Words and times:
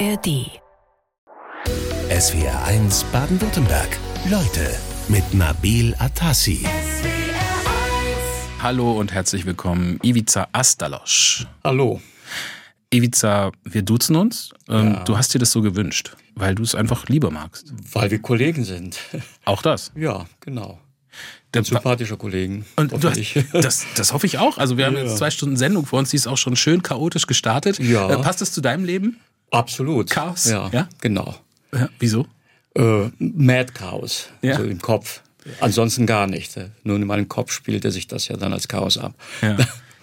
ARD. 0.00 0.50
SWR 2.10 2.64
1 2.64 3.04
Baden-Württemberg. 3.12 3.98
Leute 4.30 4.74
mit 5.08 5.34
Nabil 5.34 5.94
Atassi. 5.98 6.66
Hallo 8.62 8.92
und 8.92 9.12
herzlich 9.12 9.44
willkommen, 9.46 9.98
Ivica 10.02 10.48
Astalosch. 10.52 11.46
Hallo. 11.62 12.00
Ivica, 12.92 13.52
wir 13.64 13.82
duzen 13.82 14.16
uns. 14.16 14.50
Ähm, 14.68 14.94
Ja. 14.94 15.04
Du 15.04 15.16
hast 15.18 15.34
dir 15.34 15.38
das 15.38 15.52
so 15.52 15.62
gewünscht, 15.62 16.16
weil 16.34 16.54
du 16.54 16.62
es 16.62 16.74
einfach 16.74 17.06
lieber 17.08 17.30
magst. 17.30 17.72
Weil 17.92 18.10
wir 18.10 18.20
Kollegen 18.20 18.64
sind. 18.64 18.98
Auch 19.44 19.62
das. 19.62 19.92
Ja, 19.94 20.26
genau. 20.40 20.80
Der- 21.52 21.62
Sympathische 21.62 22.16
Kollegen. 22.16 22.64
Und 22.76 22.90
du 22.92 23.08
hast, 23.08 23.20
das, 23.52 23.84
das 23.96 24.12
hoffe 24.12 24.26
ich 24.26 24.38
auch. 24.38 24.58
Also 24.58 24.76
wir 24.76 24.86
haben 24.86 24.96
Ja. 24.96 25.02
jetzt 25.04 25.18
zwei 25.18 25.30
Stunden 25.30 25.56
Sendung 25.56 25.86
vor 25.86 25.98
uns, 26.00 26.10
die 26.10 26.16
ist 26.16 26.26
auch 26.26 26.38
schon 26.38 26.56
schön 26.56 26.82
chaotisch 26.82 27.26
gestartet. 27.26 27.78
Ja. 27.78 28.10
Äh, 28.10 28.18
passt 28.22 28.42
es 28.42 28.50
zu 28.52 28.60
deinem 28.60 28.84
Leben? 28.84 29.20
Absolut. 29.50 30.10
Chaos? 30.10 30.46
Ja, 30.46 30.68
Ja? 30.72 30.88
genau. 31.00 31.34
Ja, 31.72 31.88
wieso? 31.98 32.26
Äh, 32.76 33.08
Mad 33.18 33.72
Chaos. 33.72 34.28
Ja. 34.42 34.56
So 34.56 34.64
im 34.64 34.80
Kopf. 34.80 35.22
Ansonsten 35.60 36.06
gar 36.06 36.26
nicht. 36.26 36.58
Nur 36.84 36.96
in 36.96 37.06
meinem 37.06 37.28
Kopf 37.28 37.52
spielte 37.52 37.90
sich 37.90 38.06
das 38.06 38.28
ja 38.28 38.36
dann 38.36 38.52
als 38.52 38.66
Chaos 38.68 38.96
ab. 38.98 39.14
Ja. 39.42 39.56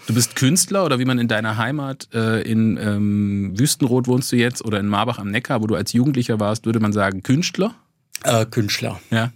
Du 0.08 0.14
bist 0.14 0.36
Künstler 0.36 0.86
oder 0.86 1.00
wie 1.00 1.06
man 1.06 1.20
in 1.20 1.28
deiner 1.28 1.58
Heimat 1.58 2.08
äh, 2.14 2.42
in 2.42 2.78
ähm, 2.78 3.54
Wüstenrot 3.58 4.08
wohnst 4.08 4.32
du 4.32 4.36
jetzt 4.36 4.64
oder 4.66 4.80
in 4.80 4.88
Marbach 4.88 5.20
am 5.20 5.30
Neckar, 5.32 5.62
wo 5.62 5.68
du 5.68 5.76
als 5.76 5.94
Jugendlicher 5.94 6.40
warst, 6.40 6.66
würde 6.66 6.80
man 6.80 6.92
sagen 6.94 7.24
Künstler. 7.24 7.76
Äh, 8.24 8.46
Künstler. 8.46 9.00
Ja. 9.10 9.32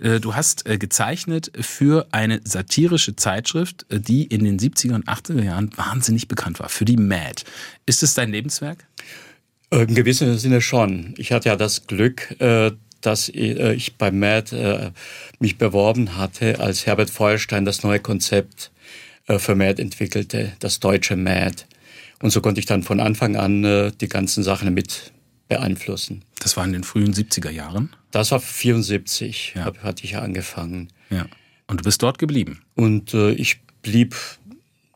Äh, 0.00 0.20
Du 0.20 0.34
hast 0.36 0.66
äh, 0.68 0.78
gezeichnet 0.78 1.50
für 1.60 2.06
eine 2.12 2.40
satirische 2.44 3.16
Zeitschrift, 3.16 3.86
äh, 3.90 4.00
die 4.00 4.24
in 4.24 4.44
den 4.44 4.58
70er 4.58 4.94
und 4.94 5.08
80er 5.08 5.42
Jahren 5.42 5.70
wahnsinnig 5.76 6.28
bekannt 6.28 6.60
war, 6.60 6.68
für 6.68 6.84
die 6.84 6.96
Mad. 6.96 7.42
Ist 7.86 8.02
es 8.04 8.14
dein 8.14 8.30
Lebenswerk? 8.30 8.78
Äh, 8.80 9.02
Im 9.70 9.94
gewissen 9.94 10.38
Sinne 10.38 10.60
schon. 10.60 11.14
Ich 11.18 11.32
hatte 11.32 11.48
ja 11.50 11.56
das 11.56 11.86
Glück, 11.86 12.34
äh, 12.40 12.72
dass 13.00 13.28
äh, 13.28 13.74
ich 13.74 13.96
bei 13.96 14.10
MAD 14.10 14.52
äh, 14.52 14.90
mich 15.40 15.58
beworben 15.58 16.16
hatte, 16.16 16.58
als 16.60 16.86
Herbert 16.86 17.10
Feuerstein 17.10 17.64
das 17.64 17.82
neue 17.82 18.00
Konzept 18.00 18.70
äh, 19.26 19.38
für 19.38 19.54
MAD 19.54 19.78
entwickelte, 19.78 20.52
das 20.60 20.80
deutsche 20.80 21.16
MAD. 21.16 21.66
Und 22.20 22.30
so 22.30 22.40
konnte 22.40 22.60
ich 22.60 22.66
dann 22.66 22.82
von 22.82 22.98
Anfang 22.98 23.36
an 23.36 23.62
äh, 23.64 23.92
die 24.00 24.08
ganzen 24.08 24.42
Sachen 24.42 24.72
mit 24.74 25.12
beeinflussen. 25.48 26.22
Das 26.40 26.56
war 26.56 26.64
in 26.64 26.72
den 26.72 26.84
frühen 26.84 27.12
70er 27.14 27.50
Jahren. 27.50 27.90
Das 28.10 28.30
war 28.32 28.40
74, 28.40 29.52
Ja. 29.54 29.72
hatte 29.82 30.04
ich 30.04 30.12
ja 30.12 30.20
angefangen. 30.22 30.88
Ja. 31.10 31.26
Und 31.66 31.80
du 31.80 31.84
bist 31.84 32.02
dort 32.02 32.18
geblieben. 32.18 32.62
Und 32.74 33.12
äh, 33.14 33.32
ich 33.32 33.60
blieb 33.82 34.16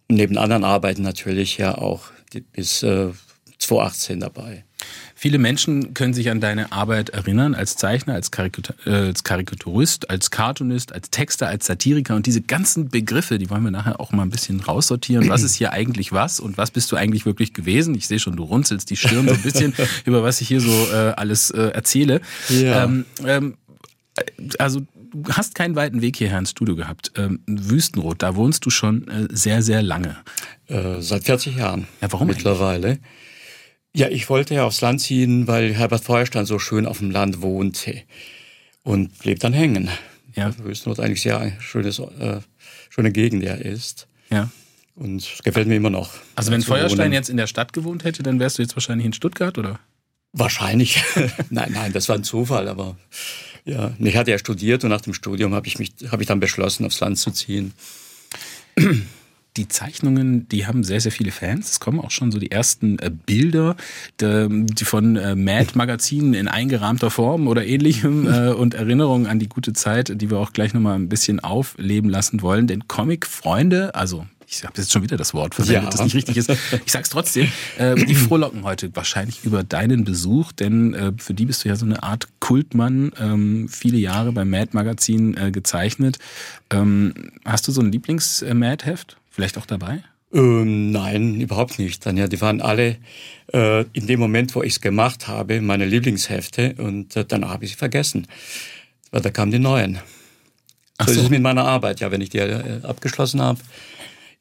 neben 0.09 0.37
anderen 0.39 0.65
Arbeiten 0.65 1.03
natürlich 1.03 1.59
ja 1.59 1.77
auch 1.77 2.05
bis 2.53 2.83
äh, 2.83 3.09
2018 3.73 4.21
dabei. 4.21 4.65
Viele 5.15 5.39
Menschen 5.39 5.95
können 5.95 6.13
sich 6.13 6.31
an 6.31 6.41
deine 6.41 6.73
Arbeit 6.73 7.11
erinnern, 7.11 7.55
als 7.55 7.77
Zeichner, 7.77 8.15
als, 8.15 8.33
Karikatur, 8.33 8.75
äh, 8.85 8.91
als 8.91 9.23
Karikaturist, 9.23 10.11
als 10.11 10.33
Cartoonist, 10.33 10.93
als 10.93 11.11
Texter, 11.11 11.47
als 11.47 11.67
Satiriker 11.67 12.17
und 12.17 12.27
diese 12.27 12.41
ganzen 12.41 12.89
Begriffe, 12.89 13.39
die 13.39 13.49
wollen 13.49 13.63
wir 13.63 13.71
nachher 13.71 14.01
auch 14.01 14.11
mal 14.11 14.25
ein 14.25 14.31
bisschen 14.31 14.61
raussortieren. 14.61 15.29
Was 15.29 15.45
ist 15.45 15.55
hier 15.55 15.73
eigentlich 15.73 16.13
was 16.13 16.41
und 16.41 16.59
was 16.59 16.73
bist 16.73 16.91
du 16.91 16.97
eigentlich 16.97 17.25
wirklich 17.25 17.55
gewesen? 17.55 17.95
Ich 17.95 18.09
sehe 18.09 18.19
schon, 18.19 18.35
du 18.35 18.43
runzelst 18.43 18.91
die 18.91 18.97
Stirn 18.97 19.29
so 19.29 19.35
ein 19.35 19.43
bisschen 19.43 19.75
über 20.05 20.25
was 20.25 20.41
ich 20.41 20.49
hier 20.49 20.61
so 20.61 20.73
äh, 20.93 21.13
alles 21.17 21.51
äh, 21.51 21.69
erzähle. 21.69 22.21
Ja. 22.49 22.85
Ähm, 22.85 23.05
ähm, 23.25 23.55
also 24.59 24.81
du 25.13 25.33
hast 25.33 25.55
keinen 25.55 25.77
weiten 25.77 26.03
Weg 26.03 26.17
hierher 26.17 26.39
ins 26.39 26.51
Studio 26.51 26.75
gehabt. 26.75 27.13
Ähm, 27.17 27.41
Wüstenrot, 27.47 28.23
da 28.23 28.35
wohnst 28.35 28.67
du 28.67 28.71
schon 28.71 29.07
äh, 29.09 29.29
sehr, 29.31 29.63
sehr 29.63 29.83
lange. 29.83 30.17
Äh, 30.67 31.01
seit 31.01 31.25
40 31.25 31.57
Jahren. 31.57 31.87
Ja, 32.01 32.11
warum 32.13 32.29
Mittlerweile. 32.29 32.99
Ja, 33.95 34.09
ich 34.09 34.29
wollte 34.31 34.55
ja 34.55 34.65
aufs 34.65 34.81
Land 34.81 35.01
ziehen, 35.01 35.47
weil 35.47 35.75
Herbert 35.75 36.03
Feuerstein 36.03 36.47
so 36.47 36.59
schön 36.59 36.87
auf 36.87 36.99
dem 36.99 37.11
Land 37.11 37.43
wohnte. 37.43 38.03
Und 38.85 39.19
blieb 39.19 39.39
dann 39.41 39.53
hängen. 39.53 39.91
Ja. 40.35 40.53
Wüstenrot 40.59 40.99
eigentlich 40.99 41.23
sehr 41.23 41.39
ein 41.39 41.57
schönes, 41.61 41.99
äh, 41.99 42.41
schöne 42.89 43.13
Gegend, 43.13 43.43
der 43.43 43.61
ist. 43.61 44.09
Ja. 44.31 44.51
Und 44.95 45.23
es 45.23 45.43
gefällt 45.43 45.69
mir 45.69 45.77
immer 45.77 45.91
noch. 45.91 46.11
Also 46.35 46.51
wenn 46.51 46.63
Feuerstein 46.63 47.07
wohnen. 47.07 47.13
jetzt 47.13 47.29
in 47.31 47.37
der 47.37 47.47
Stadt 47.47 47.73
gewohnt 47.73 48.05
hätte, 48.05 48.23
dann 48.23 48.41
wärst 48.41 48.59
du 48.59 48.63
jetzt 48.63 48.75
wahrscheinlich 48.77 49.07
in 49.07 49.13
Stuttgart, 49.13 49.57
oder? 49.59 49.79
Wahrscheinlich. 50.33 51.03
nein, 51.51 51.73
nein, 51.73 51.93
das 51.93 52.09
war 52.09 52.17
ein 52.17 52.25
Zufall, 52.25 52.69
aber 52.69 52.97
ja. 53.65 53.93
Ich 53.99 54.17
hatte 54.17 54.31
ja 54.31 54.39
studiert 54.39 54.85
und 54.85 54.91
nach 54.91 55.03
dem 55.03 55.15
Studium 55.15 55.55
habe 55.55 55.67
ich 55.67 55.79
mich, 55.79 55.93
habe 56.11 56.23
ich 56.23 56.29
dann 56.29 56.41
beschlossen, 56.41 56.85
aufs 56.85 57.01
Land 57.01 57.19
zu 57.19 57.31
ziehen. 57.31 57.73
Die 59.59 59.69
Zeichnungen, 59.69 60.49
die 60.49 60.67
haben 60.67 60.83
sehr, 60.83 61.01
sehr 61.01 61.13
viele 61.13 61.31
Fans. 61.31 61.73
Es 61.73 61.81
kommen 61.81 62.01
auch 62.01 62.11
schon 62.11 62.33
so 62.33 62.39
die 62.39 62.51
ersten 62.51 62.99
äh, 63.01 63.11
Bilder 63.11 63.77
de, 64.19 64.49
die 64.51 64.85
von 64.87 65.17
äh, 65.17 65.35
Mad-Magazinen 65.35 66.33
in 66.33 66.49
eingerahmter 66.49 67.11
Form 67.11 67.47
oder 67.49 67.67
ähnlichem 67.67 68.27
äh, 68.33 68.49
und 68.53 68.73
Erinnerungen 68.73 69.27
an 69.27 69.39
die 69.39 69.49
gute 69.51 69.75
Zeit, 69.75 70.21
die 70.23 70.31
wir 70.31 70.39
auch 70.39 70.55
gleich 70.55 70.73
nochmal 70.73 70.95
ein 70.95 71.11
bisschen 71.11 71.41
aufleben 71.41 72.09
lassen 72.09 72.41
wollen. 72.41 72.67
Denn 72.67 72.89
Comic-Freunde, 72.89 73.95
also 73.95 74.27
ich 74.47 74.65
habe 74.65 74.75
jetzt 74.79 74.91
schon 74.91 75.03
wieder 75.03 75.19
das 75.19 75.35
Wort 75.35 75.55
verwendet, 75.55 75.83
Ja. 75.85 75.91
das 75.91 76.03
nicht 76.03 76.15
richtig 76.15 76.37
ist. 76.39 76.51
Ich 76.87 76.93
sag's 76.93 77.11
trotzdem. 77.11 77.49
Äh, 77.79 77.95
die 78.07 78.15
frohlocken 78.15 78.65
heute 78.65 78.95
wahrscheinlich 78.97 79.45
über 79.45 79.65
deinen 79.65 80.05
Besuch, 80.05 80.53
denn 80.53 80.95
äh, 80.95 81.13
für 81.19 81.35
die 81.35 81.45
bist 81.47 81.65
du 81.65 81.69
ja 81.69 81.77
so 81.77 81.85
eine 81.85 82.03
Art 82.03 82.29
Kultmann, 82.41 83.13
ähm, 83.21 83.69
viele 83.69 83.99
Jahre 83.99 84.33
beim 84.33 84.49
Mad-Magazin 84.49 85.37
äh, 85.37 85.51
gezeichnet. 85.51 86.19
Ähm, 86.71 87.13
hast 87.45 87.69
du 87.69 87.73
so 87.73 87.81
ein 87.83 87.93
Lieblings-Mad-Heft? 87.93 89.19
Vielleicht 89.33 89.59
auch 89.59 89.67
dabei? 89.67 90.05
Ähm, 90.33 90.91
nein, 90.93 91.41
überhaupt 91.41 91.79
nicht. 91.79 92.05
Dann 92.07 92.17
ja, 92.17 92.29
die 92.29 92.41
waren 92.41 92.61
alle 92.61 92.97
äh, 93.53 93.85
in 93.93 94.07
dem 94.07 94.21
Moment, 94.21 94.55
wo 94.55 94.63
ich 94.63 94.75
es 94.75 94.81
gemacht 94.81 95.27
habe, 95.27 95.61
meine 95.61 95.87
Lieblingshefte 95.87 96.75
und 96.79 97.17
äh, 97.17 97.25
danach 97.27 97.51
habe 97.51 97.65
ich 97.65 97.73
sie 97.73 97.77
vergessen. 97.77 98.27
Weil 99.11 99.23
da 99.23 99.31
kamen 99.31 99.51
die 99.51 99.59
neuen. 99.59 99.99
Ach 100.99 101.09
so, 101.09 101.15
so. 101.15 101.21
ist 101.21 101.25
es 101.25 101.31
mit 101.31 101.43
meiner 101.43 101.65
Arbeit. 101.65 102.01
Ja, 102.01 102.11
wenn 102.11 102.21
ich 102.21 102.31
die 102.31 102.39
äh, 102.39 102.83
abgeschlossen 102.83 103.41
habe, 103.41 103.59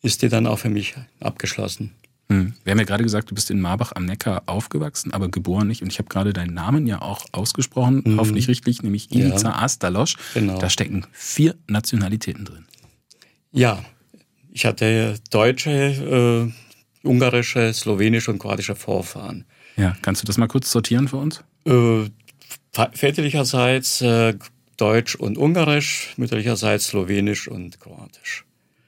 ist 0.01 0.22
die 0.22 0.30
dann 0.30 0.46
auch 0.46 0.59
für 0.59 0.69
mich 0.69 0.96
abgeschlossen. 1.19 1.91
Hm. 2.30 2.53
Wir 2.63 2.72
haben 2.72 2.80
ja 2.80 2.85
gerade 2.85 3.03
gesagt, 3.03 3.31
du 3.31 3.35
bist 3.35 3.50
in 3.51 3.59
Marbach 3.59 3.91
am 3.94 4.06
Neckar 4.06 4.44
aufgewachsen, 4.46 5.13
aber 5.13 5.30
geboren 5.30 5.68
nicht. 5.68 5.81
Und 5.81 5.91
ich 5.91 6.00
habe 6.00 6.07
gerade 6.07 6.31
deinen 6.31 6.53
Namen 6.53 6.88
ja 6.88 7.01
auch 7.01 7.25
ausgesprochen, 7.34 8.16
hoffentlich 8.18 8.47
richtig, 8.47 8.84
nämlich 8.84 9.09
Mhm. 9.09 9.19
Ja. 9.19 9.28
Ivica 9.28 9.51
Astalosch. 9.51 10.16
Genau. 10.34 10.57
Da 10.57 10.69
stecken 10.69 11.06
vier 11.12 11.56
Nationalitäten 11.68 12.46
drin. 12.46 12.66
Ja, 13.51 13.84
ich 14.51 14.66
hatte 14.66 15.16
deutsche, 15.29 16.51
äh, 17.03 17.07
ungarische, 17.07 17.73
slowenische 17.73 18.31
und 18.31 18.39
kroatische 18.39 18.75
Vorfahren. 18.75 19.45
Ja, 19.78 19.95
kannst 20.01 20.22
du 20.22 20.28
das 20.28 20.38
mal 20.38 20.47
kurz 20.47 20.72
sortieren 20.72 21.07
für 21.07 21.17
uns? 21.17 21.44
Äh, 21.66 22.09
väterlicherseits 22.94 24.01
äh, 24.01 24.35
Deutsch 24.78 25.16
und 25.16 25.38
Ungarisch, 25.38 26.13
mütterlicherseits 26.17 26.88
Slowenisch 26.88 27.47
und 27.47 27.79
Kroatisch. 27.79 28.45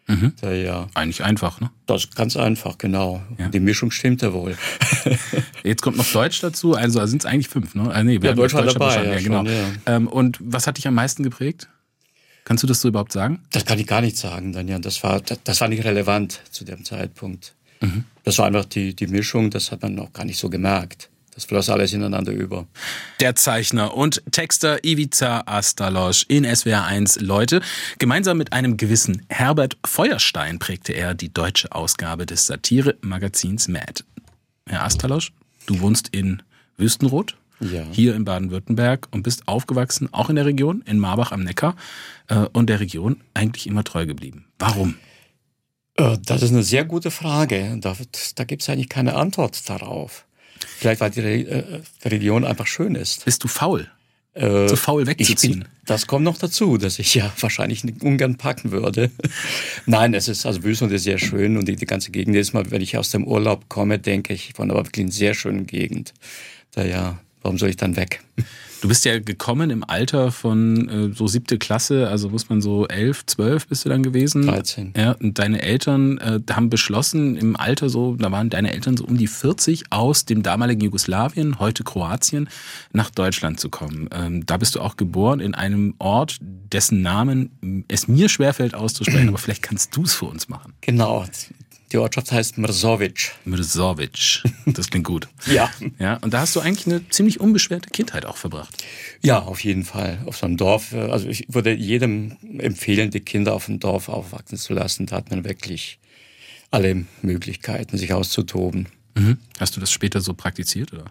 Mhm. 0.07 0.34
Da, 0.41 0.51
ja, 0.51 0.88
Eigentlich 0.96 1.24
einfach, 1.24 1.62
ne? 1.62 1.69
das 1.85 2.06
ist 2.06 2.16
ganz 2.16 2.35
einfach, 2.35 2.78
genau. 2.78 3.24
Ja. 3.38 3.47
Die 3.47 3.59
Mischung 3.62 3.90
stimmte 3.91 4.34
wohl. 4.34 4.57
Jetzt 5.63 5.81
kommt 5.81 5.97
noch 5.97 6.12
Deutsch 6.12 6.41
dazu, 6.41 6.74
also 6.75 7.06
sind 7.06 7.24
es 7.24 7.25
eigentlich 7.25 7.47
fünf, 7.47 7.74
ne? 7.75 7.90
Ah, 7.94 8.03
nee, 8.03 8.19
Ja, 8.22 8.34
Deutsch 8.34 8.53
war 8.53 8.63
dabei, 8.63 8.95
ja, 8.95 9.13
ja, 9.13 9.19
genau. 9.19 9.45
schon, 9.45 9.78
Ähm, 9.85 10.07
und 10.07 10.38
was 10.41 10.68
hat 10.68 10.78
dich 10.78 10.88
am 10.88 10.95
meisten 10.95 11.24
geprägt? 11.24 11.69
Kannst 12.46 12.64
du 12.64 12.68
das 12.68 12.81
so 12.81 12.90
überhaupt 12.90 13.14
sagen? 13.14 13.42
Das 13.52 13.66
kann 13.66 13.80
ich 13.80 13.88
gar 13.88 14.02
nicht 14.02 14.18
sagen, 14.18 14.54
dann 14.54 14.68
ja. 14.68 14.80
Das 14.80 15.04
war, 15.04 15.22
das, 15.22 15.40
das 15.44 15.62
war 15.62 15.68
nicht 15.68 15.84
relevant 15.84 16.42
zu 16.52 16.66
dem 16.66 16.84
Zeitpunkt. 16.84 17.54
Mhm. 17.81 18.06
Das 18.24 18.38
war 18.38 18.46
einfach 18.46 18.66
die, 18.66 18.96
die 18.96 19.08
Mischung, 19.08 19.50
das 19.50 19.72
hat 19.72 19.81
man 19.81 19.98
auch 20.00 20.12
gar 20.14 20.26
nicht 20.26 20.40
so 20.40 20.50
gemerkt. 20.50 21.09
Das 21.36 21.46
floss 21.46 21.70
alles 21.70 21.94
ineinander 21.94 22.31
über. 22.31 22.68
Der 23.20 23.36
Zeichner 23.36 23.96
und 23.96 24.22
Texter 24.31 24.84
Ivica 24.84 25.44
Astalosch 25.48 26.26
in 26.28 26.46
SWR1 26.46 27.24
Leute. 27.24 27.62
Gemeinsam 27.98 28.38
mit 28.38 28.54
einem 28.54 28.78
gewissen 28.78 29.25
Herbert 29.30 29.78
Feuerstein 29.84 30.60
prägte 30.60 30.94
er 30.94 31.16
die 31.16 31.34
deutsche 31.34 31.72
Ausgabe 31.72 32.28
des 32.28 32.46
Satire-Magazins 32.46 33.68
Mad. 33.68 34.04
Herr 34.68 34.84
Astalosch, 34.84 35.31
du 35.66 35.80
wohnst 35.80 36.10
in 36.10 36.44
Wüstenrot, 36.78 37.36
Ja. 37.71 37.86
hier 37.92 38.15
in 38.15 38.25
Baden-Württemberg 38.25 39.07
und 39.12 39.24
bist 39.24 39.48
aufgewachsen, 39.48 40.10
auch 40.13 40.30
in 40.30 40.36
der 40.36 40.45
Region, 40.45 40.81
in 40.86 41.00
Marbach 41.00 41.31
am 41.31 41.44
Neckar 41.44 41.75
äh, 42.27 42.45
und 42.54 42.68
der 42.69 42.80
Region 42.80 43.21
eigentlich 43.33 43.68
immer 43.68 43.83
treu 43.83 44.06
geblieben. 44.06 44.45
Warum? 44.60 44.95
Äh, 45.95 46.18
Das 46.25 46.42
ist 46.42 46.51
eine 46.51 46.63
sehr 46.63 46.86
gute 46.86 47.12
Frage. 47.12 47.77
Da, 47.80 47.95
da 48.36 48.44
gibt 48.44 48.62
es 48.62 48.69
eigentlich 48.69 48.89
keine 48.89 49.15
Antwort 49.15 49.69
darauf. 49.69 50.25
Vielleicht, 50.77 51.01
weil 51.01 51.12
die 51.12 51.19
Re 51.21 51.81
äh, 52.04 52.07
Region 52.07 52.45
einfach 52.45 52.68
schön 52.68 52.95
ist. 52.95 53.25
Bist 53.25 53.44
du 53.44 53.48
faul? 53.48 53.89
Äh, 54.33 54.65
Zu 54.65 54.77
faul 54.77 55.06
wegzuziehen? 55.06 55.60
bin, 55.60 55.68
das 55.86 56.07
kommt 56.07 56.25
noch 56.25 56.39
dazu, 56.39 56.77
dass 56.77 56.98
ich 56.98 57.13
ja 57.13 57.31
wahrscheinlich 57.39 57.83
ungern 58.01 58.38
packen 58.38 58.71
würde. 58.71 59.12
Nein, 59.86 60.13
es 60.15 60.27
ist 60.27 60.45
also 60.48 60.63
Wüsten 60.63 60.89
ist 60.89 61.04
sehr 61.04 61.19
schön 61.19 61.56
und 61.57 61.68
die, 61.68 61.75
die 61.75 61.86
ganze 61.86 62.10
Gegend 62.10 62.36
ist 62.36 62.54
mal, 62.54 62.71
wenn 62.71 62.81
ich 62.81 62.98
aus 62.98 63.12
dem 63.12 63.27
Urlaub 63.27 63.69
komme, 63.69 64.00
denke 64.00 64.33
ich 64.33 64.54
von 64.56 64.71
aber 64.71 64.86
wirklich 64.86 65.06
einer 65.06 65.12
sehr 65.13 65.33
schönen 65.36 65.68
Gegend. 65.68 66.13
Da 66.71 66.83
ja 66.83 67.19
warum 67.44 67.57
soll 67.57 67.69
ich 67.69 67.78
dann 67.78 67.95
weg? 67.95 68.22
Du 68.84 68.90
bist 68.90 69.06
ja 69.06 69.18
gekommen 69.18 69.69
im 69.69 69.86
Alter 69.86 70.34
von 70.34 70.90
äh, 70.90 71.16
so 71.16 71.25
siebte 71.25 71.57
Klasse, 71.57 72.10
also 72.10 72.30
muss 72.30 72.50
man 72.50 72.62
so 72.62 72.86
elf, 72.86 73.25
zwölf 73.25 73.66
bist 73.68 73.86
du 73.86 73.90
dann 73.90 74.04
gewesen. 74.04 74.45
13. 74.45 74.94
Ja, 74.98 75.13
und 75.13 75.40
deine 75.40 75.62
Eltern 75.62 76.18
äh, 76.18 76.42
haben 76.51 76.69
beschlossen, 76.69 77.38
im 77.38 77.56
Alter 77.56 77.88
so, 77.88 78.18
da 78.18 78.30
waren 78.34 78.50
deine 78.50 78.74
Eltern 78.74 78.98
so 78.98 79.06
um 79.06 79.18
die 79.18 79.28
40 79.28 79.86
aus 79.92 80.25
dem 80.25 80.44
damaligen 80.44 80.81
Jugoslawien, 80.81 81.60
heute 81.60 81.86
Kroatien, 81.86 82.50
nach 82.92 83.10
Deutschland 83.10 83.57
zu 83.57 83.69
kommen. 83.69 84.10
Ähm, 84.12 84.46
da 84.46 84.57
bist 84.57 84.75
du 84.75 84.81
auch 84.81 84.98
geboren 84.98 85.39
in 85.39 85.56
einem 85.56 85.94
Ort, 86.00 86.39
dessen 86.42 87.01
Namen 87.01 87.86
es 87.88 88.10
mir 88.10 88.28
schwerfällt 88.28 88.75
auszusprechen, 88.75 89.28
aber 89.30 89.38
vielleicht 89.38 89.63
kannst 89.63 89.96
du 89.96 90.04
es 90.04 90.13
für 90.13 90.25
uns 90.25 90.50
machen. 90.50 90.74
Genau. 90.81 91.24
Die 91.94 91.98
Ortschaft 92.00 92.31
heißt 92.31 92.57
Mrzovic. 92.57 93.34
Mrzovic. 93.45 94.44
Das 94.66 94.90
klingt 94.90 95.06
gut. 95.06 95.28
Ja. 95.45 95.69
Ja, 96.00 96.16
und 96.18 96.34
da 96.34 96.40
hast 96.40 96.56
du 96.56 96.60
eigentlich 96.60 96.88
eine 96.88 97.07
ziemlich 97.10 97.40
unbeschwerte 97.40 97.90
Kindheit 97.92 98.25
auch 98.25 98.38
verbracht. 98.38 98.84
Ja, 99.22 99.40
auf 99.40 99.63
jeden 99.63 99.86
Fall. 99.86 100.18
Auf 100.25 100.38
so 100.38 100.48
einem 100.48 100.57
Dorf. 100.57 100.94
äh, 100.94 100.98
Also 101.12 101.28
ich 101.30 101.45
würde 101.50 101.72
jedem 101.74 102.36
empfehlen, 102.57 103.12
die 103.12 103.19
Kinder 103.19 103.54
auf 103.54 103.68
dem 103.68 103.80
Dorf 103.80 104.10
aufwachsen 104.10 104.57
zu 104.57 104.74
lassen. 104.74 105.06
Da 105.06 105.18
hat 105.18 105.30
man 105.30 105.45
wirklich 105.45 106.00
alle 106.72 107.06
Möglichkeiten, 107.22 107.98
sich 107.98 108.12
auszutoben. 108.13 108.88
Mhm. 109.16 109.38
Hast 109.60 109.75
du 109.75 109.80
das 109.80 109.92
später 109.92 110.19
so 110.22 110.34
praktiziert 110.34 110.92
oder? 110.94 111.06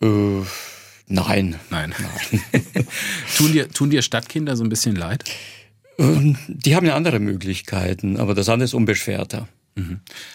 Äh, 0.00 0.42
nein. 1.06 1.56
Nein. 1.70 1.92
tun, 3.36 3.52
dir, 3.52 3.68
tun 3.68 3.90
dir 3.90 4.00
Stadtkinder 4.00 4.56
so 4.56 4.64
ein 4.64 4.70
bisschen 4.70 4.96
leid? 4.96 5.24
Ähm, 5.98 6.38
Die 6.48 6.74
haben 6.74 6.86
ja 6.86 6.96
andere 6.96 7.18
Möglichkeiten, 7.20 8.16
aber 8.16 8.34
das 8.34 8.48
andere 8.48 8.64
ist 8.64 8.74
unbeschwerter. 8.74 9.48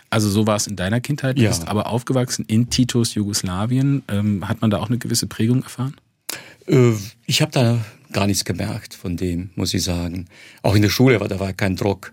Also 0.09 0.30
so 0.30 0.45
war 0.47 0.56
es 0.57 0.68
in 0.68 0.75
deiner 0.75 1.00
Kindheit, 1.00 1.38
du 1.38 1.41
Ja. 1.44 1.50
bist 1.50 1.68
aber 1.68 1.88
aufgewachsen 1.88 2.44
in 2.47 2.69
Titos 2.69 3.13
Jugoslawien. 3.15 4.03
Ähm, 4.09 4.47
hat 4.50 4.62
man 4.62 4.69
da 4.69 4.77
auch 4.80 4.89
eine 4.89 4.97
gewisse 4.97 5.27
Prägung 5.27 5.63
erfahren? 5.63 5.95
Äh, 6.68 6.91
Ich 7.25 7.41
habe 7.41 7.51
da 7.51 7.80
gar 8.12 8.27
nichts 8.27 8.44
gemerkt 8.44 8.94
von 8.94 9.15
dem, 9.18 9.51
muss 9.56 9.74
ich 9.74 9.83
sagen. 9.83 10.25
Auch 10.62 10.75
in 10.75 10.81
der 10.81 10.89
Schule 10.89 11.19
war 11.19 11.27
da 11.27 11.39
war 11.39 11.53
kein 11.53 11.75
Druck. 11.75 12.12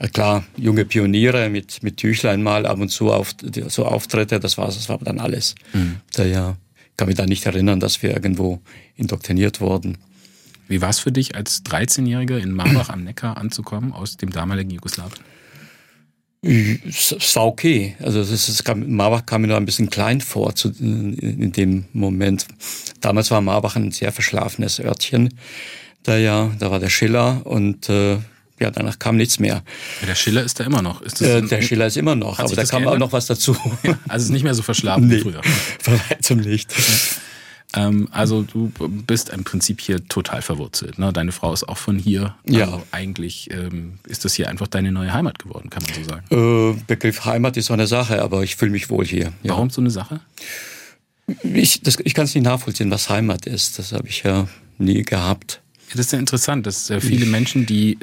Ja, 0.00 0.08
klar, 0.08 0.44
junge 0.56 0.84
Pioniere 0.84 1.48
mit, 1.50 1.82
mit 1.82 1.98
Tüchlein 1.98 2.42
mal 2.42 2.64
ab 2.66 2.78
und 2.80 2.88
zu 2.88 3.12
auf, 3.12 3.34
so 3.68 3.84
Auftritte, 3.84 4.40
das 4.40 4.56
war 4.56 4.66
das 4.66 4.88
war 4.88 4.98
dann 4.98 5.18
alles. 5.20 5.54
Da 6.14 6.24
ja, 6.24 6.56
kann 6.96 7.08
mich 7.08 7.16
da 7.16 7.26
nicht 7.26 7.44
erinnern, 7.46 7.80
dass 7.80 8.02
wir 8.02 8.10
irgendwo 8.12 8.60
indoktriniert 8.96 9.60
wurden. 9.60 9.98
Wie 10.68 10.80
war 10.80 10.88
es 10.90 11.00
für 11.00 11.12
dich, 11.12 11.34
als 11.36 11.64
13-Jähriger 11.66 12.38
in 12.38 12.52
Marbach 12.52 12.88
am 12.88 13.04
Neckar 13.04 13.36
anzukommen 13.36 13.92
aus 13.92 14.16
dem 14.16 14.30
damaligen 14.30 14.70
Jugoslawien? 14.70 15.20
Es 16.44 17.36
war 17.36 17.46
okay. 17.46 17.94
Also 18.00 18.20
es 18.20 18.30
ist, 18.32 18.64
kam, 18.64 18.90
Marbach 18.90 19.24
kam 19.26 19.42
mir 19.42 19.48
nur 19.48 19.56
ein 19.56 19.64
bisschen 19.64 19.90
klein 19.90 20.20
vor 20.20 20.54
zu, 20.56 20.72
in, 20.80 21.52
dem 21.52 21.84
Moment. 21.92 22.46
Damals 23.00 23.30
war 23.30 23.40
Marbach 23.40 23.76
ein 23.76 23.92
sehr 23.92 24.10
verschlafenes 24.10 24.80
Örtchen. 24.80 25.38
Da 26.02 26.16
ja, 26.16 26.50
da 26.58 26.72
war 26.72 26.80
der 26.80 26.88
Schiller 26.88 27.42
und 27.44 27.88
äh, 27.88 28.18
ja, 28.58 28.70
danach 28.72 28.98
kam 28.98 29.16
nichts 29.16 29.38
mehr. 29.38 29.62
Ja, 30.00 30.06
der 30.08 30.14
Schiller 30.16 30.42
ist 30.42 30.58
da 30.58 30.64
immer 30.64 30.82
noch. 30.82 31.00
Äh, 31.20 31.42
der 31.42 31.62
Schiller 31.62 31.86
ist 31.86 31.96
immer 31.96 32.16
noch, 32.16 32.40
aber 32.40 32.54
da 32.56 32.64
kam 32.64 32.82
auch 32.82 32.90
geändert? 32.90 32.98
noch 32.98 33.12
was 33.12 33.26
dazu. 33.26 33.56
also 33.84 33.96
es 34.16 34.24
ist 34.24 34.30
nicht 34.30 34.42
mehr 34.42 34.54
so 34.54 34.62
verschlafen 34.62 35.04
wie 35.10 35.14
Nee, 35.14 35.20
früher. 35.20 35.42
bei 35.86 35.92
weitem 36.10 36.40
nicht. 36.40 36.72
Ähm, 37.74 38.08
also 38.10 38.42
du 38.42 38.72
bist 39.06 39.30
im 39.30 39.44
Prinzip 39.44 39.80
hier 39.80 40.06
total 40.06 40.42
verwurzelt. 40.42 40.98
Ne? 40.98 41.12
Deine 41.12 41.32
Frau 41.32 41.52
ist 41.52 41.68
auch 41.68 41.78
von 41.78 41.98
hier. 41.98 42.34
Ja. 42.46 42.64
Also 42.64 42.82
eigentlich 42.90 43.50
ähm, 43.50 43.98
ist 44.06 44.24
das 44.24 44.34
hier 44.34 44.48
einfach 44.48 44.68
deine 44.68 44.92
neue 44.92 45.12
Heimat 45.12 45.38
geworden, 45.38 45.70
kann 45.70 45.82
man 45.84 45.94
so 45.94 46.08
sagen. 46.08 46.76
Äh, 46.78 46.82
Begriff 46.86 47.24
Heimat 47.24 47.56
ist 47.56 47.66
so 47.66 47.72
eine 47.72 47.86
Sache, 47.86 48.22
aber 48.22 48.42
ich 48.42 48.56
fühle 48.56 48.72
mich 48.72 48.90
wohl 48.90 49.04
hier. 49.04 49.32
Ja. 49.42 49.52
Warum 49.52 49.70
so 49.70 49.80
eine 49.80 49.90
Sache? 49.90 50.20
Ich, 51.42 51.82
das, 51.82 51.98
ich 52.02 52.14
kann 52.14 52.24
es 52.24 52.34
nicht 52.34 52.44
nachvollziehen, 52.44 52.90
was 52.90 53.08
Heimat 53.08 53.46
ist. 53.46 53.78
Das 53.78 53.92
habe 53.92 54.08
ich 54.08 54.22
ja 54.22 54.48
nie 54.78 55.02
gehabt. 55.02 55.60
Ja, 55.88 55.96
das 55.96 56.06
ist 56.06 56.12
ja 56.12 56.18
interessant, 56.18 56.66
dass 56.66 56.90
äh, 56.90 57.00
viele 57.00 57.26
Menschen, 57.26 57.66
die 57.66 57.98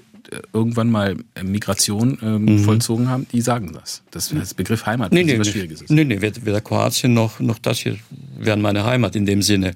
irgendwann 0.54 0.90
mal 0.90 1.18
äh, 1.36 1.44
Migration 1.44 2.18
ähm, 2.22 2.60
vollzogen 2.60 3.10
haben, 3.10 3.28
die 3.32 3.42
sagen 3.42 3.72
das. 3.74 4.04
Das, 4.12 4.30
das 4.30 4.54
Begriff 4.54 4.86
Heimat 4.86 5.12
Mhm. 5.12 5.18
Nee, 5.18 5.24
nee, 5.24 5.40
was 5.40 5.48
Schwieriges 5.50 5.82
ist. 5.82 5.90
nee, 5.90 6.04
nee, 6.04 6.22
weder, 6.22 6.46
weder 6.46 6.62
Kroatien 6.62 7.14
noch, 7.14 7.40
noch 7.40 7.60
das 7.60 7.80
hier 7.80 7.98
wären 8.38 8.62
meine 8.62 8.84
Heimat 8.84 9.16
in 9.16 9.26
dem 9.26 9.42
Sinne. 9.42 9.74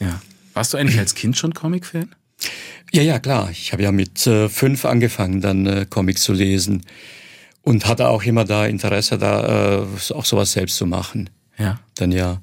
Ja. 0.00 0.20
Warst 0.54 0.74
du 0.74 0.78
eigentlich 0.78 0.98
als 0.98 1.14
Kind 1.14 1.36
schon 1.36 1.54
Comic-Fan? 1.54 2.14
Ja, 2.92 3.02
ja, 3.02 3.18
klar. 3.18 3.50
Ich 3.50 3.72
habe 3.72 3.82
ja 3.82 3.92
mit 3.92 4.26
äh, 4.26 4.48
fünf 4.48 4.84
angefangen, 4.84 5.40
dann 5.40 5.66
äh, 5.66 5.86
Comics 5.88 6.22
zu 6.22 6.32
lesen 6.32 6.82
und 7.62 7.86
hatte 7.86 8.08
auch 8.08 8.22
immer 8.24 8.44
da 8.44 8.66
Interesse, 8.66 9.18
da 9.18 9.82
äh, 9.82 10.12
auch 10.14 10.24
sowas 10.24 10.52
selbst 10.52 10.76
zu 10.76 10.86
machen. 10.86 11.30
Ja. 11.58 11.80
Dann 11.96 12.12
ja. 12.12 12.40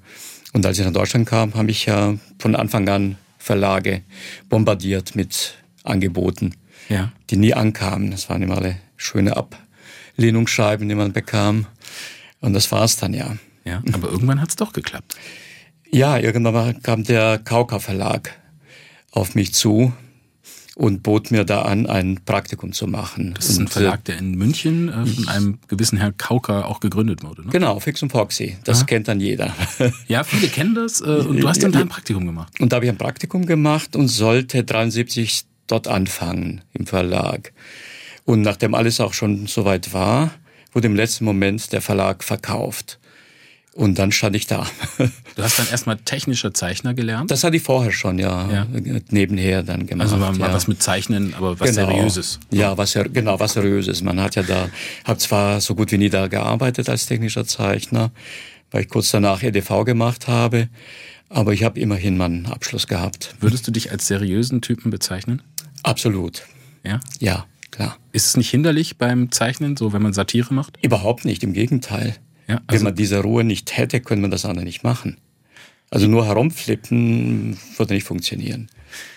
Und 0.53 0.65
als 0.65 0.77
ich 0.80 0.86
nach 0.86 0.94
Deutschland 0.94 1.27
kam, 1.27 1.53
habe 1.56 1.71
ich 1.71 1.86
ja 1.86 2.15
von 2.39 2.56
Anfang 2.56 2.88
an 2.89 3.18
Verlage 3.38 4.01
bombardiert 4.50 5.15
mit 5.15 5.56
Angeboten, 5.83 6.56
Ja. 6.90 7.12
die 7.30 7.38
nie 7.38 7.54
ankamen. 7.54 8.12
Das 8.12 8.30
waren 8.30 8.42
immer 8.42 8.58
alle 8.58 8.78
schöne 8.98 9.36
Ablehnungsschreiben, 9.38 10.88
die 10.88 10.96
man 10.96 11.14
bekam. 11.14 11.66
Und 12.42 12.54
das 12.54 12.72
war's 12.72 12.98
dann 12.98 13.14
ja. 13.14 13.36
Ja. 13.64 13.82
Aber 13.94 14.10
irgendwann 14.10 14.40
hat 14.42 14.50
es 14.50 14.56
doch 14.56 14.74
geklappt. 14.74 15.16
Ja, 15.92 16.18
irgendwann 16.18 16.82
kam 16.84 17.04
der 17.04 17.40
Kauka 17.40 17.80
Verlag 17.80 18.32
auf 19.12 19.34
mich 19.34 19.54
zu 19.54 19.94
und 20.76 21.04
bot 21.04 21.32
mir 21.32 21.46
da 21.46 21.62
an, 21.62 21.88
ein 21.88 22.20
Praktikum 22.26 22.74
zu 22.74 22.86
machen. 22.86 23.34
Das 23.36 23.50
ist 23.50 23.58
ein 23.58 23.62
Und, 23.62 23.70
Verlag, 23.70 24.04
der 24.04 24.18
in 24.18 24.31
München 24.36 24.90
äh, 24.90 25.06
von 25.06 25.28
einem 25.30 25.60
gewissen 25.70 25.98
Herr 25.98 26.12
Kauker 26.12 26.68
auch 26.68 26.81
gegründet 26.81 27.24
wurde. 27.24 27.44
Äh, 27.44 27.46
Ne? 27.46 27.52
genau, 27.52 27.80
Fix 27.80 28.04
und 28.04 28.12
Foxy. 28.12 28.58
Das 28.66 28.86
kennt 28.86 29.08
dann 29.08 29.20
jeder. 29.22 29.54
Ja, 30.08 30.24
viele 30.26 30.50
kennen 30.50 30.76
das. 30.76 31.00
Äh, 31.02 31.06
und 31.06 31.40
du 31.40 31.48
hast 31.48 31.64
dann 31.64 31.72
da 31.72 31.80
ein 31.80 31.88
Praktikum 31.88 32.26
gemacht. 32.26 32.60
Und 32.60 32.72
da 32.74 32.76
habe 32.76 32.86
ich 32.86 32.92
ein 32.92 32.98
Praktikum 32.98 33.46
gemacht 33.46 33.96
und 33.96 34.10
sollte 34.10 34.64
73 34.66 35.46
dort 35.68 35.88
anfangen 35.88 36.62
im 36.74 36.86
Verlag. 36.88 37.54
Und 38.26 38.42
nachdem 38.42 38.74
alles 38.74 39.00
auch 39.00 39.14
schon 39.14 39.48
soweit 39.48 39.94
war, 39.94 40.32
wurde 40.74 40.88
im 40.88 40.96
letzten 40.96 41.26
Moment 41.26 41.72
der 41.72 41.82
Verlag 41.82 42.24
verkauft. 42.24 43.00
Und 43.74 44.00
dann 44.00 44.14
stand 44.14 44.38
ich 44.38 44.48
da. 44.48 44.66
Du 45.36 45.44
hast 45.44 45.60
dann 45.60 45.68
erstmal 45.70 45.98
technischer 45.98 46.54
Zeichner 46.54 46.94
gelernt. 46.94 47.30
Das 47.30 47.44
hatte 47.44 47.58
ich 47.58 47.64
vorher 47.64 47.92
schon, 47.92 48.18
ja, 48.20 48.50
Ja. 48.50 48.68
nebenher 49.10 49.64
dann 49.64 49.86
gemacht. 49.86 50.08
also 50.08 50.22
war 50.22 50.32
mal 50.32 50.48
ja. 50.48 50.54
was 50.54 50.70
mit 50.70 50.82
Zeichnen, 50.82 51.34
aber 51.34 51.60
was 51.60 51.76
Genau. 51.76 51.88
Seriöses. 51.90 52.40
Ja, 52.52 52.78
was 52.78 52.94
genau, 52.94 53.38
was 53.42 53.52
Seriöses. 53.54 54.02
Man 54.02 54.22
hat 54.22 54.36
ja 54.36 54.44
da, 54.44 54.70
habe 55.04 55.20
zwar 55.20 55.60
so 55.60 55.76
gut 55.76 55.92
wie 55.92 55.98
nie 55.98 56.10
da 56.10 56.28
gearbeitet 56.28 56.88
als 56.88 57.06
technischer 57.06 57.46
Zeichner, 57.46 58.12
weil 58.72 58.84
ich 58.84 58.90
kurz 58.90 59.12
danach 59.12 59.44
EDV 59.44 59.84
gemacht 59.84 60.30
habe, 60.30 60.70
aber 61.28 61.52
ich 61.52 61.64
habe 61.66 61.78
immerhin 61.78 62.16
meinen 62.16 62.46
Abschluss 62.46 62.88
gehabt. 62.88 63.36
Würdest 63.42 63.68
du 63.68 63.72
dich 63.72 63.92
als 63.92 64.08
seriösen 64.08 64.62
Typen 64.62 64.90
bezeichnen? 64.90 65.42
Absolut. 65.86 66.44
Ja. 66.84 67.00
Ja, 67.20 67.46
klar. 67.72 67.98
Ist 68.12 68.28
es 68.28 68.38
nicht 68.38 68.50
hinderlich 68.50 68.98
beim 68.98 69.32
Zeichnen, 69.32 69.78
so 69.78 69.94
wenn 69.94 70.02
man 70.02 70.14
Satire 70.14 70.54
macht? 70.54 70.78
Überhaupt 70.84 71.26
nicht, 71.26 71.44
im 71.44 71.54
Gegenteil. 71.54 72.16
Ja, 72.48 72.56
Wenn 72.56 72.64
also- 72.68 72.84
man 72.86 72.96
diese 72.96 73.20
Ruhe 73.22 73.44
nicht 73.44 73.78
hätte, 73.78 74.00
könnte 74.02 74.22
man 74.22 74.32
das 74.32 74.46
andere 74.46 74.66
nicht 74.66 74.83
machen. 74.83 75.18
Also 75.92 76.07
nur 76.07 76.26
herumflippen 76.26 77.57
würde 77.78 77.94
nicht 77.94 78.04
funktionieren. 78.06 78.69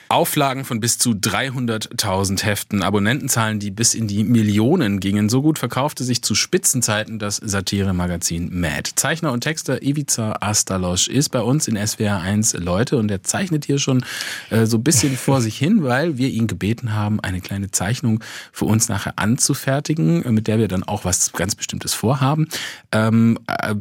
Auflagen 0.09 0.65
von 0.65 0.81
bis 0.81 0.99
zu 0.99 1.11
300.000 1.11 2.43
Heften, 2.45 2.83
Abonnentenzahlen, 2.83 3.59
die 3.59 3.71
bis 3.71 3.95
in 3.95 4.09
die 4.09 4.25
Millionen 4.25 5.00
gingen. 5.00 5.29
So 5.29 5.43
gut 5.43 5.59
verkaufte 5.59 6.05
sich 6.05 6.23
zu 6.23 6.35
Spitzenzeiten 6.35 7.19
das 7.19 7.37
Satire-Magazin 7.37 8.49
Mad. 8.59 8.91
Zeichner 8.97 9.33
und 9.33 9.43
Texter 9.43 9.83
Ivica 9.83 10.37
Astalosch 10.41 11.09
ist 11.09 11.29
bei 11.29 11.41
uns 11.41 11.69
in 11.69 11.77
SWR 11.77 12.21
1 12.21 12.55
Leute 12.55 12.97
und 12.97 13.11
er 13.11 13.23
zeichnet 13.23 13.67
hier 13.67 13.79
schon 13.79 14.05
äh, 14.50 14.67
so 14.67 14.79
ein 14.79 14.85
bisschen 14.85 15.17
vor 15.17 15.41
sich 15.41 15.59
hin, 15.59 15.83
weil 15.83 16.17
wir 16.19 16.29
ihn 16.29 16.47
gebeten 16.47 16.95
haben, 16.95 17.21
eine 17.21 17.41
kleine 17.41 17.71
Zeichnung 17.71 18.23
für 18.53 18.65
uns 18.65 18.88
nachher 18.88 19.15
anzufertigen, 19.17 20.23
mit 20.35 20.47
der 20.47 20.59
wir 20.59 20.69
dann 20.69 20.85
auch 20.85 21.05
was 21.05 21.33
ganz 21.33 21.55
Bestimmtes 21.55 21.95
vorhaben. 21.95 22.49
Ähm, 22.93 23.38
äh, 23.47 23.75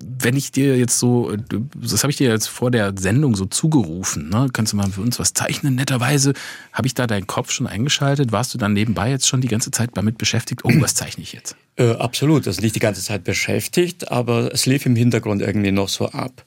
wenn 0.00 0.36
ich 0.36 0.52
dir 0.52 0.76
jetzt 0.76 0.98
so, 0.98 1.34
das 1.74 2.02
habe 2.04 2.10
ich 2.10 2.16
dir 2.16 2.30
jetzt 2.30 2.46
vor 2.48 2.70
der 2.70 2.94
Sendung 2.98 3.34
so 3.34 3.46
zugerufen, 3.46 4.28
ne? 4.28 4.48
kannst 4.52 4.72
du 4.72 4.76
mal 4.76 4.90
für 4.90 5.00
uns 5.00 5.18
was 5.18 5.32
zeichnen? 5.34 5.74
Netterweise 5.74 6.34
habe 6.72 6.86
ich 6.86 6.94
da 6.94 7.06
deinen 7.06 7.26
Kopf 7.26 7.50
schon 7.50 7.66
eingeschaltet. 7.66 8.30
Warst 8.32 8.54
du 8.54 8.58
dann 8.58 8.72
nebenbei 8.72 9.10
jetzt 9.10 9.26
schon 9.26 9.40
die 9.40 9.48
ganze 9.48 9.70
Zeit 9.70 9.90
damit 9.94 10.18
beschäftigt? 10.18 10.64
Oh, 10.64 10.70
was 10.80 10.94
zeichne 10.94 11.22
ich 11.22 11.32
jetzt? 11.32 11.56
Äh, 11.76 11.92
absolut, 11.92 12.46
ist 12.46 12.60
nicht 12.62 12.76
die 12.76 12.80
ganze 12.80 13.02
Zeit 13.02 13.24
beschäftigt, 13.24 14.10
aber 14.10 14.52
es 14.52 14.66
lief 14.66 14.86
im 14.86 14.96
Hintergrund 14.96 15.42
irgendwie 15.42 15.72
noch 15.72 15.88
so 15.88 16.06
ab. 16.10 16.44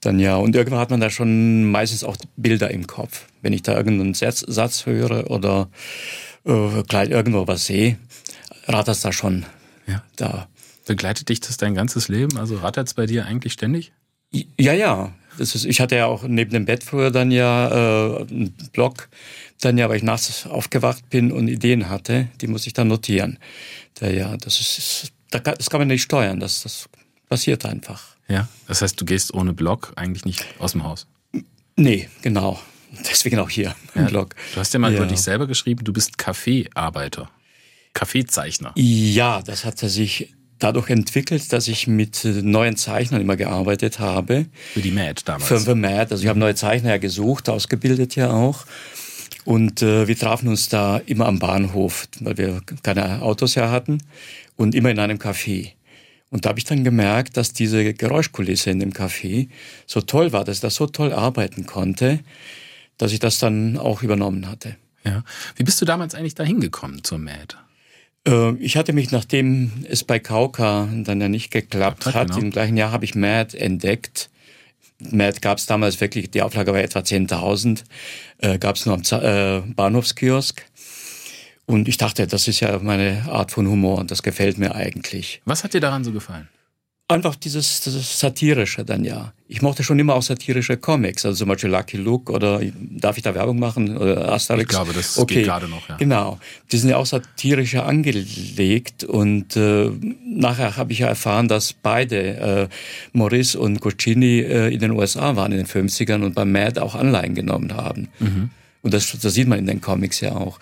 Dann 0.00 0.18
ja, 0.18 0.36
und 0.36 0.54
irgendwann 0.54 0.80
hat 0.80 0.90
man 0.90 1.00
da 1.00 1.10
schon 1.10 1.70
meistens 1.70 2.04
auch 2.04 2.16
Bilder 2.36 2.70
im 2.70 2.86
Kopf. 2.86 3.26
Wenn 3.42 3.52
ich 3.52 3.62
da 3.62 3.74
irgendeinen 3.76 4.14
Satz, 4.14 4.40
Satz 4.40 4.86
höre 4.86 5.30
oder 5.30 5.68
äh, 6.44 6.82
gleich 6.88 7.10
irgendwo 7.10 7.46
was 7.46 7.66
sehe, 7.66 7.96
rattert 8.66 8.88
das 8.88 9.00
da 9.00 9.12
schon 9.12 9.46
Ja. 9.86 10.02
da. 10.16 10.48
Begleitet 10.86 11.28
dich 11.28 11.40
das 11.40 11.56
dein 11.56 11.74
ganzes 11.74 12.08
Leben? 12.08 12.36
Also 12.38 12.56
rattert 12.56 12.88
es 12.88 12.94
bei 12.94 13.06
dir 13.06 13.26
eigentlich 13.26 13.52
ständig? 13.54 13.92
Ja, 14.58 14.72
ja. 14.72 15.12
Ist, 15.38 15.64
ich 15.64 15.80
hatte 15.80 15.96
ja 15.96 16.06
auch 16.06 16.22
neben 16.24 16.50
dem 16.52 16.64
Bett 16.64 16.84
früher 16.84 17.10
dann 17.10 17.30
ja 17.30 17.68
äh, 18.18 18.20
einen 18.22 18.52
Blog, 18.72 19.08
dann 19.60 19.78
ja, 19.78 19.88
weil 19.88 19.96
ich 19.96 20.02
nachts 20.02 20.46
aufgewacht 20.46 21.08
bin 21.10 21.32
und 21.32 21.48
Ideen 21.48 21.88
hatte, 21.88 22.28
die 22.40 22.46
muss 22.46 22.66
ich 22.66 22.72
dann 22.72 22.88
notieren. 22.88 23.38
Da, 23.94 24.08
ja, 24.08 24.36
das 24.36 24.60
ist, 24.60 25.12
da 25.30 25.40
kann, 25.40 25.54
das 25.56 25.70
kann 25.70 25.80
man 25.80 25.88
nicht 25.88 26.02
steuern, 26.02 26.38
das, 26.38 26.62
das 26.62 26.88
passiert 27.28 27.64
einfach. 27.64 28.14
Ja. 28.28 28.48
Das 28.68 28.80
heißt, 28.82 29.00
du 29.00 29.04
gehst 29.04 29.34
ohne 29.34 29.52
Blog 29.54 29.92
eigentlich 29.96 30.24
nicht 30.24 30.44
aus 30.58 30.72
dem 30.72 30.84
Haus. 30.84 31.06
Nee, 31.76 32.08
genau. 32.22 32.60
Deswegen 33.10 33.38
auch 33.40 33.50
hier 33.50 33.74
im 33.96 34.02
Ja, 34.02 34.08
Blog. 34.08 34.36
Du 34.54 34.60
hast 34.60 34.72
ja 34.72 34.78
mal 34.78 34.92
Ja. 34.92 34.98
über 34.98 35.06
dich 35.06 35.20
selber 35.20 35.48
geschrieben, 35.48 35.84
du 35.84 35.92
bist 35.92 36.16
Kaffeearbeiter. 36.16 37.28
Kaffeezeichner. 37.92 38.72
Ja, 38.76 39.42
das 39.42 39.64
hat 39.64 39.78
sich 39.78 40.32
dadurch 40.64 40.88
entwickelt, 40.88 41.52
dass 41.52 41.68
ich 41.68 41.86
mit 41.86 42.24
äh, 42.24 42.42
neuen 42.42 42.76
Zeichnern 42.76 43.20
immer 43.20 43.36
gearbeitet 43.36 43.98
habe. 43.98 44.46
Für 44.72 44.80
die 44.80 44.90
Mad 44.90 45.20
damals. 45.24 45.44
Für 45.44 45.58
The 45.58 45.74
Mad. 45.74 46.10
Also 46.10 46.22
ich 46.22 46.28
habe 46.28 46.38
neue 46.38 46.54
Zeichner 46.54 46.90
ja 46.90 46.96
gesucht, 46.96 47.48
ausgebildet 47.50 48.16
ja 48.16 48.30
auch. 48.30 48.64
Und 49.44 49.82
äh, 49.82 50.08
wir 50.08 50.16
trafen 50.16 50.48
uns 50.48 50.70
da 50.70 50.98
immer 51.04 51.26
am 51.26 51.38
Bahnhof, 51.38 52.08
weil 52.20 52.38
wir 52.38 52.60
keine 52.82 53.20
Autos 53.20 53.54
ja 53.54 53.70
hatten 53.70 53.98
und 54.56 54.74
immer 54.74 54.90
in 54.90 54.98
einem 54.98 55.18
Café. 55.18 55.72
Und 56.30 56.46
da 56.46 56.48
habe 56.48 56.58
ich 56.58 56.64
dann 56.64 56.82
gemerkt, 56.82 57.36
dass 57.36 57.52
diese 57.52 57.92
Geräuschkulisse 57.92 58.70
in 58.70 58.80
dem 58.80 58.92
Café 58.92 59.48
so 59.86 60.00
toll 60.00 60.32
war, 60.32 60.44
dass 60.44 60.56
ich 60.56 60.62
das 60.62 60.76
so 60.76 60.86
toll 60.86 61.12
arbeiten 61.12 61.66
konnte, 61.66 62.20
dass 62.96 63.12
ich 63.12 63.20
das 63.20 63.38
dann 63.38 63.76
auch 63.76 64.02
übernommen 64.02 64.48
hatte. 64.48 64.76
Ja. 65.04 65.22
Wie 65.56 65.62
bist 65.62 65.80
du 65.82 65.84
damals 65.84 66.14
eigentlich 66.14 66.34
da 66.34 66.42
hingekommen 66.42 67.04
zur 67.04 67.18
Mad? 67.18 67.56
Äh, 68.26 68.52
Ich 68.56 68.76
hatte 68.76 68.92
mich, 68.92 69.10
nachdem 69.10 69.72
es 69.88 70.04
bei 70.04 70.18
Kauka 70.18 70.88
dann 70.92 71.20
ja 71.20 71.28
nicht 71.28 71.50
geklappt 71.50 72.06
Hat, 72.06 72.14
hat, 72.14 72.28
genau. 72.28 72.40
im 72.40 72.50
gleichen 72.50 72.76
Jahr 72.76 72.92
habe 72.92 73.04
ich 73.04 73.14
Mad 73.14 73.56
entdeckt. 73.56 74.30
Mad 75.10 75.40
gab 75.40 75.58
es 75.58 75.66
damals 75.66 76.00
wirklich, 76.00 76.30
die 76.30 76.42
Auflage 76.42 76.72
war 76.72 76.80
etwa 76.80 77.00
10.000, 77.00 77.84
äh, 78.38 78.58
gab 78.58 78.76
es 78.76 78.86
nur 78.86 78.94
am 78.94 79.04
Za- 79.04 79.58
äh, 79.58 79.60
Bahnhofskiosk. 79.62 80.64
Und 81.66 81.88
ich 81.88 81.96
dachte, 81.96 82.26
das 82.26 82.46
ist 82.46 82.60
ja 82.60 82.78
meine 82.78 83.24
Art 83.28 83.50
von 83.50 83.66
Humor 83.66 83.98
und 83.98 84.10
das 84.10 84.22
gefällt 84.22 84.58
mir 84.58 84.74
eigentlich. 84.74 85.40
Was 85.46 85.64
hat 85.64 85.72
dir 85.74 85.80
daran 85.80 86.04
so 86.04 86.12
gefallen? 86.12 86.48
Einfach 87.08 87.36
dieses, 87.36 87.80
dieses 87.80 88.18
Satirische 88.20 88.84
dann 88.84 89.04
ja. 89.04 89.32
Ich 89.54 89.62
mochte 89.62 89.84
schon 89.84 90.00
immer 90.00 90.16
auch 90.16 90.22
satirische 90.22 90.76
Comics, 90.76 91.24
also 91.24 91.38
zum 91.38 91.48
Beispiel 91.48 91.70
Lucky 91.70 91.96
Luke 91.96 92.32
oder 92.32 92.60
darf 92.74 93.18
ich 93.18 93.22
da 93.22 93.36
Werbung 93.36 93.60
machen? 93.60 93.96
Oder 93.96 94.32
Asterix? 94.32 94.64
Ich 94.64 94.68
glaube, 94.68 94.92
das 94.92 95.14
geht 95.28 95.44
gerade 95.44 95.68
noch, 95.68 95.88
ja. 95.88 95.94
Genau. 95.96 96.40
Die 96.72 96.76
sind 96.76 96.90
ja 96.90 96.96
auch 96.96 97.06
satirischer 97.06 97.86
angelegt 97.86 99.04
und 99.04 99.56
äh, 99.56 99.92
nachher 100.26 100.76
habe 100.76 100.92
ich 100.92 100.98
ja 100.98 101.06
erfahren, 101.06 101.46
dass 101.46 101.72
beide, 101.72 102.16
äh, 102.16 102.68
Maurice 103.12 103.56
und 103.56 103.80
Goscinny, 103.80 104.40
äh, 104.40 104.74
in 104.74 104.80
den 104.80 104.90
USA 104.90 105.36
waren 105.36 105.52
in 105.52 105.58
den 105.58 105.68
50ern 105.68 106.24
und 106.24 106.34
beim 106.34 106.50
Mad 106.50 106.80
auch 106.80 106.96
Anleihen 106.96 107.36
genommen 107.36 107.76
haben. 107.76 108.08
Mhm. 108.18 108.50
Und 108.82 108.92
das, 108.92 109.16
das 109.16 109.34
sieht 109.34 109.46
man 109.46 109.60
in 109.60 109.66
den 109.66 109.80
Comics 109.80 110.20
ja 110.20 110.32
auch. 110.32 110.58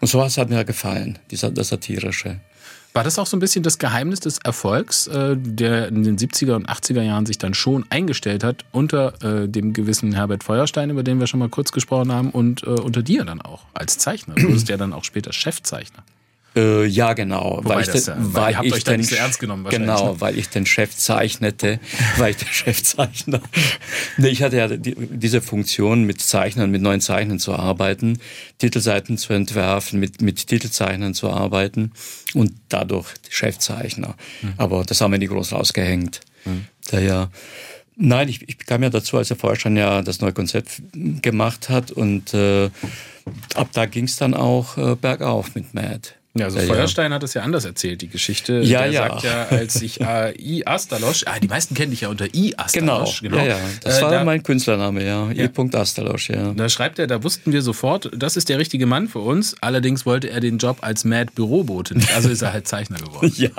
Und 0.00 0.06
sowas 0.06 0.38
hat 0.38 0.50
mir 0.50 0.64
gefallen, 0.64 1.18
dieser, 1.32 1.50
das 1.50 1.70
Satirische. 1.70 2.38
War 2.96 3.04
das 3.04 3.18
auch 3.18 3.26
so 3.26 3.36
ein 3.36 3.40
bisschen 3.40 3.62
das 3.62 3.76
Geheimnis 3.76 4.20
des 4.20 4.38
Erfolgs, 4.38 5.06
äh, 5.06 5.36
der 5.36 5.88
in 5.88 6.02
den 6.02 6.16
70er 6.16 6.54
und 6.54 6.70
80er 6.70 7.02
Jahren 7.02 7.26
sich 7.26 7.36
dann 7.36 7.52
schon 7.52 7.84
eingestellt 7.90 8.42
hat, 8.42 8.64
unter 8.72 9.22
äh, 9.22 9.46
dem 9.50 9.74
gewissen 9.74 10.14
Herbert 10.14 10.42
Feuerstein, 10.42 10.88
über 10.88 11.02
den 11.02 11.20
wir 11.20 11.26
schon 11.26 11.40
mal 11.40 11.50
kurz 11.50 11.72
gesprochen 11.72 12.10
haben, 12.10 12.30
und 12.30 12.62
äh, 12.62 12.70
unter 12.70 13.02
dir 13.02 13.26
dann 13.26 13.42
auch 13.42 13.66
als 13.74 13.98
Zeichner? 13.98 14.34
Du 14.36 14.44
wurdest 14.44 14.70
ja 14.70 14.78
dann 14.78 14.94
auch 14.94 15.04
später 15.04 15.34
Chefzeichner. 15.34 16.04
Äh, 16.56 16.86
ja, 16.86 17.12
genau. 17.12 17.58
Wobei 17.62 17.82
ich 17.82 17.88
das 17.88 18.06
ja- 18.06 18.16
weil 18.18 18.52
ihr 18.52 18.56
habt 18.56 18.66
ich 18.66 18.72
euch 18.72 18.84
den- 18.84 19.00
nicht 19.00 19.10
so 19.10 19.16
ernst 19.16 19.38
genommen 19.38 19.66
Genau, 19.68 20.12
ne? 20.14 20.20
weil 20.20 20.38
ich 20.38 20.48
den 20.48 20.64
Chef 20.64 20.96
zeichnete, 20.96 21.78
war 22.16 22.30
ich 22.30 22.36
der 22.38 22.46
Chefzeichner. 22.46 23.40
nee, 24.16 24.28
ich 24.28 24.42
hatte 24.42 24.56
ja 24.56 24.68
die, 24.68 24.94
diese 24.96 25.42
Funktion, 25.42 26.04
mit 26.04 26.20
Zeichnern, 26.20 26.70
mit 26.70 26.80
neuen 26.82 27.00
Zeichnern 27.00 27.38
zu 27.38 27.54
arbeiten, 27.54 28.18
Titelseiten 28.58 29.18
zu 29.18 29.32
entwerfen, 29.34 30.00
mit, 30.00 30.22
mit 30.22 30.46
Titelzeichnern 30.46 31.12
zu 31.14 31.28
arbeiten 31.30 31.92
und 32.34 32.52
dadurch 32.70 33.08
Chefzeichner. 33.28 34.14
Mhm. 34.42 34.54
Aber 34.56 34.84
das 34.84 35.00
haben 35.00 35.12
wir 35.12 35.18
nie 35.18 35.26
groß 35.26 35.52
rausgehängt. 35.52 36.20
Daher, 36.90 37.30
nein, 37.96 38.28
ich, 38.28 38.48
ich 38.48 38.58
kam 38.58 38.82
ja 38.82 38.88
dazu, 38.90 39.18
als 39.18 39.28
der 39.28 39.36
Vorstand 39.36 39.76
ja 39.76 40.00
das 40.02 40.20
neue 40.20 40.32
Konzept 40.32 40.80
gemacht 41.22 41.68
hat 41.68 41.90
und 41.90 42.32
äh, 42.34 42.70
ab 43.54 43.68
da 43.72 43.86
ging 43.86 44.04
es 44.04 44.16
dann 44.16 44.32
auch 44.34 44.78
äh, 44.78 44.94
bergauf 44.94 45.54
mit 45.56 45.74
Mad. 45.74 46.10
Ja, 46.38 46.46
also 46.46 46.58
Ja, 46.58 46.66
Feuerstein 46.66 47.12
hat 47.12 47.22
es 47.22 47.34
ja 47.34 47.42
anders 47.42 47.64
erzählt, 47.64 48.02
die 48.02 48.08
Geschichte. 48.08 48.60
Ja, 48.60 48.82
Der 48.82 48.90
ja. 48.92 49.08
sagt 49.08 49.22
ja, 49.24 49.46
als 49.50 49.80
ich 49.82 50.00
äh, 50.00 50.34
I. 50.38 50.66
Astalosch, 50.66 51.24
ah, 51.26 51.38
die 51.40 51.48
meisten 51.48 51.74
kennen 51.74 51.90
dich 51.90 52.02
ja 52.02 52.08
unter 52.08 52.26
I. 52.34 52.54
Genau, 52.72 53.02
Astalosch. 53.02 53.22
Ja, 53.22 53.44
ja. 53.44 53.58
Das 53.82 53.98
Äh, 53.98 54.02
war 54.02 54.10
da, 54.10 54.24
mein 54.24 54.42
Künstlername, 54.42 55.04
ja. 55.04 55.30
Ja. 55.32 55.44
E. 55.44 55.50
Astalosch, 55.76 56.30
ja. 56.30 56.52
Da 56.52 56.68
schreibt 56.68 56.98
er, 56.98 57.06
da 57.06 57.22
wussten 57.22 57.52
wir 57.52 57.62
sofort, 57.62 58.10
das 58.16 58.36
ist 58.36 58.48
der 58.48 58.58
richtige 58.58 58.86
Mann 58.86 59.08
für 59.08 59.20
uns. 59.20 59.56
Allerdings 59.60 60.06
wollte 60.06 60.30
er 60.30 60.40
den 60.40 60.58
Job 60.58 60.78
als 60.80 61.04
Mad 61.04 61.32
Bürobote 61.34 61.96
nicht. 61.96 62.14
Also 62.14 62.28
ist 62.28 62.42
er 62.42 62.52
halt 62.52 62.66
Zeichner 62.68 62.98
geworden. 62.98 63.32
Ja, 63.36 63.50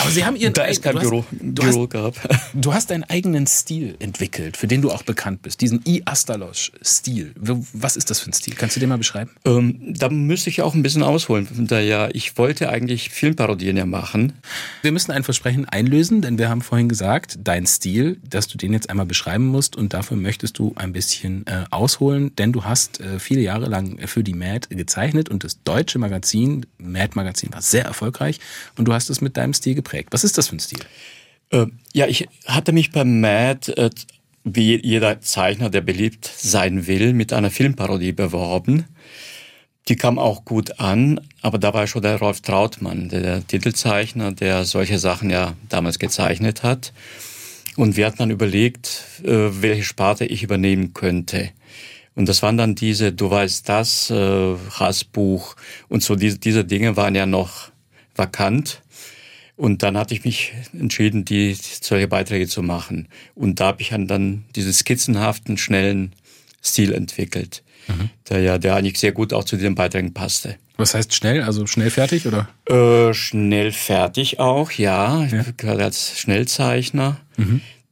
Aber 0.00 0.10
Sie 0.10 0.24
haben 0.24 0.36
Ihren 0.36 0.52
da 0.52 0.66
es 0.66 0.80
kein 0.80 0.94
du 0.94 1.00
Büro, 1.00 1.24
Hast, 1.30 1.40
du, 1.40 1.62
Büro 1.62 1.82
hast, 1.82 1.90
gab. 1.90 2.14
du 2.54 2.72
hast 2.74 2.90
deinen 2.90 3.04
eigenen 3.04 3.46
Stil 3.46 3.96
entwickelt, 3.98 4.56
für 4.56 4.66
den 4.66 4.82
du 4.82 4.90
auch 4.90 5.02
bekannt 5.02 5.42
bist. 5.42 5.60
Diesen 5.60 5.82
I. 5.86 6.02
Astalosch-Stil. 6.04 7.34
Was 7.72 7.96
ist 7.96 8.10
das 8.10 8.20
für 8.20 8.30
ein 8.30 8.32
Stil? 8.32 8.54
Kannst 8.56 8.76
du 8.76 8.80
den 8.80 8.88
mal 8.88 8.98
beschreiben? 8.98 9.30
Ähm, 9.44 9.94
da 9.96 10.08
müsste 10.08 10.50
ich 10.50 10.62
auch 10.62 10.74
ein 10.74 10.82
bisschen 10.82 11.02
ausholen. 11.26 11.66
Da 11.66 11.80
ja, 11.80 12.08
ich 12.12 12.38
wollte 12.38 12.68
eigentlich 12.68 13.10
Filmparodien 13.10 13.76
ja 13.76 13.86
machen. 13.86 14.34
Wir 14.82 14.92
müssen 14.92 15.10
ein 15.12 15.24
Versprechen 15.24 15.64
einlösen, 15.68 16.22
denn 16.22 16.38
wir 16.38 16.48
haben 16.48 16.62
vorhin 16.62 16.88
gesagt, 16.88 17.38
dein 17.42 17.66
Stil, 17.66 18.18
dass 18.28 18.48
du 18.48 18.58
den 18.58 18.72
jetzt 18.72 18.90
einmal 18.90 19.06
beschreiben 19.06 19.46
musst 19.46 19.76
und 19.76 19.92
dafür 19.92 20.16
möchtest 20.16 20.58
du 20.58 20.72
ein 20.76 20.92
bisschen 20.92 21.46
äh, 21.46 21.64
ausholen, 21.70 22.34
denn 22.36 22.52
du 22.52 22.64
hast 22.64 23.00
äh, 23.00 23.18
viele 23.18 23.40
Jahre 23.40 23.66
lang 23.66 23.98
für 24.06 24.22
die 24.22 24.34
Mad 24.34 24.68
gezeichnet 24.70 25.28
und 25.28 25.44
das 25.44 25.62
deutsche 25.62 25.98
Magazin, 25.98 26.66
Mad 26.78 27.12
Magazin, 27.14 27.52
war 27.52 27.62
sehr 27.62 27.84
erfolgreich 27.84 28.38
und 28.76 28.86
du 28.86 28.92
hast 28.92 29.10
es 29.10 29.20
mit 29.20 29.36
deinem 29.36 29.54
Stil 29.54 29.74
geprägt. 29.74 30.08
Was 30.12 30.24
ist 30.24 30.38
das 30.38 30.48
für 30.48 30.56
ein 30.56 30.60
Stil? 30.60 30.80
Äh, 31.50 31.66
ja, 31.92 32.06
ich 32.06 32.28
hatte 32.46 32.72
mich 32.72 32.92
beim 32.92 33.20
Mad, 33.20 33.72
äh, 33.72 33.90
wie 34.44 34.80
jeder 34.80 35.20
Zeichner, 35.20 35.70
der 35.70 35.80
beliebt 35.80 36.30
sein 36.36 36.86
will, 36.86 37.12
mit 37.12 37.32
einer 37.32 37.50
Filmparodie 37.50 38.12
beworben. 38.12 38.84
Die 39.88 39.96
kam 39.96 40.18
auch 40.18 40.44
gut 40.44 40.80
an, 40.80 41.20
aber 41.42 41.58
da 41.58 41.72
war 41.72 41.86
schon 41.86 42.02
der 42.02 42.18
Rolf 42.18 42.40
Trautmann, 42.40 43.08
der, 43.08 43.46
Titelzeichner, 43.46 44.32
der 44.32 44.64
solche 44.64 44.98
Sachen 44.98 45.30
ja 45.30 45.54
damals 45.68 46.00
gezeichnet 46.00 46.64
hat. 46.64 46.92
Und 47.76 47.96
wir 47.96 48.06
hatten 48.06 48.18
dann 48.18 48.30
überlegt, 48.30 49.04
äh, 49.22 49.62
welche 49.62 49.84
Sparte 49.84 50.24
ich 50.24 50.42
übernehmen 50.42 50.92
könnte. 50.92 51.50
Und 52.16 52.28
das 52.28 52.42
waren 52.42 52.56
dann 52.56 52.74
diese, 52.74 53.12
du 53.12 53.30
weißt 53.30 53.68
das, 53.68 54.10
äh, 54.10 54.56
Hassbuch 54.72 55.54
und 55.88 56.02
so, 56.02 56.16
diese, 56.16 56.38
diese 56.38 56.64
Dinge 56.64 56.96
waren 56.96 57.14
ja 57.14 57.26
noch 57.26 57.70
vakant. 58.16 58.82
Und 59.56 59.82
dann 59.82 59.96
hatte 59.96 60.14
ich 60.14 60.24
mich 60.24 60.52
entschieden, 60.72 61.24
die 61.24 61.54
solche 61.54 62.08
Beiträge 62.08 62.48
zu 62.48 62.62
machen. 62.62 63.08
Und 63.34 63.60
da 63.60 63.66
habe 63.66 63.82
ich 63.82 63.90
dann, 63.90 64.06
dann 64.06 64.44
diesen 64.54 64.72
skizzenhaften, 64.72 65.56
schnellen 65.58 66.12
Stil 66.62 66.92
entwickelt, 66.92 67.62
der 68.28 68.40
ja, 68.40 68.58
der 68.58 68.76
eigentlich 68.76 68.98
sehr 68.98 69.12
gut 69.12 69.32
auch 69.32 69.44
zu 69.44 69.56
den 69.56 69.74
Beiträgen 69.74 70.12
passte. 70.12 70.56
Was 70.76 70.94
heißt 70.94 71.14
schnell? 71.14 71.42
Also 71.42 71.66
schnell 71.66 71.90
fertig 71.90 72.26
oder? 72.26 72.48
Äh, 72.68 73.14
schnell 73.14 73.72
fertig 73.72 74.40
auch, 74.40 74.70
ja. 74.72 75.24
Ich 75.24 75.56
gehöre 75.56 75.84
als 75.84 76.18
Schnellzeichner. 76.18 77.18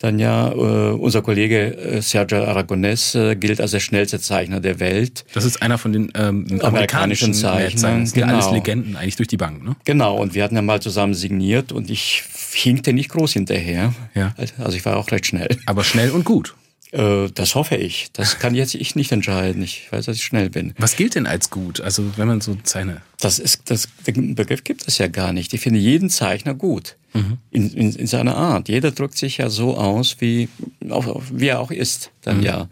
Dann 0.05 0.19
ja, 0.19 0.51
äh, 0.51 0.93
unser 0.93 1.23
Kollege 1.23 1.77
äh, 1.79 2.03
Sergio 2.03 2.45
Aragonés 2.45 3.19
äh, 3.19 3.37
gilt 3.37 3.59
als 3.61 3.71
der 3.71 3.81
schnellste 3.81 4.21
Zeichner 4.21 4.61
der 4.61 4.79
Welt. 4.79 5.25
Das 5.33 5.45
ist 5.45 5.63
einer 5.63 5.79
von 5.79 5.95
den 5.95 6.13
ähm, 6.15 6.47
amerikanischen 6.61 6.65
Amerikanischen 6.65 7.35
Zeichnern. 7.35 8.01
Das 8.01 8.11
sind 8.11 8.21
ja 8.21 8.27
alles 8.27 8.45
genau. 8.45 8.57
Legenden 8.57 8.97
eigentlich 8.97 9.17
durch 9.17 9.29
die 9.29 9.39
Bank, 9.39 9.65
ne? 9.65 9.77
Genau, 9.85 10.17
und 10.17 10.35
wir 10.35 10.45
hatten 10.45 10.57
ja 10.57 10.63
mal 10.63 10.83
zusammen 10.83 11.15
signiert 11.15 11.73
und 11.73 11.89
ich 11.89 12.23
hinkte 12.53 12.93
nicht 12.93 13.09
groß 13.09 13.33
hinterher. 13.33 13.95
Ja. 14.15 14.35
Also 14.59 14.77
ich 14.77 14.85
war 14.85 14.97
auch 14.99 15.11
recht 15.11 15.27
schnell. 15.27 15.57
Aber 15.65 15.85
schnell 15.85 16.11
und 16.11 16.25
gut. 16.25 16.55
Äh, 16.95 17.29
das 17.35 17.55
hoffe 17.55 17.77
ich. 17.77 18.09
Das 18.13 18.39
kann 18.39 18.55
jetzt 18.55 18.75
ich 18.75 18.95
nicht 18.95 19.11
entscheiden. 19.13 19.63
Ich 19.63 19.91
weiß, 19.91 20.07
dass 20.07 20.17
ich 20.17 20.25
schnell 20.25 20.49
bin. 20.49 20.75
Was 20.79 20.97
gilt 20.97 21.17
denn 21.17 21.27
als 21.27 21.51
gut? 21.51 21.81
Also 21.81 22.17
wenn 22.17 22.29
man 22.29 22.41
so 22.41 22.57
seine 22.63 23.03
Das 23.25 23.39
ist, 23.39 23.71
das, 23.71 23.89
den 24.07 24.35
Begriff 24.35 24.65
gibt 24.65 24.87
es 24.87 24.99
ja 24.99 25.09
gar 25.09 25.33
nicht. 25.33 25.55
Ich 25.55 25.63
finde 25.63 25.81
jeden 25.81 26.11
Zeichner 26.11 26.53
gut. 26.53 26.97
Mhm. 27.15 27.39
In, 27.51 27.71
in, 27.71 27.93
in 27.95 28.07
seiner 28.07 28.37
Art. 28.37 28.69
Jeder 28.69 28.91
drückt 28.91 29.17
sich 29.17 29.39
ja 29.39 29.49
so 29.49 29.79
aus, 29.79 30.17
wie, 30.19 30.51
auch, 30.91 31.23
wie 31.33 31.47
er 31.47 31.61
auch 31.61 31.71
ist. 31.71 32.11
Dann 32.21 32.39
Mhm. 32.39 32.43
ja. 32.43 32.69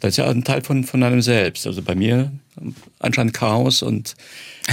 Das 0.00 0.10
ist 0.10 0.18
ja 0.18 0.28
ein 0.28 0.44
Teil 0.44 0.62
von, 0.62 0.84
von 0.84 1.02
einem 1.02 1.22
selbst. 1.22 1.66
Also 1.66 1.82
bei 1.82 1.96
mir 1.96 2.30
anscheinend 2.98 3.34
Chaos 3.34 3.82
und, 3.82 4.14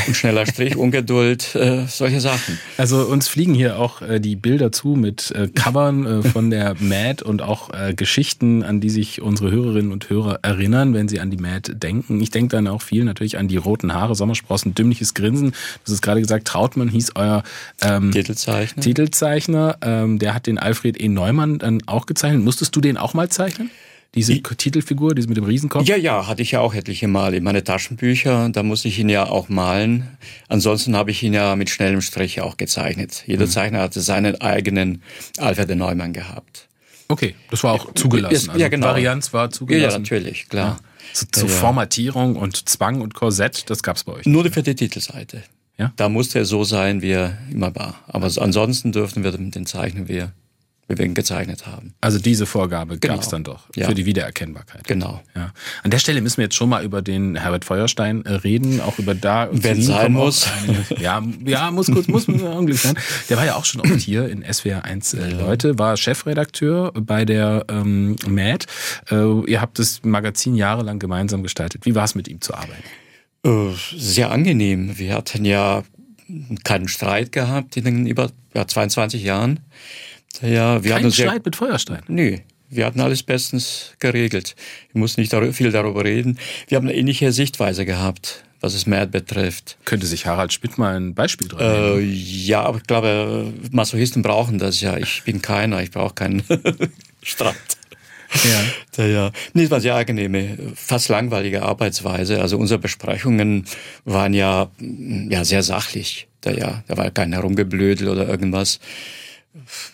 und 0.07 0.15
schneller 0.15 0.45
Strich, 0.45 0.75
Ungeduld, 0.77 1.55
äh, 1.55 1.85
solche 1.87 2.21
Sachen. 2.21 2.57
Also 2.77 3.05
uns 3.05 3.27
fliegen 3.27 3.53
hier 3.53 3.77
auch 3.79 4.01
äh, 4.01 4.19
die 4.19 4.35
Bilder 4.35 4.71
zu 4.71 4.89
mit 4.89 5.31
äh, 5.31 5.49
Covern 5.49 6.05
äh, 6.05 6.23
von 6.23 6.49
der 6.49 6.75
Mad 6.79 7.23
und 7.23 7.41
auch 7.41 7.73
äh, 7.73 7.93
Geschichten, 7.93 8.63
an 8.63 8.79
die 8.79 8.89
sich 8.89 9.21
unsere 9.21 9.51
Hörerinnen 9.51 9.91
und 9.91 10.09
Hörer 10.09 10.39
erinnern, 10.41 10.93
wenn 10.93 11.07
sie 11.07 11.19
an 11.19 11.29
die 11.29 11.37
Mad 11.37 11.73
denken. 11.75 12.21
Ich 12.21 12.31
denke 12.31 12.55
dann 12.55 12.67
auch 12.67 12.81
viel 12.81 13.03
natürlich 13.03 13.37
an 13.37 13.47
die 13.47 13.57
roten 13.57 13.93
Haare, 13.93 14.15
Sommersprossen, 14.15 14.75
dümmliches 14.75 15.13
Grinsen. 15.13 15.22
Du 15.31 15.91
hast 15.91 16.01
gerade 16.01 16.21
gesagt, 16.21 16.47
Trautmann 16.47 16.89
hieß 16.89 17.11
euer 17.15 17.43
ähm, 17.81 18.11
Titelzeichner. 18.11 18.81
Titelzeichner. 18.81 19.77
Ähm, 19.81 20.19
der 20.19 20.33
hat 20.33 20.47
den 20.47 20.57
Alfred 20.57 20.99
E. 20.99 21.07
Neumann 21.07 21.59
dann 21.59 21.81
auch 21.85 22.05
gezeichnet. 22.05 22.43
Musstest 22.43 22.75
du 22.75 22.81
den 22.81 22.97
auch 22.97 23.13
mal 23.13 23.29
zeichnen? 23.29 23.69
Diese 24.15 24.39
Titelfigur, 24.43 25.15
diese 25.15 25.27
mit 25.27 25.37
dem 25.37 25.43
Riesenkopf? 25.43 25.87
Ja, 25.87 25.95
ja, 25.95 26.27
hatte 26.27 26.43
ich 26.43 26.51
ja 26.51 26.59
auch 26.59 26.75
etliche 26.75 27.07
Mal 27.07 27.33
in 27.33 27.43
meine 27.43 27.63
Taschenbücher. 27.63 28.49
Da 28.49 28.61
muss 28.61 28.85
ich 28.85 28.99
ihn 28.99 29.09
ja 29.09 29.27
auch 29.27 29.49
malen. 29.49 30.07
Ansonsten 30.49 30.95
habe 30.95 31.09
ich 31.09 31.23
ihn 31.23 31.33
ja 31.33 31.55
mit 31.55 31.71
schnellem 31.71 32.01
Strich 32.01 32.39
auch 32.39 32.57
gezeichnet. 32.57 33.23
Jeder 33.25 33.47
Zeichner 33.47 33.79
hatte 33.79 34.01
seinen 34.01 34.39
eigenen 34.39 35.01
Alfred 35.39 35.67
de 35.67 35.75
Neumann 35.75 36.13
gehabt. 36.13 36.67
Okay, 37.07 37.33
das 37.49 37.63
war 37.63 37.73
auch 37.73 37.93
zugelassen. 37.95 38.51
Also 38.51 38.61
ja, 38.61 38.69
genau. 38.69 38.87
Varianz 38.87 39.33
war 39.33 39.49
zugelassen. 39.49 39.91
Ja, 39.91 39.99
natürlich, 39.99 40.47
klar. 40.47 40.79
Ja. 40.79 40.92
Zu, 41.13 41.27
zu 41.31 41.45
ja, 41.45 41.51
Formatierung 41.51 42.35
und 42.35 42.67
Zwang 42.67 43.01
und 43.01 43.13
Korsett, 43.13 43.69
das 43.69 43.83
gab 43.83 43.97
es 43.97 44.03
bei 44.03 44.13
euch. 44.13 44.25
Nur 44.25 44.45
für 44.51 44.63
die 44.63 44.75
Titelseite. 44.75 45.43
Ja? 45.77 45.93
Da 45.95 46.09
musste 46.09 46.39
er 46.39 46.45
so 46.45 46.63
sein, 46.63 47.01
wie 47.01 47.11
er 47.11 47.37
immer 47.51 47.75
war. 47.75 47.95
Aber 48.07 48.29
ansonsten 48.37 48.91
dürften 48.91 49.23
wir 49.23 49.31
den 49.31 49.65
zeichnen, 49.65 50.07
wie 50.07 50.17
er 50.17 50.31
wir 50.31 50.42
ihn 50.89 51.13
gezeichnet 51.13 51.65
haben. 51.65 51.93
Also 52.01 52.19
diese 52.19 52.45
Vorgabe 52.45 52.97
genau. 52.97 53.15
gab 53.15 53.23
es 53.23 53.29
dann 53.29 53.43
doch 53.43 53.67
ja. 53.75 53.87
für 53.87 53.95
die 53.95 54.05
Wiedererkennbarkeit. 54.05 54.83
Genau. 54.85 55.21
Ja. 55.35 55.53
An 55.81 55.91
der 55.91 55.99
Stelle 55.99 56.21
müssen 56.21 56.37
wir 56.37 56.45
jetzt 56.45 56.55
schon 56.55 56.69
mal 56.69 56.83
über 56.83 57.01
den 57.01 57.35
Herbert 57.35 57.65
Feuerstein 57.65 58.25
äh, 58.25 58.33
reden, 58.33 58.81
auch 58.81 58.99
über 58.99 59.15
da. 59.15 59.49
Wenn 59.51 59.81
sein 59.81 60.13
muss. 60.13 60.47
ja, 60.99 61.23
ja, 61.45 61.71
muss 61.71 61.91
kurz, 61.91 62.07
muss 62.07 62.27
irgendwie 62.27 62.73
sein. 62.73 62.95
Der 63.29 63.37
war 63.37 63.45
ja 63.45 63.55
auch 63.55 63.65
schon 63.65 63.81
oft 63.81 63.99
hier 63.99 64.27
in 64.29 64.43
SWR 64.43 64.83
1 64.83 65.13
äh, 65.13 65.29
Leute, 65.29 65.79
war 65.79 65.97
Chefredakteur 65.97 66.91
bei 66.93 67.25
der 67.25 67.65
ähm, 67.69 68.15
MAD. 68.27 68.65
Äh, 69.09 69.49
ihr 69.49 69.61
habt 69.61 69.79
das 69.79 70.03
Magazin 70.03 70.55
jahrelang 70.55 70.99
gemeinsam 70.99 71.43
gestaltet. 71.43 71.85
Wie 71.85 71.95
war 71.95 72.03
es 72.03 72.15
mit 72.15 72.27
ihm 72.27 72.41
zu 72.41 72.53
arbeiten? 72.53 72.83
Äh, 73.45 73.73
sehr 73.97 74.31
angenehm. 74.31 74.97
Wir 74.97 75.15
hatten 75.15 75.45
ja 75.45 75.83
keinen 76.63 76.87
Streit 76.87 77.31
gehabt 77.31 77.77
in 77.77 77.83
den 77.83 78.07
über 78.07 78.31
ja, 78.53 78.67
22 78.67 79.23
Jahren. 79.23 79.59
Ja, 80.41 80.83
wir 80.83 80.91
Kein 80.91 81.03
hatten 81.03 81.11
Streit 81.11 81.29
sehr, 81.29 81.41
mit 81.45 81.55
Feuerstein? 81.55 82.01
Nö, 82.07 82.37
wir 82.69 82.85
hatten 82.85 82.99
alles 82.99 83.23
bestens 83.23 83.93
geregelt. 83.99 84.55
Ich 84.89 84.95
muss 84.95 85.17
nicht 85.17 85.33
viel 85.51 85.71
darüber 85.71 86.03
reden. 86.03 86.39
Wir 86.67 86.77
haben 86.77 86.87
eine 86.87 86.97
ähnliche 86.97 87.31
Sichtweise 87.31 87.85
gehabt, 87.85 88.43
was 88.61 88.73
es 88.73 88.87
Mad 88.87 89.07
betrifft. 89.07 89.77
Könnte 89.85 90.07
sich 90.07 90.25
Harald 90.25 90.53
Schmidt 90.53 90.77
mal 90.77 90.95
ein 90.95 91.13
Beispiel 91.13 91.47
dran 91.47 91.61
äh, 91.61 91.99
Ja, 91.99 92.63
aber 92.63 92.77
ich 92.77 92.83
glaube, 92.83 93.53
Masochisten 93.71 94.23
brauchen 94.23 94.57
das 94.57 94.81
ja. 94.81 94.97
Ich 94.97 95.23
bin 95.23 95.41
keiner, 95.41 95.83
ich 95.83 95.91
brauche 95.91 96.15
keinen 96.15 96.43
Streit. 97.21 97.55
Ja. 98.97 99.05
ja. 99.05 99.31
Nee, 99.53 99.63
es 99.63 99.71
war 99.71 99.79
sehr 99.79 99.95
angenehme, 99.95 100.57
fast 100.75 101.09
langweilige 101.09 101.61
Arbeitsweise. 101.61 102.41
Also 102.41 102.57
unsere 102.57 102.79
Besprechungen 102.79 103.65
waren 104.05 104.33
ja, 104.33 104.71
ja 104.79 105.45
sehr 105.45 105.61
sachlich. 105.61 106.27
Da, 106.41 106.51
ja, 106.51 106.83
da 106.87 106.97
war 106.97 107.11
kein 107.11 107.33
Herumgeblödel 107.33 108.09
oder 108.09 108.27
irgendwas 108.27 108.79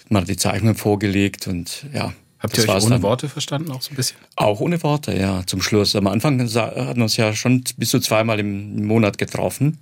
man 0.09 0.21
hat 0.23 0.29
die 0.29 0.37
Zeichnungen 0.37 0.75
vorgelegt 0.75 1.47
und 1.47 1.85
ja. 1.93 2.13
Habt 2.39 2.57
ihr 2.57 2.63
euch 2.69 2.83
ohne 2.83 2.95
dann. 2.95 3.01
Worte 3.01 3.27
verstanden 3.27 3.69
auch 3.71 3.81
so 3.81 3.91
ein 3.91 3.97
bisschen? 3.97 4.17
Auch 4.37 4.61
ohne 4.61 4.81
Worte, 4.81 5.13
ja, 5.13 5.45
zum 5.45 5.61
Schluss. 5.61 5.93
Am 5.97 6.07
Anfang 6.07 6.39
hatten 6.39 6.95
wir 6.95 7.03
uns 7.03 7.17
ja 7.17 7.33
schon 7.33 7.65
bis 7.75 7.89
zu 7.89 7.99
zweimal 7.99 8.39
im 8.39 8.85
Monat 8.85 9.17
getroffen. 9.17 9.77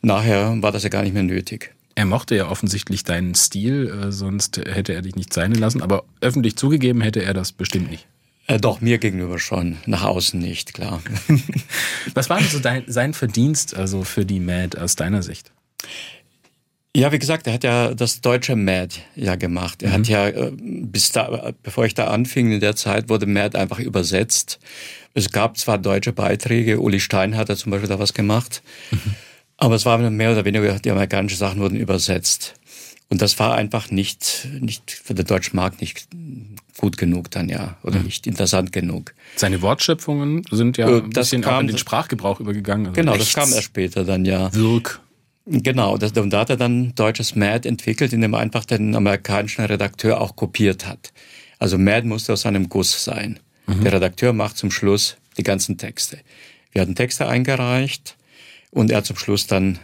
Nachher 0.00 0.62
war 0.62 0.70
das 0.70 0.84
ja 0.84 0.88
gar 0.88 1.02
nicht 1.02 1.14
mehr 1.14 1.24
nötig. 1.24 1.74
Er 1.96 2.06
mochte 2.06 2.36
ja 2.36 2.48
offensichtlich 2.48 3.02
deinen 3.02 3.34
Stil, 3.34 3.88
äh, 3.88 4.12
sonst 4.12 4.58
hätte 4.58 4.94
er 4.94 5.02
dich 5.02 5.16
nicht 5.16 5.34
sein 5.34 5.52
lassen, 5.52 5.82
aber 5.82 6.04
öffentlich 6.20 6.56
zugegeben 6.56 7.00
hätte 7.00 7.22
er 7.24 7.34
das 7.34 7.50
bestimmt 7.50 7.90
nicht. 7.90 8.06
Äh, 8.46 8.58
doch, 8.58 8.80
mir 8.80 8.98
gegenüber 8.98 9.38
schon, 9.38 9.76
nach 9.86 10.04
außen 10.04 10.40
nicht, 10.40 10.72
klar. 10.72 11.02
Was 12.14 12.30
war 12.30 12.38
denn 12.38 12.48
so 12.48 12.60
dein, 12.60 12.84
sein 12.86 13.14
Verdienst 13.14 13.76
also 13.76 14.04
für 14.04 14.24
die 14.24 14.40
Mad 14.40 14.78
aus 14.78 14.96
deiner 14.96 15.22
Sicht? 15.22 15.52
Ja, 16.96 17.12
wie 17.12 17.20
gesagt, 17.20 17.46
er 17.46 17.52
hat 17.52 17.64
ja 17.64 17.94
das 17.94 18.20
deutsche 18.20 18.56
Mad 18.56 18.96
ja 19.14 19.36
gemacht. 19.36 19.82
Er 19.82 19.90
mhm. 19.90 19.94
hat 19.94 20.08
ja, 20.08 20.28
äh, 20.28 20.52
bis 20.56 21.12
da, 21.12 21.52
bevor 21.62 21.84
ich 21.84 21.94
da 21.94 22.08
anfing, 22.08 22.50
in 22.52 22.60
der 22.60 22.74
Zeit 22.74 23.08
wurde 23.08 23.26
Mad 23.26 23.56
einfach 23.56 23.78
übersetzt. 23.78 24.58
Es 25.14 25.30
gab 25.30 25.56
zwar 25.56 25.78
deutsche 25.78 26.12
Beiträge, 26.12 26.80
Uli 26.80 27.00
Stein 27.00 27.36
hat 27.36 27.48
da 27.48 27.56
zum 27.56 27.70
Beispiel 27.70 27.88
da 27.88 27.98
was 27.98 28.14
gemacht, 28.14 28.62
mhm. 28.90 29.14
aber 29.56 29.76
es 29.76 29.84
war 29.84 29.98
mehr 29.98 30.32
oder 30.32 30.44
weniger, 30.44 30.78
die 30.78 30.90
amerikanischen 30.90 31.36
Sachen 31.36 31.60
wurden 31.60 31.76
übersetzt. 31.76 32.54
Und 33.08 33.20
das 33.22 33.38
war 33.40 33.54
einfach 33.54 33.90
nicht, 33.90 34.46
nicht 34.60 34.90
für 34.90 35.14
den 35.14 35.26
deutschen 35.26 35.56
Markt 35.56 35.80
nicht 35.80 36.06
gut 36.76 36.96
genug 36.96 37.30
dann 37.30 37.48
ja 37.48 37.76
oder 37.82 37.98
mhm. 37.98 38.06
nicht 38.06 38.26
interessant 38.26 38.72
genug. 38.72 39.14
Seine 39.36 39.62
Wortschöpfungen 39.62 40.44
sind 40.50 40.76
ja 40.76 40.88
äh, 40.88 41.02
ein 41.02 41.10
bisschen 41.10 41.42
kam, 41.42 41.54
auch 41.54 41.60
in 41.60 41.66
den 41.66 41.78
Sprachgebrauch 41.78 42.40
übergegangen. 42.40 42.86
Also 42.86 43.00
genau, 43.00 43.16
das 43.16 43.32
kam 43.32 43.52
erst 43.52 43.64
später 43.64 44.04
dann 44.04 44.24
ja. 44.24 44.52
Wirk. 44.54 45.00
Genau, 45.46 45.96
das, 45.96 46.12
und 46.12 46.30
da 46.30 46.40
hat 46.40 46.50
er 46.50 46.56
dann 46.56 46.94
deutsches 46.94 47.34
MAD 47.34 47.66
entwickelt, 47.66 48.12
indem 48.12 48.34
er 48.34 48.40
einfach 48.40 48.64
den 48.64 48.94
amerikanischen 48.94 49.64
Redakteur 49.64 50.20
auch 50.20 50.36
kopiert 50.36 50.86
hat. 50.86 51.12
Also 51.58 51.78
MAD 51.78 52.04
musste 52.04 52.32
aus 52.32 52.46
einem 52.46 52.68
Guss 52.68 53.04
sein. 53.04 53.38
Mhm. 53.66 53.82
Der 53.82 53.92
Redakteur 53.94 54.32
macht 54.32 54.56
zum 54.56 54.70
Schluss 54.70 55.16
die 55.36 55.42
ganzen 55.42 55.78
Texte. 55.78 56.18
Wir 56.72 56.82
hatten 56.82 56.94
Texte 56.94 57.26
eingereicht 57.26 58.16
und 58.70 58.90
er 58.90 58.98
hat 58.98 59.06
zum 59.06 59.16
Schluss 59.16 59.46
dann 59.46 59.78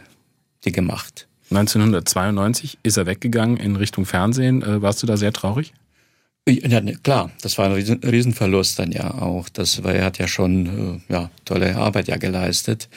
die 0.64 0.73
gemacht. 0.73 1.27
1992 1.51 2.79
ist 2.83 2.97
er 2.97 3.07
weggegangen 3.07 3.57
in 3.57 3.77
Richtung 3.77 4.05
Fernsehen. 4.05 4.62
Äh, 4.62 4.83
warst 4.83 5.03
du 5.03 5.07
da 5.07 5.16
sehr 5.16 5.33
traurig? 5.33 5.73
Ja, 6.49 6.81
ne, 6.81 6.97
klar, 7.03 7.31
das 7.42 7.59
war 7.59 7.66
ein 7.66 7.73
Riesen, 7.73 8.01
Riesenverlust 8.05 8.79
dann 8.79 8.92
ja 8.92 9.14
auch. 9.14 9.49
Das, 9.49 9.83
weil 9.83 9.97
er 9.97 10.05
hat 10.05 10.19
ja 10.19 10.29
schon 10.29 11.03
äh, 11.09 11.12
ja, 11.12 11.31
tolle 11.45 11.77
Arbeit 11.77 12.09
ja 12.09 12.16
geleistet. 12.16 12.88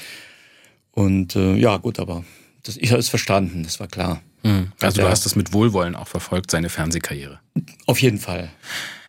Und 0.92 1.36
äh, 1.36 1.56
ja, 1.56 1.78
gut, 1.78 2.00
aber 2.00 2.24
das, 2.70 2.78
ich 2.78 2.92
habe 2.92 3.00
es 3.00 3.10
verstanden, 3.10 3.64
das 3.64 3.80
war 3.80 3.88
klar. 3.88 4.22
Mhm. 4.44 4.72
Also 4.80 5.02
du 5.02 5.10
hast 5.10 5.26
das 5.26 5.36
mit 5.36 5.54
Wohlwollen 5.54 5.96
auch 5.96 6.08
verfolgt, 6.08 6.52
seine 6.52 6.70
Fernsehkarriere. 6.70 7.40
Auf 7.86 8.02
jeden 8.02 8.20
Fall. 8.20 8.50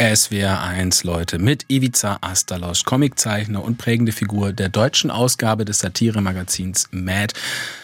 SWR 0.00 0.62
1 0.62 1.04
Leute 1.04 1.38
mit 1.38 1.66
Ivica 1.68 2.16
Astalos, 2.22 2.84
Comiczeichner 2.84 3.62
und 3.62 3.76
prägende 3.76 4.12
Figur 4.12 4.54
der 4.54 4.70
deutschen 4.70 5.10
Ausgabe 5.10 5.66
des 5.66 5.80
Satiremagazins 5.80 6.88
Mad. 6.90 7.34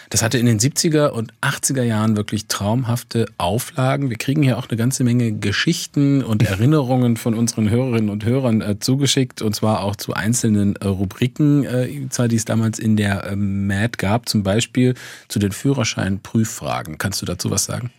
Das 0.09 0.22
hatte 0.22 0.38
in 0.38 0.46
den 0.46 0.59
70er 0.59 1.09
und 1.09 1.35
80er 1.42 1.83
Jahren 1.83 2.16
wirklich 2.16 2.46
traumhafte 2.46 3.26
Auflagen. 3.37 4.09
Wir 4.09 4.16
kriegen 4.16 4.42
hier 4.42 4.57
auch 4.57 4.66
eine 4.70 4.79
ganze 4.79 5.05
Menge 5.05 5.33
Geschichten 5.33 6.24
und 6.24 6.42
Erinnerungen 6.48 7.18
von 7.18 7.35
unseren 7.35 7.68
Hörerinnen 7.68 8.09
und 8.09 8.24
Hörern 8.24 8.62
äh, 8.62 8.79
zugeschickt 8.79 9.42
und 9.42 9.55
zwar 9.55 9.83
auch 9.83 9.94
zu 9.94 10.14
einzelnen 10.14 10.76
äh, 10.76 10.87
Rubriken, 10.87 11.64
äh, 11.64 11.87
die 12.29 12.37
es 12.37 12.46
damals 12.46 12.79
in 12.79 12.96
der 12.96 13.24
äh, 13.24 13.37
MAD 13.37 13.98
gab, 13.98 14.26
zum 14.26 14.42
Beispiel 14.42 14.94
zu 15.29 15.38
den 15.38 15.52
Führerschein-Prüffragen. 15.52 16.96
Kannst 16.96 17.20
du 17.20 17.26
dazu 17.26 17.50
was 17.50 17.66
sagen? 17.66 17.90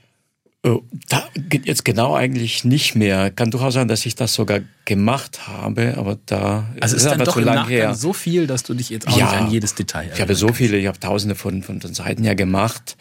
Äh, 0.67 0.79
da 1.09 1.27
geht 1.35 1.65
jetzt 1.65 1.85
genau 1.85 2.15
eigentlich 2.15 2.63
nicht 2.63 2.95
mehr. 2.95 3.31
Kann 3.31 3.51
durchaus 3.51 3.73
sein, 3.73 3.87
dass 3.87 4.05
ich 4.05 4.15
das 4.15 4.33
sogar 4.33 4.61
gemacht 4.85 5.47
habe, 5.47 5.95
aber 5.97 6.17
da 6.25 6.65
also 6.79 6.95
ist, 6.95 7.03
ist 7.03 7.11
dann 7.11 7.19
doch 7.23 7.37
im 7.37 7.45
Nachgang 7.45 7.67
her. 7.67 7.93
so 7.95 8.13
viel, 8.13 8.47
dass 8.47 8.63
du 8.63 8.73
dich 8.73 8.89
jetzt 8.89 9.07
auch 9.07 9.17
ja, 9.17 9.25
nicht 9.25 9.35
an 9.35 9.51
jedes 9.51 9.75
Detail. 9.75 10.11
Ich 10.13 10.21
habe 10.21 10.35
so 10.35 10.49
viele, 10.49 10.77
ich 10.77 10.87
habe 10.87 10.99
tausende 10.99 11.35
von, 11.35 11.63
von 11.63 11.79
den 11.79 11.93
Seiten 11.93 12.23
ja 12.23 12.33
gemacht. 12.33 12.97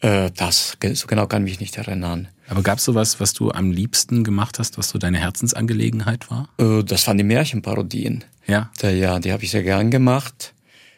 Äh, 0.00 0.30
das 0.36 0.76
so 0.94 1.06
genau 1.06 1.26
kann 1.26 1.44
mich 1.44 1.60
nicht 1.60 1.76
erinnern. 1.76 2.28
Aber 2.48 2.62
gab 2.62 2.78
es 2.78 2.84
sowas, 2.84 3.20
was 3.20 3.32
du 3.32 3.50
am 3.50 3.70
liebsten 3.70 4.24
gemacht 4.24 4.58
hast, 4.58 4.78
was 4.78 4.90
so 4.90 4.98
deine 4.98 5.18
Herzensangelegenheit 5.18 6.30
war? 6.30 6.48
Äh, 6.58 6.84
das 6.84 7.06
waren 7.06 7.18
die 7.18 7.24
Märchenparodien. 7.24 8.24
Ja. 8.46 8.70
Ja, 8.82 9.18
die 9.18 9.32
habe 9.32 9.44
ich 9.44 9.50
sehr 9.50 9.62
gern 9.62 9.90
gemacht. 9.90 10.54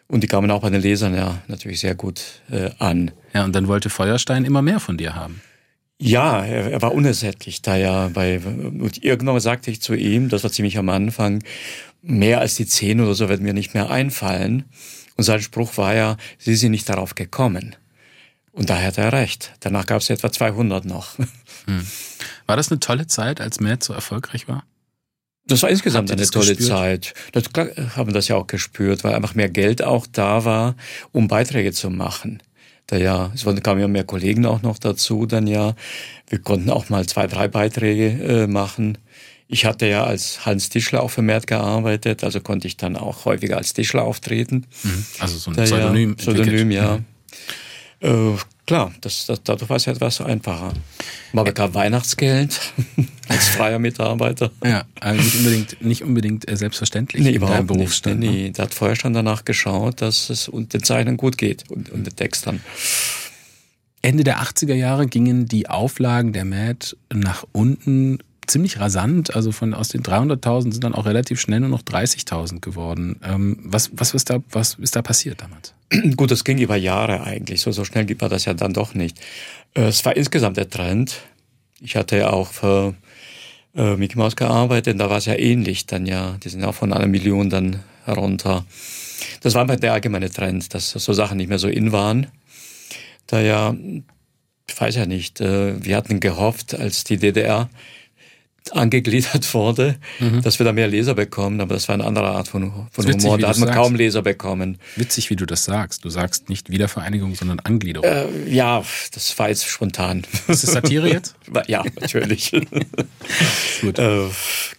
Und 0.06 0.22
die 0.22 0.26
kamen 0.26 0.50
auch 0.50 0.62
bei 0.62 0.70
den 0.70 0.80
Lesern 0.80 1.14
ja 1.14 1.38
natürlich 1.46 1.78
sehr 1.78 1.94
gut 1.94 2.20
an. 2.80 3.12
Ja, 3.32 3.44
und 3.44 3.54
dann 3.54 3.68
wollte 3.68 3.90
Feuerstein 3.90 4.44
immer 4.44 4.60
mehr 4.60 4.80
von 4.80 4.96
dir 4.96 5.14
haben. 5.14 5.40
Ja, 6.02 6.42
er, 6.42 6.72
er 6.72 6.82
war 6.82 6.94
unersättlich, 6.94 7.60
da 7.60 7.76
ja 7.76 8.08
bei, 8.08 8.40
und 8.40 9.04
irgendwann 9.04 9.38
sagte 9.38 9.70
ich 9.70 9.82
zu 9.82 9.94
ihm, 9.94 10.30
das 10.30 10.42
war 10.42 10.50
ziemlich 10.50 10.78
am 10.78 10.88
Anfang, 10.88 11.44
mehr 12.00 12.40
als 12.40 12.54
die 12.54 12.64
zehn 12.64 13.02
oder 13.02 13.12
so 13.12 13.28
werden 13.28 13.42
mir 13.44 13.52
nicht 13.52 13.74
mehr 13.74 13.90
einfallen. 13.90 14.64
Und 15.16 15.24
sein 15.24 15.42
Spruch 15.42 15.76
war 15.76 15.94
ja, 15.94 16.16
Sie 16.38 16.56
sind 16.56 16.70
nicht 16.70 16.88
darauf 16.88 17.14
gekommen. 17.14 17.76
Und 18.52 18.70
da 18.70 18.80
hat 18.80 18.96
er 18.96 19.12
recht. 19.12 19.52
Danach 19.60 19.84
gab 19.84 20.00
es 20.00 20.08
etwa 20.08 20.32
200 20.32 20.86
noch. 20.86 21.18
Hm. 21.66 21.86
War 22.46 22.56
das 22.56 22.70
eine 22.70 22.80
tolle 22.80 23.06
Zeit, 23.06 23.38
als 23.42 23.60
Matt 23.60 23.84
so 23.84 23.92
erfolgreich 23.92 24.48
war? 24.48 24.64
Das 25.44 25.62
war 25.62 25.68
insgesamt 25.68 26.10
eine 26.10 26.24
tolle 26.24 26.56
gespürt? 26.56 26.68
Zeit. 26.68 27.14
Das 27.32 27.44
haben 27.94 28.14
das 28.14 28.28
ja 28.28 28.36
auch 28.36 28.46
gespürt, 28.46 29.04
weil 29.04 29.14
einfach 29.14 29.34
mehr 29.34 29.50
Geld 29.50 29.84
auch 29.84 30.06
da 30.10 30.46
war, 30.46 30.76
um 31.12 31.28
Beiträge 31.28 31.72
zu 31.72 31.90
machen 31.90 32.42
da 32.90 32.96
ja, 32.96 33.30
es 33.34 33.44
kamen 33.62 33.80
ja 33.80 33.88
mehr 33.88 34.04
Kollegen 34.04 34.46
auch 34.46 34.62
noch 34.62 34.78
dazu 34.78 35.26
dann 35.26 35.46
ja. 35.46 35.74
Wir 36.28 36.40
konnten 36.40 36.70
auch 36.70 36.88
mal 36.88 37.06
zwei, 37.06 37.26
drei 37.26 37.46
Beiträge 37.46 38.06
äh, 38.06 38.46
machen. 38.46 38.98
Ich 39.46 39.64
hatte 39.64 39.86
ja 39.86 40.04
als 40.04 40.44
Hans 40.44 40.70
Tischler 40.70 41.02
auch 41.02 41.10
vermehrt 41.10 41.46
gearbeitet, 41.46 42.24
also 42.24 42.40
konnte 42.40 42.66
ich 42.66 42.76
dann 42.76 42.96
auch 42.96 43.24
häufiger 43.24 43.58
als 43.58 43.72
Tischler 43.72 44.02
auftreten. 44.02 44.66
Mhm. 44.82 45.04
Also 45.20 45.38
so 45.38 45.50
ein 45.50 45.56
da, 45.56 45.62
Pseudonym. 45.62 46.10
Ja, 46.10 46.16
Pseudonym, 46.16 46.70
ja. 46.70 46.98
Mhm. 48.00 48.34
Äh, 48.34 48.36
klar, 48.70 48.92
das, 49.00 49.26
das, 49.26 49.42
dadurch 49.42 49.68
war 49.68 49.78
es 49.78 49.88
etwas 49.88 50.20
einfacher. 50.20 50.72
Man 51.32 51.44
bekam 51.44 51.74
Weihnachtsgeld 51.74 52.60
als 53.28 53.48
freier 53.48 53.80
Mitarbeiter. 53.80 54.52
Ja, 54.64 54.84
also 55.00 55.20
nicht 55.20 55.34
unbedingt, 55.34 55.82
nicht 55.82 56.04
unbedingt 56.04 56.48
äh, 56.48 56.56
selbstverständlich 56.56 57.20
nee, 57.20 57.32
in 57.32 57.40
deinem 57.40 57.66
Berufsstand. 57.66 58.20
Nicht. 58.20 58.30
Nee, 58.30 58.44
ne? 58.44 58.52
da 58.52 58.62
hat 58.62 58.74
vorher 58.74 58.94
schon 58.94 59.12
danach 59.12 59.44
geschaut, 59.44 60.00
dass 60.00 60.30
es 60.30 60.48
den 60.54 60.84
Zeichnern 60.84 61.16
gut 61.16 61.36
geht 61.36 61.68
und, 61.68 61.90
und 61.90 62.06
den 62.06 62.14
Textern. 62.14 62.60
Ende 64.02 64.22
der 64.22 64.40
80er 64.40 64.74
Jahre 64.74 65.08
gingen 65.08 65.46
die 65.46 65.68
Auflagen 65.68 66.32
der 66.32 66.44
MAD 66.44 66.96
nach 67.12 67.44
unten 67.50 68.18
ziemlich 68.50 68.80
rasant. 68.80 69.34
Also 69.34 69.52
von 69.52 69.74
aus 69.74 69.88
den 69.88 70.02
300.000 70.02 70.72
sind 70.72 70.84
dann 70.84 70.94
auch 70.94 71.06
relativ 71.06 71.40
schnell 71.40 71.60
nur 71.60 71.68
noch 71.68 71.82
30.000 71.82 72.60
geworden. 72.60 73.20
Ähm, 73.24 73.58
was, 73.62 73.90
was, 73.92 74.14
ist 74.14 74.30
da, 74.30 74.40
was 74.50 74.74
ist 74.74 74.96
da 74.96 75.02
passiert 75.02 75.40
damals? 75.40 75.74
Gut, 76.16 76.30
das 76.30 76.44
ging 76.44 76.58
über 76.58 76.76
Jahre 76.76 77.22
eigentlich. 77.22 77.60
So, 77.60 77.72
so 77.72 77.84
schnell 77.84 78.08
war 78.20 78.28
das 78.28 78.44
ja 78.44 78.54
dann 78.54 78.72
doch 78.72 78.94
nicht. 78.94 79.18
Äh, 79.74 79.82
es 79.82 80.04
war 80.04 80.16
insgesamt 80.16 80.56
der 80.56 80.68
Trend. 80.68 81.20
Ich 81.80 81.96
hatte 81.96 82.18
ja 82.18 82.30
auch 82.30 82.48
für, 82.48 82.94
äh, 83.74 83.96
Mickey 83.96 84.18
Mouse 84.18 84.36
gearbeitet. 84.36 85.00
Da 85.00 85.10
war 85.10 85.18
es 85.18 85.26
ja 85.26 85.38
ähnlich 85.38 85.86
dann 85.86 86.06
ja. 86.06 86.36
Die 86.42 86.48
sind 86.48 86.64
auch 86.64 86.74
von 86.74 86.92
einer 86.92 87.06
Million 87.06 87.50
dann 87.50 87.80
herunter. 88.04 88.64
Das 89.42 89.54
war 89.54 89.64
der 89.66 89.92
allgemeine 89.92 90.30
Trend, 90.30 90.74
dass 90.74 90.90
so 90.90 91.12
Sachen 91.12 91.36
nicht 91.36 91.48
mehr 91.48 91.58
so 91.58 91.68
in 91.68 91.92
waren. 91.92 92.26
Da 93.26 93.40
ja, 93.40 93.74
ich 94.68 94.80
weiß 94.80 94.96
ja 94.96 95.06
nicht, 95.06 95.40
äh, 95.40 95.82
wir 95.82 95.96
hatten 95.96 96.20
gehofft, 96.20 96.74
als 96.74 97.04
die 97.04 97.16
DDR 97.16 97.68
angegliedert 98.72 99.52
wurde, 99.54 99.96
mhm. 100.18 100.42
dass 100.42 100.58
wir 100.58 100.64
da 100.64 100.72
mehr 100.72 100.88
Leser 100.88 101.14
bekommen, 101.14 101.60
aber 101.60 101.74
das 101.74 101.88
war 101.88 101.94
eine 101.94 102.04
andere 102.04 102.28
Art 102.28 102.48
von, 102.48 102.72
von 102.90 103.06
witzig, 103.06 103.24
Humor. 103.24 103.38
Da 103.38 103.48
hat 103.48 103.58
man 103.58 103.68
sagst. 103.68 103.78
kaum 103.78 103.94
Leser 103.94 104.22
bekommen. 104.22 104.78
Witzig, 104.96 105.30
wie 105.30 105.36
du 105.36 105.46
das 105.46 105.64
sagst. 105.64 106.04
Du 106.04 106.10
sagst 106.10 106.48
nicht 106.48 106.70
Wiedervereinigung, 106.70 107.34
sondern 107.34 107.60
Angliederung. 107.60 108.08
Äh, 108.08 108.48
ja, 108.48 108.82
das 109.12 109.38
war 109.38 109.48
jetzt 109.48 109.66
spontan. 109.66 110.24
Ist 110.48 110.64
das 110.64 110.72
Satire 110.72 111.08
jetzt? 111.08 111.34
ja, 111.66 111.84
natürlich. 112.00 112.50
Gut. 113.80 113.98
Äh, 113.98 114.28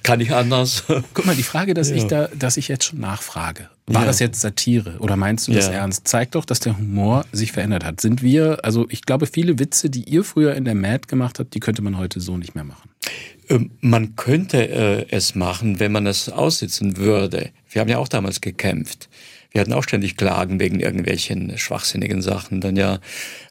kann 0.04 0.20
ich 0.20 0.34
anders. 0.34 0.84
Guck 1.14 1.26
mal, 1.26 1.36
die 1.36 1.44
Frage, 1.44 1.74
dass 1.74 1.90
ja. 1.90 1.96
ich 1.96 2.06
da, 2.06 2.28
dass 2.28 2.58
ich 2.58 2.68
jetzt 2.68 2.86
schon 2.86 3.00
nachfrage. 3.00 3.70
War 3.88 4.02
ja. 4.02 4.08
das 4.08 4.20
jetzt 4.20 4.40
Satire 4.40 4.98
oder 5.00 5.18
meinst 5.18 5.48
du 5.48 5.54
das 5.54 5.68
ja. 5.68 5.74
ernst? 5.74 6.08
Zeigt 6.08 6.36
doch, 6.36 6.46
dass 6.46 6.60
der 6.60 6.78
Humor 6.78 7.26
sich 7.32 7.52
verändert 7.52 7.84
hat. 7.84 8.00
Sind 8.00 8.22
wir, 8.22 8.60
also 8.64 8.86
ich 8.90 9.02
glaube, 9.04 9.26
viele 9.26 9.60
Witze, 9.60 9.90
die 9.90 10.04
ihr 10.04 10.24
früher 10.24 10.56
in 10.56 10.66
der 10.66 10.76
Mad 10.76 11.08
gemacht 11.08 11.40
habt, 11.40 11.54
die 11.54 11.60
könnte 11.60 11.82
man 11.82 11.98
heute 11.98 12.20
so 12.20 12.38
nicht 12.38 12.56
mehr 12.56 12.64
machen. 12.64 12.90
Ähm, 13.52 13.72
man 13.82 14.16
könnte 14.16 14.70
äh, 14.70 15.06
es 15.10 15.36
machen, 15.36 15.80
wenn 15.80 15.92
man 15.92 16.08
es 16.08 16.30
aussitzen 16.30 16.98
würde. 16.98 17.50
Wir 17.70 17.82
haben 17.82 17.90
ja 17.90 17.98
auch 17.98 18.08
damals 18.08 18.42
gekämpft. 18.42 19.10
Wir 19.52 19.60
hatten 19.60 19.74
auch 19.74 19.84
ständig 19.84 20.16
Klagen 20.16 20.60
wegen 20.60 20.80
irgendwelchen 20.80 21.58
schwachsinnigen 21.58 22.22
Sachen. 22.22 22.62
Dann 22.62 22.78
ja 22.78 23.00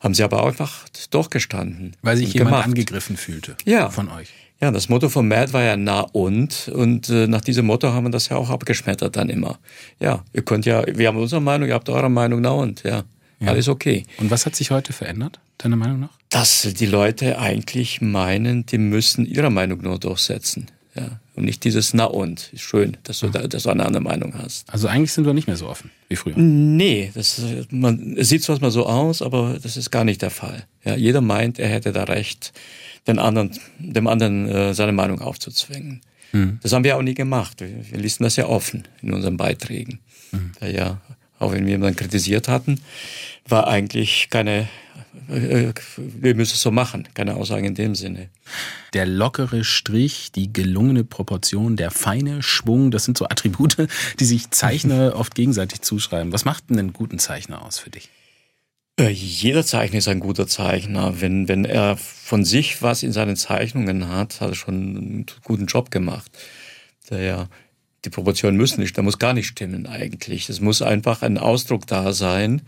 haben 0.01 0.15
sie 0.15 0.23
aber 0.23 0.43
auch 0.43 0.49
einfach 0.49 0.89
durchgestanden. 1.11 1.95
Weil 2.01 2.17
sich 2.17 2.33
jemand 2.33 2.51
gemacht. 2.51 2.67
angegriffen 2.67 3.17
fühlte 3.17 3.57
ja. 3.65 3.91
von 3.91 4.09
euch. 4.09 4.29
Ja, 4.63 4.71
das 4.71 4.91
Motto 4.91 5.09
von 5.09 5.27
Mad 5.27 5.55
war 5.55 5.63
ja 5.63 5.77
na 5.77 6.01
und 6.01 6.71
und 6.75 7.09
äh, 7.09 7.27
nach 7.27 7.41
diesem 7.41 7.67
Motto 7.67 7.93
haben 7.93 8.05
wir 8.05 8.11
das 8.11 8.29
ja 8.29 8.37
auch 8.37 8.51
abgeschmettert 8.51 9.17
dann 9.17 9.31
immer. 9.31 9.59
Ja, 10.01 10.23
ihr 10.35 10.43
könnt 10.43 10.67
ja, 10.67 10.85
wir 10.87 11.09
haben 11.09 11.17
unsere 11.17 11.41
Meinung, 11.41 11.69
ihr 11.69 11.75
habt 11.75 11.89
eure 11.89 12.11
Meinung, 12.11 12.43
na 12.43 12.51
und 12.51 12.83
ja, 12.83 13.05
ja. 13.41 13.49
alles 13.49 13.69
okay. 13.69 14.05
Und 14.19 14.31
was 14.31 14.47
hat 14.47 14.55
sich 14.55 14.71
heute 14.71 14.93
verändert, 14.93 15.41
deiner 15.59 15.77
Meinung 15.77 16.01
nach? 16.01 16.11
Dass 16.29 16.63
die 16.63 16.87
Leute 16.87 17.39
eigentlich 17.39 18.01
meinen, 18.01 18.67
die 18.67 18.79
müssen 18.79 19.27
ihre 19.27 19.51
Meinung 19.51 19.83
nur 19.83 19.99
durchsetzen. 19.99 20.67
Ja, 20.95 21.21
und 21.37 21.45
nicht 21.45 21.63
dieses 21.63 21.95
Na 21.95 22.05
und. 22.05 22.53
Ist 22.53 22.63
schön, 22.63 22.97
dass 23.05 23.21
du, 23.21 23.29
da, 23.29 23.47
dass 23.47 23.63
du 23.63 23.71
eine 23.71 23.87
andere 23.87 24.03
Meinung 24.03 24.35
hast. 24.37 24.69
Also 24.73 24.89
eigentlich 24.89 25.13
sind 25.13 25.25
wir 25.25 25.33
nicht 25.35 25.47
mehr 25.47 25.57
so 25.57 25.69
offen 25.69 25.91
wie 26.09 26.17
früher. 26.17 26.37
Nee, 26.37 27.13
das, 27.15 27.41
man, 27.71 28.17
es 28.17 28.29
sieht 28.29 28.43
zwar 28.43 28.61
mal 28.61 28.73
so 28.73 28.87
aus, 28.87 29.23
aber 29.23 29.57
das 29.63 29.77
ist 29.77 29.91
gar 29.91 30.05
nicht 30.05 30.21
der 30.21 30.31
Fall. 30.31 30.67
Ja, 30.85 30.97
jeder 30.97 31.21
meint, 31.21 31.61
er 31.61 31.69
hätte 31.69 31.93
da 31.93 32.05
recht 32.05 32.53
den 33.07 33.19
anderen, 33.19 33.53
dem 33.79 34.07
anderen 34.09 34.49
äh, 34.49 34.75
seine 34.75 34.93
Meinung 34.93 35.21
aufzuzwingen. 35.21 36.01
Mhm. 36.33 36.59
Das 36.63 36.73
haben 36.73 36.85
wir 36.85 36.97
auch 36.97 37.03
nie 37.03 37.15
gemacht. 37.15 37.61
Wir, 37.61 37.69
wir 37.91 37.99
ließen 37.99 38.25
das 38.25 38.37
ja 38.37 38.47
offen 38.47 38.87
in 39.01 39.13
unseren 39.13 39.37
Beiträgen. 39.37 40.01
Mhm. 40.33 40.53
Da 40.59 40.67
ja, 40.67 41.01
auch 41.41 41.53
wenn 41.53 41.65
wir 41.65 41.73
jemanden 41.73 41.97
kritisiert 41.97 42.47
hatten, 42.47 42.81
war 43.49 43.67
eigentlich 43.67 44.29
keine, 44.31 44.69
äh, 45.29 45.73
wir 45.97 46.35
müssen 46.37 46.55
es 46.55 46.63
so 46.63 46.71
machen, 46.71 47.09
keine 47.15 47.35
Aussage 47.35 47.67
in 47.67 47.75
dem 47.75 47.95
Sinne. 47.97 48.29
Der 48.93 49.07
lockere 49.07 49.65
Strich, 49.65 50.31
die 50.33 50.53
gelungene 50.53 51.03
Proportion, 51.03 51.77
der 51.77 51.91
feine 51.91 52.43
Schwung, 52.43 52.91
das 52.91 53.05
sind 53.05 53.19
so 53.19 53.25
Attribute, 53.25 53.77
die 54.21 54.25
sich 54.25 54.51
Zeichner 54.51 55.17
oft 55.17 55.35
gegenseitig 55.35 55.81
zuschreiben. 55.81 56.33
Was 56.33 56.45
macht 56.45 56.71
denn 56.71 56.79
einen 56.79 56.93
guten 56.93 57.19
Zeichner 57.19 57.65
aus 57.65 57.79
für 57.79 57.91
dich? 57.91 58.11
Äh, 58.99 59.09
jeder 59.09 59.65
Zeichner 59.65 59.99
ist 59.99 60.09
ein 60.09 60.21
guter 60.21 60.47
Zeichner. 60.47 61.23
Wenn, 61.23 61.49
wenn 61.49 61.65
er 61.65 61.97
von 61.97 62.45
sich 62.45 62.83
was 62.83 63.03
in 63.03 63.13
seinen 63.13 63.37
Zeichnungen 63.37 64.09
hat, 64.09 64.43
hat 64.43 64.51
er 64.51 64.55
schon 64.55 64.75
einen 64.75 65.27
guten 65.43 65.67
Job 65.67 65.91
gemacht. 65.91 66.31
Der, 67.09 67.49
die 68.05 68.11
Proportionen 68.11 68.57
müssen 68.57 68.81
nicht, 68.81 68.97
da 68.97 69.03
muss 69.03 69.19
gar 69.19 69.33
nicht 69.33 69.47
stimmen 69.47 69.87
eigentlich. 69.87 70.49
Es 70.49 70.61
muss 70.61 70.83
einfach 70.83 71.23
ein 71.23 71.39
Ausdruck 71.39 71.87
da 71.87 72.13
sein, 72.13 72.63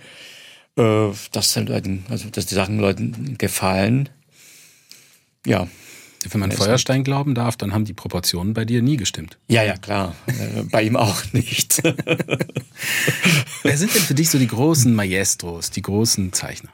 äh, 0.76 1.08
dass, 1.32 1.54
den 1.54 1.66
Leuten, 1.66 2.04
also, 2.08 2.28
dass 2.30 2.46
die 2.46 2.54
Sachen 2.54 2.78
Leuten 2.78 3.36
gefallen. 3.38 4.08
Ja, 5.46 5.68
wenn 6.30 6.40
man 6.40 6.52
Feuerstein 6.52 7.02
glauben 7.02 7.34
darf, 7.34 7.56
dann 7.56 7.72
haben 7.72 7.84
die 7.84 7.94
Proportionen 7.94 8.54
bei 8.54 8.64
dir 8.64 8.82
nie 8.82 8.96
gestimmt. 8.96 9.38
Ja, 9.48 9.62
ja, 9.64 9.76
klar. 9.76 10.14
Äh, 10.26 10.62
bei 10.70 10.82
ihm 10.82 10.96
auch 10.96 11.32
nicht. 11.32 11.82
Wer 13.62 13.78
sind 13.78 13.94
denn 13.94 14.02
für 14.02 14.14
dich 14.14 14.30
so 14.30 14.38
die 14.38 14.46
großen 14.46 14.94
Maestros, 14.94 15.70
die 15.70 15.82
großen 15.82 16.32
Zeichner? 16.32 16.70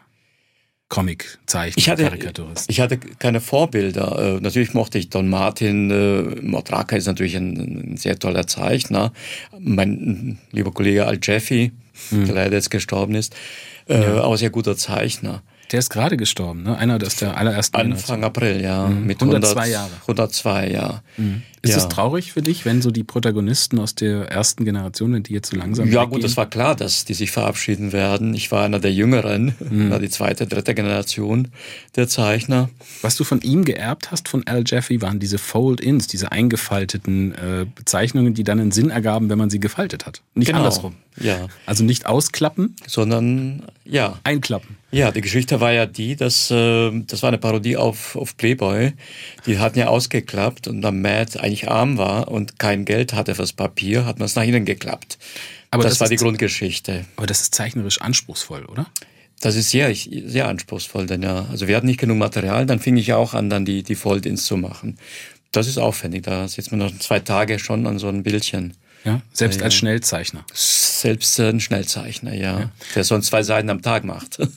Comic-Zeichner, 0.89 1.79
ich 1.79 1.91
hatte, 1.91 2.05
Karikaturisten. 2.05 2.73
Ich 2.73 2.81
hatte 2.81 2.99
keine 3.19 3.41
Vorbilder. 3.41 4.37
Äh, 4.37 4.41
natürlich 4.41 4.73
mochte 4.73 4.99
ich 4.99 5.11
Don 5.11 5.29
Martin. 5.29 5.91
Äh, 5.91 6.41
Modraka 6.41 6.97
ist 6.97 7.07
natürlich 7.07 7.37
ein, 7.37 7.93
ein, 7.93 7.97
sehr 7.97 8.19
toller 8.19 8.47
Zeichner. 8.47 9.13
Mein 9.59 10.39
lieber 10.51 10.73
Kollege 10.73 11.07
Al 11.07 11.19
Jeffy, 11.23 11.73
hm. 12.09 12.25
der 12.27 12.35
leider 12.35 12.57
jetzt 12.57 12.71
gestorben 12.71 13.15
ist, 13.15 13.35
äh, 13.89 14.01
ja. 14.01 14.23
auch 14.23 14.37
sehr 14.37 14.51
guter 14.51 14.77
Zeichner. 14.77 15.43
Der 15.71 15.81
ist 15.81 15.91
gerade 15.91 16.17
gestorben, 16.17 16.63
ne? 16.63 16.79
Einer 16.79 16.99
aus 17.05 17.17
der 17.17 17.37
allerersten 17.37 17.77
Anfang 17.77 18.25
April, 18.25 18.63
ja. 18.63 18.87
Mhm. 18.87 19.07
Mit 19.07 19.21
102 19.21 19.61
100, 19.61 19.69
Jahre. 19.69 19.91
102, 20.03 20.71
ja. 20.71 21.03
Mhm. 21.19 21.43
Ist 21.63 21.77
es 21.77 21.89
traurig 21.89 22.33
für 22.33 22.43
dich, 22.43 22.65
wenn 22.65 22.83
so 22.83 22.91
die 22.91 23.05
Protagonisten 23.05 23.79
aus 23.79 23.95
der 23.95 24.31
ersten 24.31 24.65
Generation, 24.65 25.13
wenn 25.13 25.23
die 25.23 25.33
jetzt 25.33 25.51
so 25.51 25.57
langsam 25.57 25.87
Ja 25.87 26.03
weggehen? 26.03 26.11
gut, 26.11 26.25
es 26.25 26.37
war 26.37 26.47
klar, 26.47 26.77
dass 26.77 27.05
die 27.05 27.15
sich 27.15 27.31
verabschieden 27.31 27.93
werden. 27.93 28.35
Ich 28.35 28.51
war 28.53 28.65
einer 28.65 28.79
der 28.79 28.93
Jüngeren, 28.93 29.55
mhm. 29.59 29.91
war 29.91 29.99
die 29.99 30.11
zweite, 30.11 30.47
dritte 30.47 30.75
Generation 30.75 31.49
der 31.97 32.09
Zeichner. 32.09 32.71
Was 33.03 33.17
du 33.17 33.25
von 33.25 33.41
ihm 33.41 33.65
geerbt 33.65 34.11
hast, 34.11 34.29
von 34.29 34.47
Al 34.47 34.65
Jeffrey, 34.67 35.03
waren 35.03 35.19
diese 35.19 35.39
Fold-Ins, 35.39 36.07
diese 36.07 36.33
eingefalteten 36.33 37.35
äh, 37.35 37.67
Bezeichnungen, 37.75 38.35
die 38.35 38.45
dann 38.45 38.61
einen 38.61 38.73
Sinn 38.73 38.91
ergaben, 38.91 39.29
wenn 39.29 39.39
man 39.39 39.51
sie 39.51 39.61
gefaltet 39.61 40.07
hat. 40.07 40.23
Nicht 40.35 40.47
genau. 40.47 40.59
andersrum. 40.59 40.95
Ja. 41.21 41.49
Also 41.67 41.85
nicht 41.85 42.07
ausklappen, 42.07 42.77
sondern 42.87 43.65
ja. 43.85 44.19
Einklappen. 44.25 44.77
Ja, 44.91 45.11
die 45.11 45.21
Geschichte 45.21 45.61
war 45.61 45.73
ja 45.73 45.85
die, 45.85 46.17
dass 46.17 46.51
äh, 46.51 46.91
das 47.07 47.23
war 47.23 47.29
eine 47.29 47.39
Parodie 47.39 47.77
auf, 47.77 48.17
auf 48.17 48.37
Playboy. 48.37 48.93
Die 49.47 49.59
hatten 49.59 49.79
ja 49.79 49.89
ausgeklappt 49.89 50.67
und 50.67 50.81
dann 50.81 51.03
Matt 51.03 51.39
eigentlich 51.49 51.69
arm 51.69 51.99
war 51.99 52.29
und 52.29 52.59
kein 52.59 52.85
Geld 52.85 53.15
hatte 53.15 53.35
fürs 53.35 53.53
Papier, 53.53 54.05
hat 54.05 54.19
man 54.19 54.27
es 54.27 54.37
nach 54.37 54.45
innen 54.45 54.65
geklappt. 54.65 55.19
Aber 55.71 55.83
das, 55.83 55.95
das 55.95 56.01
war 56.01 56.09
die 56.09 56.17
Grundgeschichte. 56.17 57.05
Aber 57.17 57.27
das 57.27 57.41
ist 57.41 57.55
zeichnerisch 57.55 58.01
anspruchsvoll, 58.01 58.65
oder? 58.67 58.87
Das 59.41 59.57
ist 59.57 59.71
sehr, 59.71 59.95
sehr 59.95 60.49
anspruchsvoll, 60.49 61.07
denn 61.07 61.23
ja, 61.23 61.47
also 61.51 61.69
wir 61.69 61.77
hatten 61.77 61.87
nicht 61.87 62.01
genug 62.01 62.19
Material, 62.19 62.67
dann 62.67 62.81
fing 62.81 62.97
ich 62.97 63.13
auch 63.13 63.35
an, 63.35 63.51
dann 63.51 63.65
die, 63.65 63.83
die 63.83 63.95
Fold-ins 63.95 64.45
zu 64.45 64.57
machen. 64.57 64.99
Das 65.53 65.67
ist 65.67 65.79
aufwendig, 65.79 66.25
da 66.25 66.47
sitzt 66.49 66.71
man 66.73 66.81
noch 66.81 66.99
zwei 66.99 67.21
Tage 67.21 67.59
schon 67.59 67.87
an 67.87 67.99
so 67.99 68.09
einem 68.09 68.23
Bildchen. 68.23 68.75
Ja, 69.05 69.23
selbst 69.33 69.61
ja, 69.61 69.65
als 69.65 69.75
Schnellzeichner. 69.75 70.45
Selbst 70.53 71.39
ein 71.39 71.61
Schnellzeichner, 71.61 72.35
ja, 72.35 72.61
ja. 72.61 72.71
Der 72.97 73.05
sonst 73.05 73.29
zwei 73.29 73.45
Seiten 73.45 73.71
am 73.71 73.81
Tag 73.81 74.05
macht. 74.05 74.39
Hat, 74.41 74.49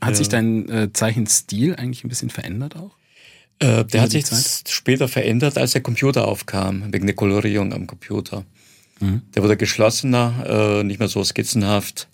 hat 0.00 0.08
ja. 0.08 0.14
sich 0.14 0.28
dein 0.30 0.68
äh, 0.70 0.92
Zeichenstil 0.92 1.76
eigentlich 1.76 2.02
ein 2.02 2.08
bisschen 2.08 2.30
verändert 2.30 2.76
auch? 2.76 2.92
Äh, 3.64 3.84
der 3.86 4.02
hat 4.02 4.10
sich 4.10 4.26
später 4.68 5.08
verändert, 5.08 5.56
als 5.56 5.72
der 5.72 5.80
Computer 5.80 6.28
aufkam, 6.28 6.92
wegen 6.92 7.06
der 7.06 7.16
Kolorierung 7.16 7.72
am 7.72 7.86
Computer. 7.86 8.44
Mhm. 9.00 9.22
Der 9.34 9.42
wurde 9.42 9.56
geschlossener, 9.56 10.80
äh, 10.80 10.84
nicht 10.84 10.98
mehr 10.98 11.08
so 11.08 11.24
skizzenhaft. 11.24 12.08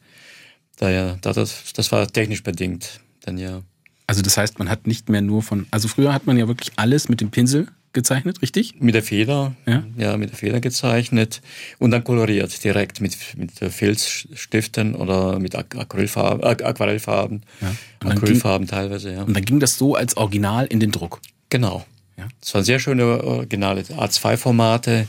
Daher, 0.76 1.18
das, 1.20 1.72
das 1.74 1.92
war 1.92 2.06
technisch 2.06 2.42
bedingt. 2.42 3.00
Dann 3.22 3.36
ja. 3.36 3.62
Also 4.06 4.22
das 4.22 4.36
heißt, 4.36 4.58
man 4.58 4.68
hat 4.68 4.86
nicht 4.86 5.08
mehr 5.08 5.20
nur 5.22 5.42
von, 5.42 5.66
also 5.70 5.88
früher 5.88 6.12
hat 6.12 6.26
man 6.26 6.36
ja 6.36 6.46
wirklich 6.48 6.72
alles 6.76 7.08
mit 7.08 7.20
dem 7.20 7.30
Pinsel 7.30 7.66
gezeichnet, 7.92 8.40
richtig? 8.42 8.80
Mit 8.80 8.94
der 8.94 9.02
Feder, 9.02 9.54
ja, 9.66 9.82
ja 9.96 10.16
mit 10.16 10.30
der 10.30 10.36
Feder 10.36 10.60
gezeichnet 10.60 11.42
und 11.78 11.90
dann 11.90 12.04
koloriert 12.04 12.62
direkt 12.62 13.00
mit, 13.00 13.16
mit 13.36 13.52
Filzstiften 13.52 14.94
oder 14.94 15.38
mit 15.40 15.56
Acrylfarben, 15.56 16.44
Aquarellfarben, 16.44 17.42
ja. 17.60 18.08
Acrylfarben 18.08 18.66
ging, 18.66 18.76
teilweise, 18.76 19.12
ja. 19.12 19.22
Und 19.22 19.34
dann 19.34 19.44
ging 19.44 19.58
das 19.58 19.76
so 19.76 19.96
als 19.96 20.16
Original 20.16 20.66
in 20.66 20.78
den 20.78 20.92
Druck? 20.92 21.20
Genau. 21.50 21.84
Ja. 22.16 22.28
Das 22.40 22.54
waren 22.54 22.64
sehr 22.64 22.78
schöne 22.78 23.22
originale 23.22 23.82
A2-Formate, 23.82 25.08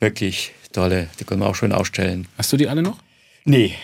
wirklich 0.00 0.52
tolle, 0.72 1.08
die 1.18 1.24
können 1.24 1.40
wir 1.40 1.46
auch 1.46 1.54
schön 1.54 1.72
ausstellen. 1.72 2.26
Hast 2.36 2.52
du 2.52 2.56
die 2.56 2.68
alle 2.68 2.82
noch? 2.82 2.98
Nee, 3.44 3.74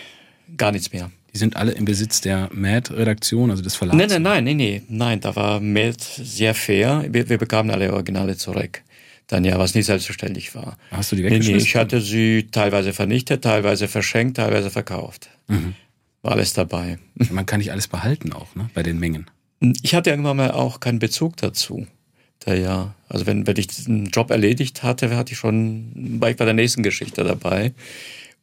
gar 0.57 0.71
nichts 0.71 0.91
mehr. 0.91 1.11
Die 1.33 1.37
sind 1.37 1.55
alle 1.55 1.71
im 1.71 1.85
Besitz 1.85 2.19
der 2.19 2.49
MAD-Redaktion, 2.51 3.51
also 3.51 3.63
des 3.63 3.75
Verlags? 3.75 3.97
Nein, 3.97 4.09
nein, 4.09 4.21
nein, 4.21 4.43
nein, 4.43 4.57
nein, 4.57 4.85
nein, 4.89 5.19
da 5.21 5.35
war 5.35 5.61
MAD 5.61 6.01
sehr 6.01 6.53
fair. 6.53 7.05
Wir, 7.09 7.29
wir 7.29 7.37
bekamen 7.37 7.71
alle 7.71 7.93
Originale 7.93 8.35
zurück. 8.35 8.81
Dann 9.27 9.45
ja, 9.45 9.57
was 9.57 9.73
nicht 9.73 9.85
selbstverständlich 9.85 10.53
war. 10.55 10.77
Hast 10.91 11.13
du 11.13 11.15
die 11.15 11.23
weggeschmissen? 11.23 11.53
Nee, 11.53 11.57
nee, 11.59 11.63
ich 11.63 11.75
hatte 11.77 12.01
sie 12.01 12.49
teilweise 12.51 12.91
vernichtet, 12.91 13.45
teilweise 13.45 13.87
verschenkt, 13.87 14.37
teilweise 14.37 14.69
verkauft. 14.69 15.29
Mhm. 15.47 15.73
War 16.21 16.33
alles 16.33 16.51
dabei. 16.51 16.99
Man 17.29 17.45
kann 17.45 17.59
nicht 17.59 17.71
alles 17.71 17.87
behalten 17.87 18.33
auch, 18.33 18.53
ne, 18.55 18.69
bei 18.73 18.83
den 18.83 18.99
Mengen. 18.99 19.27
Ich 19.81 19.93
hatte 19.93 20.09
irgendwann 20.09 20.37
mal 20.37 20.51
auch 20.51 20.79
keinen 20.79 20.99
Bezug 20.99 21.37
dazu. 21.37 21.85
Da 22.39 22.55
ja, 22.55 22.95
also 23.07 23.27
wenn, 23.27 23.45
wenn 23.45 23.57
ich 23.57 23.67
diesen 23.67 24.07
Job 24.07 24.31
erledigt 24.31 24.81
hatte, 24.81 25.15
hatte 25.15 25.33
ich 25.33 25.37
schon, 25.37 25.91
war 26.19 26.31
ich 26.31 26.37
bei 26.37 26.45
der 26.45 26.55
nächsten 26.55 26.81
Geschichte 26.81 27.23
dabei 27.23 27.73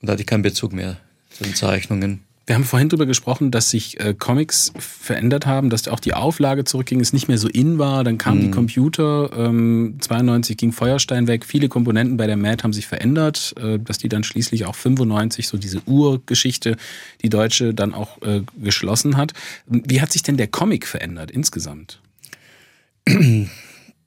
und 0.00 0.06
da 0.06 0.12
hatte 0.12 0.22
ich 0.22 0.26
keinen 0.28 0.42
Bezug 0.42 0.72
mehr 0.72 0.98
zu 1.30 1.42
den 1.42 1.54
Zeichnungen. 1.54 2.22
Wir 2.48 2.54
haben 2.54 2.64
vorhin 2.64 2.88
darüber 2.88 3.04
gesprochen, 3.04 3.50
dass 3.50 3.68
sich 3.68 4.00
äh, 4.00 4.14
Comics 4.18 4.72
verändert 4.78 5.44
haben, 5.44 5.68
dass 5.68 5.86
auch 5.86 6.00
die 6.00 6.14
Auflage 6.14 6.64
zurückging, 6.64 6.98
es 6.98 7.12
nicht 7.12 7.28
mehr 7.28 7.36
so 7.36 7.46
in 7.46 7.78
war. 7.78 8.04
Dann 8.04 8.16
kamen 8.16 8.38
mhm. 8.38 8.44
die 8.44 8.50
Computer, 8.52 9.30
ähm, 9.36 9.98
92 10.00 10.56
ging 10.56 10.72
Feuerstein 10.72 11.26
weg. 11.26 11.44
Viele 11.44 11.68
Komponenten 11.68 12.16
bei 12.16 12.26
der 12.26 12.38
Mad 12.38 12.62
haben 12.62 12.72
sich 12.72 12.86
verändert, 12.86 13.54
äh, 13.60 13.78
dass 13.78 13.98
die 13.98 14.08
dann 14.08 14.24
schließlich 14.24 14.64
auch 14.64 14.74
95 14.74 15.46
so 15.46 15.58
diese 15.58 15.82
Urgeschichte, 15.84 16.78
die 17.20 17.28
Deutsche 17.28 17.74
dann 17.74 17.92
auch 17.92 18.22
äh, 18.22 18.40
geschlossen 18.56 19.18
hat. 19.18 19.34
Wie 19.66 20.00
hat 20.00 20.10
sich 20.10 20.22
denn 20.22 20.38
der 20.38 20.46
Comic 20.46 20.86
verändert 20.86 21.30
insgesamt? 21.30 22.00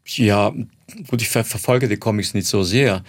Ja, 0.04 0.52
gut, 1.08 1.22
ich 1.22 1.30
ver 1.30 1.44
verfolge 1.44 1.88
die 1.88 1.98
Comics 1.98 2.34
nicht 2.34 2.48
so 2.48 2.64
sehr. 2.64 3.04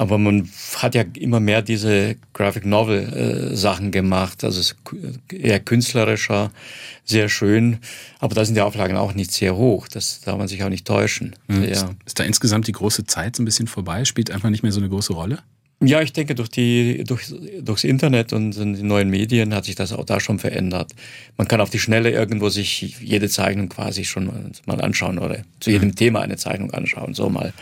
Aber 0.00 0.16
man 0.16 0.48
hat 0.76 0.94
ja 0.94 1.04
immer 1.18 1.40
mehr 1.40 1.60
diese 1.60 2.16
Graphic 2.32 2.64
Novel 2.64 3.52
äh, 3.52 3.54
Sachen 3.54 3.90
gemacht, 3.90 4.44
also 4.44 4.74
eher 5.30 5.60
künstlerischer, 5.60 6.52
sehr 7.04 7.28
schön. 7.28 7.80
Aber 8.18 8.34
da 8.34 8.42
sind 8.46 8.54
die 8.54 8.62
Auflagen 8.62 8.96
auch 8.96 9.12
nicht 9.12 9.30
sehr 9.30 9.56
hoch. 9.56 9.88
Das 9.88 10.22
darf 10.22 10.38
man 10.38 10.48
sich 10.48 10.64
auch 10.64 10.70
nicht 10.70 10.86
täuschen. 10.86 11.36
Mhm. 11.48 11.64
Ja. 11.64 11.90
Ist 12.06 12.18
da 12.18 12.24
insgesamt 12.24 12.66
die 12.66 12.72
große 12.72 13.04
Zeit 13.04 13.36
so 13.36 13.42
ein 13.42 13.44
bisschen 13.44 13.66
vorbei? 13.66 14.06
Spielt 14.06 14.30
einfach 14.30 14.48
nicht 14.48 14.62
mehr 14.62 14.72
so 14.72 14.80
eine 14.80 14.88
große 14.88 15.12
Rolle? 15.12 15.40
Ja, 15.82 16.00
ich 16.00 16.14
denke, 16.14 16.34
durch 16.34 16.48
die, 16.48 17.04
durch, 17.04 17.34
durchs 17.60 17.84
Internet 17.84 18.32
und 18.32 18.52
die 18.52 18.82
neuen 18.82 19.10
Medien 19.10 19.54
hat 19.54 19.66
sich 19.66 19.74
das 19.74 19.92
auch 19.92 20.06
da 20.06 20.18
schon 20.18 20.38
verändert. 20.38 20.94
Man 21.36 21.46
kann 21.46 21.60
auf 21.60 21.68
die 21.68 21.78
Schnelle 21.78 22.10
irgendwo 22.10 22.48
sich 22.48 22.96
jede 23.02 23.28
Zeichnung 23.28 23.68
quasi 23.68 24.06
schon 24.06 24.52
mal 24.64 24.80
anschauen 24.80 25.18
oder 25.18 25.42
zu 25.60 25.70
jedem 25.70 25.90
mhm. 25.90 25.96
Thema 25.96 26.20
eine 26.22 26.38
Zeichnung 26.38 26.70
anschauen, 26.70 27.12
so 27.12 27.28
mal 27.28 27.52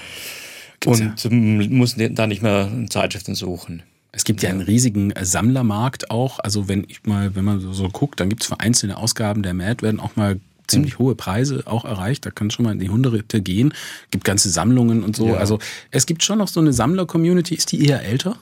und 0.86 1.22
ja. 1.22 1.30
muss 1.30 1.96
da 1.96 2.26
nicht 2.26 2.42
mehr 2.42 2.70
Zeitschriften 2.88 3.34
suchen. 3.34 3.82
Es 4.12 4.24
gibt 4.24 4.42
ja 4.42 4.50
einen 4.50 4.62
riesigen 4.62 5.12
Sammlermarkt 5.20 6.10
auch. 6.10 6.38
Also 6.40 6.68
wenn 6.68 6.84
ich 6.88 7.04
mal, 7.04 7.34
wenn 7.34 7.44
man 7.44 7.60
so 7.60 7.88
guckt, 7.88 8.20
dann 8.20 8.28
gibt 8.28 8.42
es 8.42 8.48
für 8.48 8.58
einzelne 8.58 8.96
Ausgaben 8.96 9.42
der 9.42 9.54
Mad 9.54 9.82
werden 9.82 10.00
auch 10.00 10.16
mal 10.16 10.40
ziemlich 10.66 10.94
hm. 10.94 10.98
hohe 10.98 11.14
Preise 11.14 11.62
auch 11.66 11.84
erreicht. 11.84 12.24
Da 12.24 12.30
kann 12.30 12.50
schon 12.50 12.64
mal 12.64 12.72
in 12.72 12.78
die 12.78 12.90
Hunderte 12.90 13.42
gehen. 13.42 13.74
Gibt 14.10 14.24
ganze 14.24 14.50
Sammlungen 14.50 15.02
und 15.02 15.16
so. 15.16 15.28
Ja. 15.28 15.34
Also 15.34 15.58
es 15.90 16.06
gibt 16.06 16.22
schon 16.22 16.38
noch 16.38 16.48
so 16.48 16.60
eine 16.60 16.72
Sammler-Community. 16.72 17.54
Ist 17.54 17.72
die 17.72 17.86
eher 17.86 18.02
älter? 18.02 18.36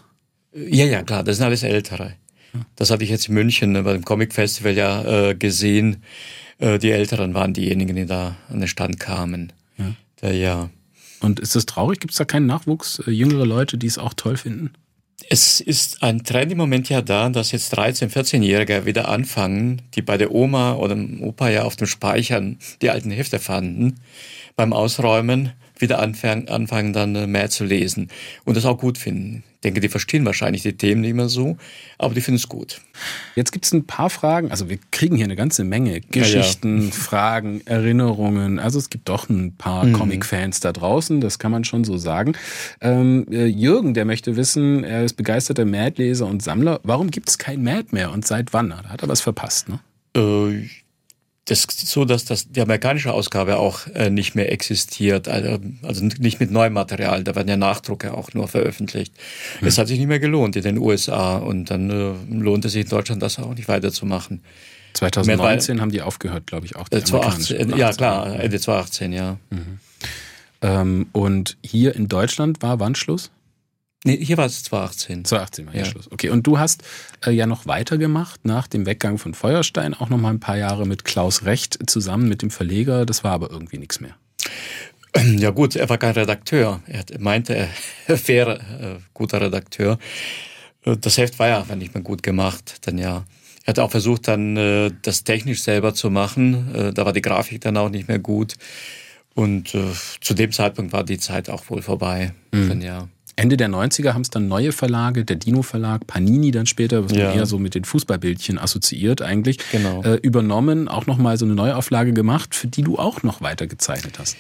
Ja, 0.55 0.87
ja, 0.87 1.03
klar. 1.03 1.25
Das 1.25 1.37
sind 1.37 1.47
alles 1.47 1.63
Ältere. 1.63 2.15
Das 2.77 2.91
hatte 2.91 3.05
ich 3.05 3.11
jetzt 3.11 3.29
in 3.29 3.35
München 3.35 3.73
ne, 3.73 3.83
beim 3.83 4.05
Comic 4.05 4.33
Festival 4.33 4.73
ja 4.73 5.31
äh, 5.31 5.35
gesehen. 5.35 5.99
Äh, 6.59 6.79
die 6.79 6.91
Älteren 6.91 7.35
waren 7.35 7.53
diejenigen, 7.53 7.97
die 7.97 8.07
da 8.07 8.37
an 8.49 8.61
den 8.61 8.69
Stand 8.69 8.99
kamen. 8.99 9.53
Ja. 9.77 9.95
Da, 10.21 10.31
ja. 10.31 10.71
Und 11.21 11.41
ist 11.41 11.57
das 11.57 11.67
traurig? 11.67 12.01
Gibt 12.01 12.13
es 12.13 12.19
da 12.19 12.25
keinen 12.25 12.47
Nachwuchs, 12.47 13.01
äh, 13.07 13.11
jüngere 13.11 13.47
Leute, 13.47 13.79
die 13.79 13.87
es 13.87 13.99
auch 13.99 14.15
toll 14.15 14.37
finden? 14.37 14.73
Es 15.29 15.61
ist 15.61 16.03
ein 16.03 16.25
Trend 16.25 16.53
im 16.53 16.59
Moment 16.59 16.89
ja 16.89 17.01
da, 17.03 17.29
dass 17.31 17.51
jetzt 17.51 17.77
13-, 17.77 18.11
14-Jährige 18.11 18.85
wieder 18.85 19.09
anfangen, 19.09 19.83
die 19.95 20.03
bei 20.03 20.19
der 20.19 20.33
Oma 20.33 20.75
oder 20.75 20.95
dem 20.95 21.23
Opa 21.23 21.49
ja 21.49 21.63
auf 21.63 21.77
dem 21.77 21.87
Speichern 21.87 22.59
die 22.83 22.91
alten 22.91 23.11
Hefte 23.11 23.39
fanden, 23.39 23.99
beim 24.57 24.73
Ausräumen 24.73 25.53
wieder 25.79 25.99
anfangen, 25.99 26.49
anfangen 26.49 26.93
dann 26.93 27.15
äh, 27.15 27.27
mehr 27.27 27.51
zu 27.51 27.65
lesen 27.65 28.09
und 28.45 28.57
das 28.57 28.65
auch 28.65 28.79
gut 28.79 28.99
finden. 28.99 29.45
Ich 29.55 29.61
denke, 29.63 29.81
die 29.81 29.89
verstehen 29.89 30.25
wahrscheinlich 30.25 30.63
die 30.63 30.77
Themen 30.77 31.01
nicht 31.01 31.15
mehr 31.15 31.29
so, 31.29 31.57
aber 31.99 32.15
die 32.15 32.21
finden 32.21 32.37
es 32.37 32.49
gut. 32.49 32.81
Jetzt 33.35 33.53
gibt 33.53 33.65
es 33.65 33.73
ein 33.73 33.85
paar 33.85 34.11
Fragen, 34.11 34.51
also 34.51 34.69
wir 34.69 34.79
kriegen 34.91 35.17
hier 35.17 35.25
eine 35.25 35.35
ganze 35.35 35.65
Menge 35.65 36.01
Geschichten, 36.01 36.79
ja, 36.79 36.85
ja. 36.85 36.91
Fragen, 36.93 37.63
Erinnerungen. 37.67 38.59
Also 38.59 38.79
es 38.79 38.91
gibt 38.91 39.09
doch 39.09 39.29
ein 39.29 39.57
paar 39.57 39.85
mhm. 39.85 39.95
Comic-Fans 39.95 40.61
da 40.61 40.73
draußen, 40.73 41.21
das 41.21 41.39
kann 41.39 41.51
man 41.51 41.65
schon 41.65 41.85
so 41.85 41.97
sagen. 41.97 42.35
Ähm, 42.81 43.27
äh, 43.31 43.47
Jürgen, 43.47 43.95
der 43.95 44.05
möchte 44.05 44.37
wissen, 44.37 44.85
er 44.85 45.05
ist 45.05 45.15
begeisterter 45.15 45.65
Mad-Leser 45.65 46.27
und 46.27 46.43
Sammler. 46.43 46.81
Warum 46.85 47.11
gibt 47.11 47.29
es 47.29 47.39
kein 47.39 47.63
Mad 47.63 47.89
mehr 47.91 48.13
und 48.13 48.27
seit 48.27 48.53
wann? 48.53 48.71
Da 48.71 48.85
hat 48.85 49.03
er 49.03 49.09
was 49.09 49.21
verpasst, 49.21 49.69
ne? 49.69 49.81
Äh, 50.17 50.69
das 51.47 51.65
ist 51.65 51.87
so, 51.87 52.05
dass 52.05 52.25
das, 52.25 52.51
die 52.51 52.61
amerikanische 52.61 53.13
Ausgabe 53.13 53.59
auch 53.59 53.87
äh, 53.95 54.11
nicht 54.11 54.35
mehr 54.35 54.51
existiert, 54.51 55.29
also, 55.29 55.59
also 55.83 56.05
nicht 56.05 56.41
mit 56.41 56.51
neuem 56.51 56.73
Material, 56.73 57.23
da 57.23 57.37
werden 57.37 57.49
ja 57.49 57.57
Nachdrucke 57.57 58.15
auch 58.15 58.35
nur 58.35 58.49
veröffentlicht. 58.49 59.15
Hm. 59.61 59.69
Es 59.69 59.79
hat 59.79 59.87
sich 59.87 59.99
nicht 59.99 60.09
mehr 60.09 60.19
gelohnt 60.19 60.57
in 60.57 60.63
den 60.63 60.79
USA 60.79 61.37
und 61.37 61.71
dann 61.71 61.89
äh, 61.89 62.15
lohnt 62.35 62.65
es 62.65 62.73
sich 62.73 62.83
in 62.83 62.89
Deutschland 62.89 63.23
das 63.23 63.39
auch 63.39 63.55
nicht 63.55 63.69
weiterzumachen. 63.69 64.43
2019 64.95 65.77
Mehr, 65.77 65.83
haben 65.83 65.93
die 65.93 66.03
aufgehört, 66.03 66.47
glaube 66.47 66.67
ich, 66.67 66.75
auch. 66.75 66.89
Die 66.89 67.03
2018, 67.03 67.77
ja, 67.77 67.93
klar, 67.93 68.41
Ende 68.41 68.59
2018, 68.59 69.13
ja. 69.13 69.39
Mhm. 69.51 69.79
Ähm, 70.63 71.07
und 71.13 71.57
hier 71.63 71.95
in 71.95 72.09
Deutschland 72.09 72.61
war 72.63 72.81
wann 72.81 72.97
Schluss? 72.97 73.31
Nee, 74.07 74.25
hier 74.25 74.37
war 74.37 74.47
es 74.47 74.63
2018. 74.63 75.25
2018 75.25 75.67
war 75.67 75.75
ja. 75.75 75.85
Schluss. 75.85 76.11
Okay, 76.13 76.31
und 76.31 76.47
du 76.47 76.61
hast 76.61 76.85
äh, 77.27 77.33
ja 77.33 77.47
noch 77.47 77.67
weitergemacht 77.67 78.45
nach 78.45 78.69
dem 78.69 78.87
Weggang 78.87 79.19
von 79.19 79.35
Feuerstein, 79.35 79.95
auch 79.95 80.09
noch 80.09 80.19
mal 80.19 80.31
ein 80.31 80.39
paar 80.39 80.57
Jahre 80.57 80.87
mit 80.87 81.05
Klaus 81.05 81.45
Recht 81.45 81.79
zusammen 81.91 82.29
mit 82.29 82.41
dem 82.41 82.51
Verleger. 82.51 83.05
Das 83.05 83.25
war 83.25 83.33
aber 83.33 83.51
irgendwie 83.51 83.79
nichts 83.79 84.01
mehr. 84.01 84.17
Ja 85.39 85.51
gut, 85.51 85.77
er 85.77 85.89
war 85.89 85.97
kein 85.97 86.13
Redakteur. 86.13 86.83
Er 86.87 87.05
meinte, 87.19 87.57
er 88.07 88.29
wäre 88.29 88.59
äh, 88.59 89.03
guter 89.15 89.41
Redakteur. 89.41 89.99
Äh, 90.83 90.97
das 90.99 91.19
Heft 91.19 91.39
war 91.39 91.49
ja 91.49 91.65
nicht 91.75 91.95
mehr 91.95 92.03
gut 92.03 92.23
gemacht, 92.23 92.87
dann 92.87 92.99
ja. 92.99 93.25
Er 93.65 93.71
hat 93.71 93.79
auch 93.81 93.91
versucht, 93.91 94.29
dann 94.29 94.57
äh, 94.57 94.93
das 95.03 95.25
technisch 95.25 95.63
selber 95.63 95.95
zu 95.95 96.11
machen. 96.11 96.73
Äh, 96.75 96.93
da 96.93 97.05
war 97.05 97.13
die 97.13 97.23
Grafik 97.23 97.63
dann 97.63 97.77
auch 97.77 97.89
nicht 97.89 98.07
mehr 98.07 98.21
gut. 98.21 98.55
Und 99.35 99.75
äh, 99.75 99.93
zu 100.21 100.35
dem 100.35 100.53
Zeitpunkt 100.53 100.93
war 100.93 101.03
die 101.03 101.19
Zeit 101.19 101.51
auch 101.51 101.69
wohl 101.71 101.83
vorbei. 101.83 102.33
Mhm. 102.53 102.69
Dann, 102.69 102.83
ja. 102.83 103.09
Ende 103.37 103.59
der 103.59 103.69
90er 103.69 104.15
haben 104.15 104.23
es 104.23 104.31
dann 104.31 104.49
neue 104.49 104.73
Verlage, 104.73 105.25
der 105.25 105.37
Dino 105.37 105.61
Verlag, 105.61 106.07
Panini 106.07 106.51
dann 106.51 106.65
später, 106.65 107.05
was 107.05 107.13
ja. 107.13 107.29
man 107.29 107.37
eher 107.37 107.47
so 107.47 107.59
mit 107.59 107.75
den 107.75 107.85
Fußballbildchen 107.85 108.59
assoziiert 108.59 109.21
eigentlich, 109.21 109.59
genau. 109.71 110.03
äh, 110.03 110.15
übernommen, 110.17 110.89
auch 110.89 111.07
nochmal 111.07 111.37
so 111.37 111.45
eine 111.45 111.55
Neuauflage 111.55 112.15
gemacht, 112.15 112.55
für 112.55 112.67
die 112.67 112.83
du 112.83 112.99
auch 112.99 113.23
noch 113.23 113.43
weiter 113.43 113.67
gezeichnet 113.67 114.19
hast. 114.19 114.39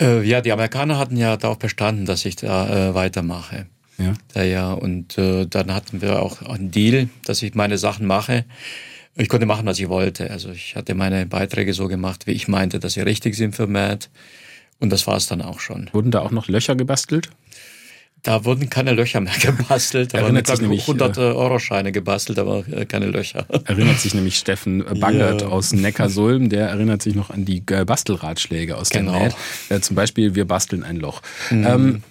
Äh, 0.00 0.26
ja, 0.26 0.40
die 0.40 0.50
Amerikaner 0.50 0.98
hatten 0.98 1.16
ja 1.16 1.36
darauf 1.36 1.58
bestanden, 1.58 2.04
dass 2.04 2.24
ich 2.24 2.34
da 2.34 2.90
äh, 2.90 2.94
weitermache. 2.94 3.66
Ja. 3.98 4.14
ja, 4.34 4.42
ja. 4.42 4.72
Und 4.72 5.16
äh, 5.18 5.46
dann 5.46 5.72
hatten 5.72 6.02
wir 6.02 6.20
auch 6.20 6.42
einen 6.42 6.72
Deal, 6.72 7.08
dass 7.24 7.42
ich 7.42 7.54
meine 7.54 7.78
Sachen 7.78 8.06
mache. 8.06 8.44
Ich 9.14 9.28
konnte 9.28 9.46
machen, 9.46 9.66
was 9.66 9.78
ich 9.78 9.88
wollte. 9.88 10.30
Also 10.30 10.50
ich 10.50 10.74
hatte 10.74 10.94
meine 10.94 11.26
Beiträge 11.26 11.74
so 11.74 11.86
gemacht, 11.86 12.26
wie 12.26 12.32
ich 12.32 12.48
meinte, 12.48 12.80
dass 12.80 12.94
sie 12.94 13.02
richtig 13.02 13.36
sind 13.36 13.54
für 13.54 13.66
Matt. 13.66 14.10
Und 14.80 14.90
das 14.90 15.06
war 15.06 15.16
es 15.16 15.26
dann 15.26 15.42
auch 15.42 15.60
schon. 15.60 15.90
Wurden 15.92 16.10
da 16.10 16.20
auch 16.20 16.32
noch 16.32 16.48
Löcher 16.48 16.74
gebastelt? 16.74 17.30
Da 18.22 18.44
wurden 18.44 18.70
keine 18.70 18.92
Löcher 18.92 19.20
mehr 19.20 19.32
gebastelt. 19.40 20.14
Da 20.14 20.18
Erinnert 20.18 20.48
waren 20.48 20.60
nämlich 20.60 20.82
100 20.82 21.16
äh, 21.16 21.20
Euro-Scheine 21.20 21.90
gebastelt, 21.90 22.38
aber 22.38 22.64
äh, 22.68 22.86
keine 22.86 23.06
Löcher. 23.06 23.46
Erinnert 23.64 23.98
sich 23.98 24.14
nämlich 24.14 24.36
Steffen 24.36 24.84
Bangert 25.00 25.42
ja. 25.42 25.48
aus 25.48 25.72
Neckarsulm, 25.72 26.48
der 26.48 26.68
erinnert 26.68 27.02
sich 27.02 27.14
noch 27.14 27.30
an 27.30 27.44
die 27.44 27.62
äh, 27.70 27.84
Bastelratschläge 27.84 28.76
aus 28.76 28.90
genau. 28.90 29.12
der 29.12 29.34
Welt. 29.68 29.84
Zum 29.84 29.96
Beispiel, 29.96 30.34
wir 30.34 30.44
basteln 30.44 30.84
ein 30.84 30.96
Loch. 30.96 31.20
Mhm. 31.50 31.66
Ähm, 31.66 32.02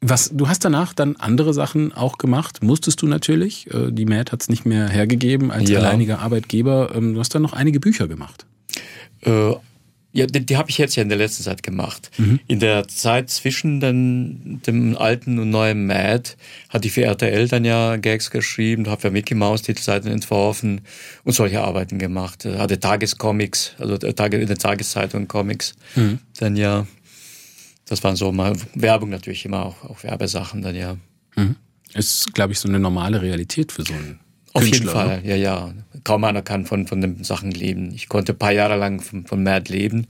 was, 0.00 0.30
du 0.32 0.48
hast 0.48 0.64
danach 0.64 0.92
dann 0.92 1.16
andere 1.16 1.54
Sachen 1.54 1.92
auch 1.92 2.18
gemacht, 2.18 2.62
musstest 2.62 3.00
du 3.02 3.06
natürlich. 3.06 3.68
Die 3.72 4.04
Mad 4.04 4.30
hat 4.30 4.42
es 4.42 4.48
nicht 4.48 4.66
mehr 4.66 4.88
hergegeben 4.88 5.50
als 5.50 5.70
ja. 5.70 5.78
alleiniger 5.78 6.18
Arbeitgeber. 6.18 6.92
Ähm, 6.94 7.14
du 7.14 7.20
hast 7.20 7.34
dann 7.34 7.42
noch 7.42 7.54
einige 7.54 7.80
Bücher 7.80 8.06
gemacht. 8.06 8.46
Äh, 9.22 9.54
ja, 10.16 10.26
die, 10.26 10.46
die 10.46 10.56
habe 10.56 10.70
ich 10.70 10.78
jetzt 10.78 10.96
ja 10.96 11.02
in 11.02 11.10
der 11.10 11.18
letzten 11.18 11.42
Zeit 11.42 11.62
gemacht. 11.62 12.10
Mhm. 12.16 12.40
In 12.48 12.58
der 12.58 12.88
Zeit 12.88 13.28
zwischen 13.28 13.80
den, 13.80 14.62
dem 14.66 14.96
alten 14.96 15.38
und 15.38 15.50
neuen 15.50 15.86
Mad 15.86 16.30
hatte 16.70 16.88
ich 16.88 16.94
für 16.94 17.04
RTL 17.04 17.48
dann 17.48 17.66
ja 17.66 17.96
Gags 17.96 18.30
geschrieben, 18.30 18.88
habe 18.88 19.02
für 19.02 19.10
Mickey 19.10 19.34
Mouse 19.34 19.60
Titelseiten 19.62 20.10
entworfen 20.10 20.80
und 21.24 21.34
solche 21.34 21.60
Arbeiten 21.60 21.98
gemacht. 21.98 22.46
Hatte 22.46 22.80
Tagescomics, 22.80 23.74
also 23.78 23.98
Tage, 23.98 24.38
in 24.38 24.46
der 24.46 24.56
Tageszeitung 24.56 25.28
Comics. 25.28 25.74
Mhm. 25.94 26.20
Dann 26.38 26.56
ja, 26.56 26.86
das 27.84 28.02
waren 28.02 28.16
so 28.16 28.32
mal 28.32 28.56
Werbung 28.74 29.10
natürlich 29.10 29.44
immer 29.44 29.66
auch, 29.66 29.84
auch 29.84 30.02
Werbesachen 30.02 30.62
dann 30.62 30.74
ja. 30.74 30.96
Mhm. 31.36 31.56
Ist, 31.92 32.32
glaube 32.32 32.54
ich, 32.54 32.58
so 32.58 32.68
eine 32.68 32.78
normale 32.78 33.20
Realität 33.20 33.70
für 33.70 33.82
so 33.82 33.92
einen 33.92 34.20
auf 34.54 34.62
Künstler, 34.62 34.78
jeden 34.78 34.92
Fall, 34.92 35.20
ne? 35.20 35.28
ja, 35.28 35.36
ja. 35.36 35.74
Kaum 36.06 36.22
einer 36.22 36.42
kann 36.42 36.66
von, 36.66 36.86
von 36.86 37.00
den 37.00 37.24
Sachen 37.24 37.50
leben. 37.50 37.90
Ich 37.92 38.08
konnte 38.08 38.32
ein 38.32 38.38
paar 38.38 38.52
Jahre 38.52 38.76
lang 38.76 39.00
von, 39.00 39.26
von 39.26 39.42
Mad 39.42 39.72
leben. 39.72 40.06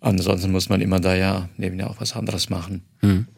Ansonsten 0.00 0.50
muss 0.50 0.68
man 0.68 0.80
immer 0.80 0.98
da 0.98 1.14
ja 1.14 1.48
nebenher 1.56 1.88
auch 1.88 2.00
was 2.00 2.16
anderes 2.16 2.50
machen. 2.50 2.82
Hm. 2.98 3.28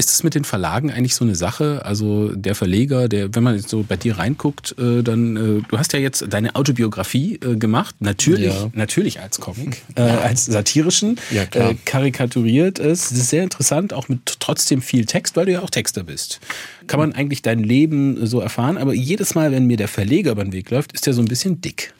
Ist 0.00 0.08
es 0.08 0.22
mit 0.22 0.34
den 0.34 0.44
Verlagen 0.44 0.90
eigentlich 0.90 1.14
so 1.14 1.26
eine 1.26 1.34
Sache? 1.34 1.84
Also 1.84 2.34
der 2.34 2.54
Verleger, 2.54 3.06
der, 3.06 3.34
wenn 3.34 3.42
man 3.42 3.54
jetzt 3.54 3.68
so 3.68 3.84
bei 3.86 3.98
dir 3.98 4.16
reinguckt, 4.16 4.74
äh, 4.78 5.02
dann, 5.02 5.36
äh, 5.36 5.62
du 5.68 5.76
hast 5.76 5.92
ja 5.92 5.98
jetzt 5.98 6.24
deine 6.30 6.56
Autobiografie 6.56 7.34
äh, 7.34 7.56
gemacht, 7.56 7.96
natürlich, 7.98 8.54
ja. 8.54 8.70
natürlich 8.72 9.20
als 9.20 9.40
Comic, 9.40 9.82
äh, 9.96 10.00
als 10.00 10.46
satirischen, 10.46 11.20
ja, 11.30 11.42
äh, 11.52 11.74
karikaturiert 11.84 12.78
ist. 12.78 13.10
Das 13.10 13.18
ist 13.18 13.28
sehr 13.28 13.42
interessant, 13.42 13.92
auch 13.92 14.08
mit 14.08 14.40
trotzdem 14.40 14.80
viel 14.80 15.04
Text, 15.04 15.36
weil 15.36 15.44
du 15.44 15.52
ja 15.52 15.60
auch 15.60 15.68
Texter 15.68 16.02
bist. 16.02 16.40
Kann 16.86 16.98
man 16.98 17.12
eigentlich 17.12 17.42
dein 17.42 17.62
Leben 17.62 18.26
so 18.26 18.40
erfahren, 18.40 18.78
aber 18.78 18.94
jedes 18.94 19.34
Mal, 19.34 19.52
wenn 19.52 19.66
mir 19.66 19.76
der 19.76 19.88
Verleger 19.88 20.32
über 20.32 20.44
den 20.44 20.54
Weg 20.54 20.70
läuft, 20.70 20.92
ist 20.92 21.06
der 21.06 21.12
so 21.12 21.20
ein 21.20 21.28
bisschen 21.28 21.60
dick. 21.60 21.92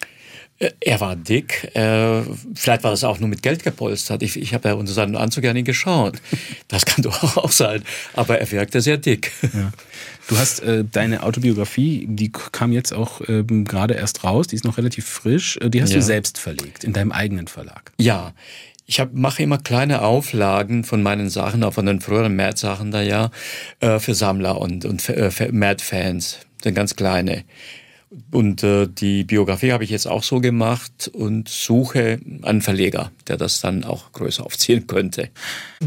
Er 0.81 1.01
war 1.01 1.17
dick. 1.17 1.75
Äh, 1.75 2.21
vielleicht 2.55 2.85
war 2.85 2.91
das 2.91 3.03
auch 3.03 3.19
nur 3.19 3.31
mit 3.31 3.43
Geld 3.43 3.65
gepolstert. 3.65 4.23
Ich, 4.23 4.39
ich 4.39 4.53
habe 4.53 4.69
ja 4.69 4.75
unter 4.75 4.93
seinen 4.93 5.17
Anzug 5.17 5.45
ja 5.45 5.55
nie 5.55 5.65
geschaut. 5.65 6.21
Das 6.69 6.85
kann 6.85 7.03
doch 7.03 7.39
auch 7.39 7.51
sein. 7.51 7.83
Aber 8.13 8.39
er 8.39 8.51
wirkte 8.51 8.83
sehr 8.83 8.99
dick. 8.99 9.33
Ja. 9.43 9.73
Du 10.29 10.37
hast 10.37 10.61
äh, 10.61 10.85
deine 10.85 11.23
Autobiografie, 11.23 12.07
die 12.09 12.31
kam 12.31 12.73
jetzt 12.73 12.93
auch 12.93 13.23
ähm, 13.27 13.65
gerade 13.65 13.95
erst 13.95 14.23
raus. 14.23 14.49
Die 14.49 14.55
ist 14.55 14.65
noch 14.65 14.77
relativ 14.77 15.07
frisch. 15.07 15.57
Äh, 15.57 15.71
die 15.71 15.83
hast 15.83 15.91
ja. 15.91 15.97
du 15.97 16.03
selbst 16.03 16.39
verlegt 16.39 16.85
in 16.85 16.93
deinem 16.93 17.11
eigenen 17.11 17.47
Verlag. 17.47 17.93
Ja. 17.99 18.35
Ich 18.85 19.01
hab, 19.01 19.15
mache 19.15 19.43
immer 19.43 19.59
kleine 19.59 20.03
Auflagen 20.03 20.85
von 20.85 21.03
meinen 21.03 21.31
Sachen, 21.31 21.65
auch 21.65 21.75
von 21.75 21.87
den 21.87 22.01
früheren 22.01 22.37
Mad-Sachen 22.37 22.91
da 22.91 23.01
ja, 23.01 23.31
äh, 23.79 23.99
für 23.99 24.15
Sammler 24.15 24.61
und, 24.61 24.85
und 24.85 25.09
äh, 25.09 25.31
Mad-Fans. 25.51 26.39
Sind 26.63 26.75
ganz 26.75 26.97
kleine. 26.97 27.45
Und 28.33 28.65
äh, 28.65 28.89
die 28.89 29.23
Biografie 29.23 29.71
habe 29.71 29.85
ich 29.85 29.91
jetzt 29.91 30.09
auch 30.09 30.25
so 30.25 30.41
gemacht 30.41 31.09
und 31.13 31.49
suche 31.49 32.19
einen 32.43 32.61
Verleger, 32.61 33.13
der 33.29 33.37
das 33.37 33.61
dann 33.61 33.85
auch 33.85 34.11
größer 34.13 34.45
aufziehen 34.47 34.89
könnte. 34.89 35.29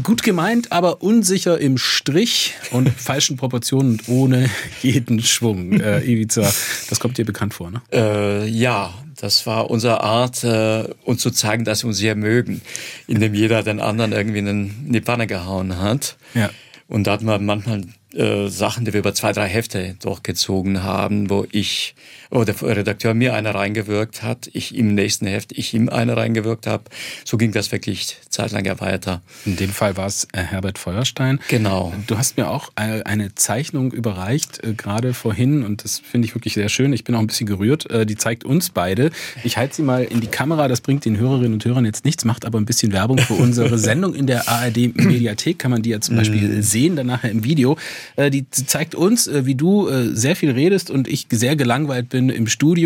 Gut 0.02 0.22
gemeint, 0.22 0.72
aber 0.72 1.02
unsicher 1.02 1.60
im 1.60 1.76
Strich 1.76 2.54
und 2.70 2.88
falschen 2.96 3.36
Proportionen 3.36 3.92
und 3.92 4.08
ohne 4.08 4.48
jeden 4.82 5.22
Schwung. 5.22 5.78
Äh, 5.78 6.00
Ivica, 6.00 6.50
das 6.88 6.98
kommt 6.98 7.18
dir 7.18 7.26
bekannt 7.26 7.52
vor, 7.52 7.70
ne? 7.70 7.82
Äh, 7.92 8.48
ja, 8.48 8.94
das 9.20 9.46
war 9.46 9.70
unsere 9.70 10.02
Art, 10.02 10.44
äh, 10.44 10.84
uns 11.04 11.20
zu 11.20 11.30
zeigen, 11.30 11.64
dass 11.64 11.84
wir 11.84 11.88
uns 11.88 11.98
sehr 11.98 12.14
mögen, 12.14 12.62
indem 13.06 13.34
jeder 13.34 13.62
den 13.62 13.80
anderen 13.80 14.12
irgendwie 14.12 14.38
in 14.38 14.92
die 14.92 15.00
Pfanne 15.02 15.26
gehauen 15.26 15.78
hat. 15.78 16.16
Ja. 16.34 16.50
Und 16.88 17.06
da 17.06 17.12
hat 17.12 17.22
man 17.22 17.44
manchmal 17.44 17.82
äh, 18.14 18.48
Sachen, 18.48 18.84
die 18.84 18.92
wir 18.92 19.00
über 19.00 19.14
zwei, 19.14 19.32
drei 19.32 19.48
Hefte 19.48 19.96
durchgezogen 20.00 20.82
haben, 20.82 21.30
wo 21.30 21.46
ich, 21.50 21.94
wo 22.30 22.44
der 22.44 22.60
Redakteur 22.62 23.14
mir 23.14 23.34
eine 23.34 23.54
reingewirkt 23.54 24.22
hat, 24.22 24.48
ich 24.52 24.74
im 24.76 24.94
nächsten 24.94 25.26
Heft, 25.26 25.52
ich 25.52 25.74
ihm 25.74 25.88
eine 25.88 26.16
reingewirkt 26.16 26.66
habe. 26.66 26.84
So 27.24 27.36
ging 27.36 27.52
das 27.52 27.72
wirklich 27.72 28.16
zeitlang 28.28 28.64
ja 28.64 28.80
weiter. 28.80 29.22
In 29.44 29.56
dem 29.56 29.70
Fall 29.70 29.96
war 29.96 30.06
es 30.06 30.28
äh, 30.32 30.42
Herbert 30.42 30.78
Feuerstein. 30.78 31.40
Genau. 31.48 31.92
Du 32.06 32.16
hast 32.16 32.36
mir 32.36 32.48
auch 32.48 32.70
äh, 32.76 33.02
eine 33.02 33.34
Zeichnung 33.34 33.92
überreicht, 33.92 34.60
gerade 34.76 35.14
vorhin, 35.14 35.64
und 35.64 35.84
das 35.84 35.98
finde 35.98 36.26
ich 36.28 36.34
wirklich 36.34 36.54
sehr 36.54 36.68
schön. 36.68 36.92
Ich 36.92 37.04
bin 37.04 37.14
auch 37.14 37.20
ein 37.20 37.26
bisschen 37.26 37.46
gerührt. 37.46 37.88
Die 38.08 38.16
zeigt 38.16 38.44
uns 38.44 38.70
beide. 38.70 39.10
Ich 39.42 39.56
halte 39.56 39.76
sie 39.76 39.82
mal 39.82 40.04
in 40.04 40.20
die 40.20 40.26
Kamera, 40.26 40.68
das 40.68 40.80
bringt 40.80 41.04
den 41.04 41.18
Hörerinnen 41.18 41.54
und 41.54 41.64
Hörern 41.64 41.84
jetzt 41.84 42.04
nichts, 42.04 42.24
macht 42.24 42.44
aber 42.44 42.58
ein 42.58 42.64
bisschen 42.64 42.92
Werbung 42.92 43.18
für 43.18 43.34
unsere 43.34 43.78
Sendung 43.84 44.14
in 44.14 44.26
der 44.26 44.48
ARD-Mediathek, 44.48 45.58
kann 45.58 45.70
man 45.70 45.82
die 45.82 45.90
ja 45.90 46.00
zum 46.00 46.16
Beispiel 46.16 46.48
mhm. 46.48 46.62
sehen, 46.62 46.96
dann 46.96 47.06
nachher 47.06 47.30
im 47.30 47.44
Video. 47.44 47.76
Äh, 48.16 48.30
die 48.30 48.48
zeigt 48.50 48.94
uns, 48.94 49.26
äh, 49.26 49.46
wie 49.46 49.54
du 49.54 49.88
äh, 49.88 50.14
sehr 50.14 50.36
viel 50.36 50.50
redest 50.50 50.90
und 50.90 51.08
ich 51.08 51.26
sehr 51.30 51.56
gelangweilt 51.56 52.08
bin 52.08 52.28
im 52.28 52.46
Studio. 52.46 52.84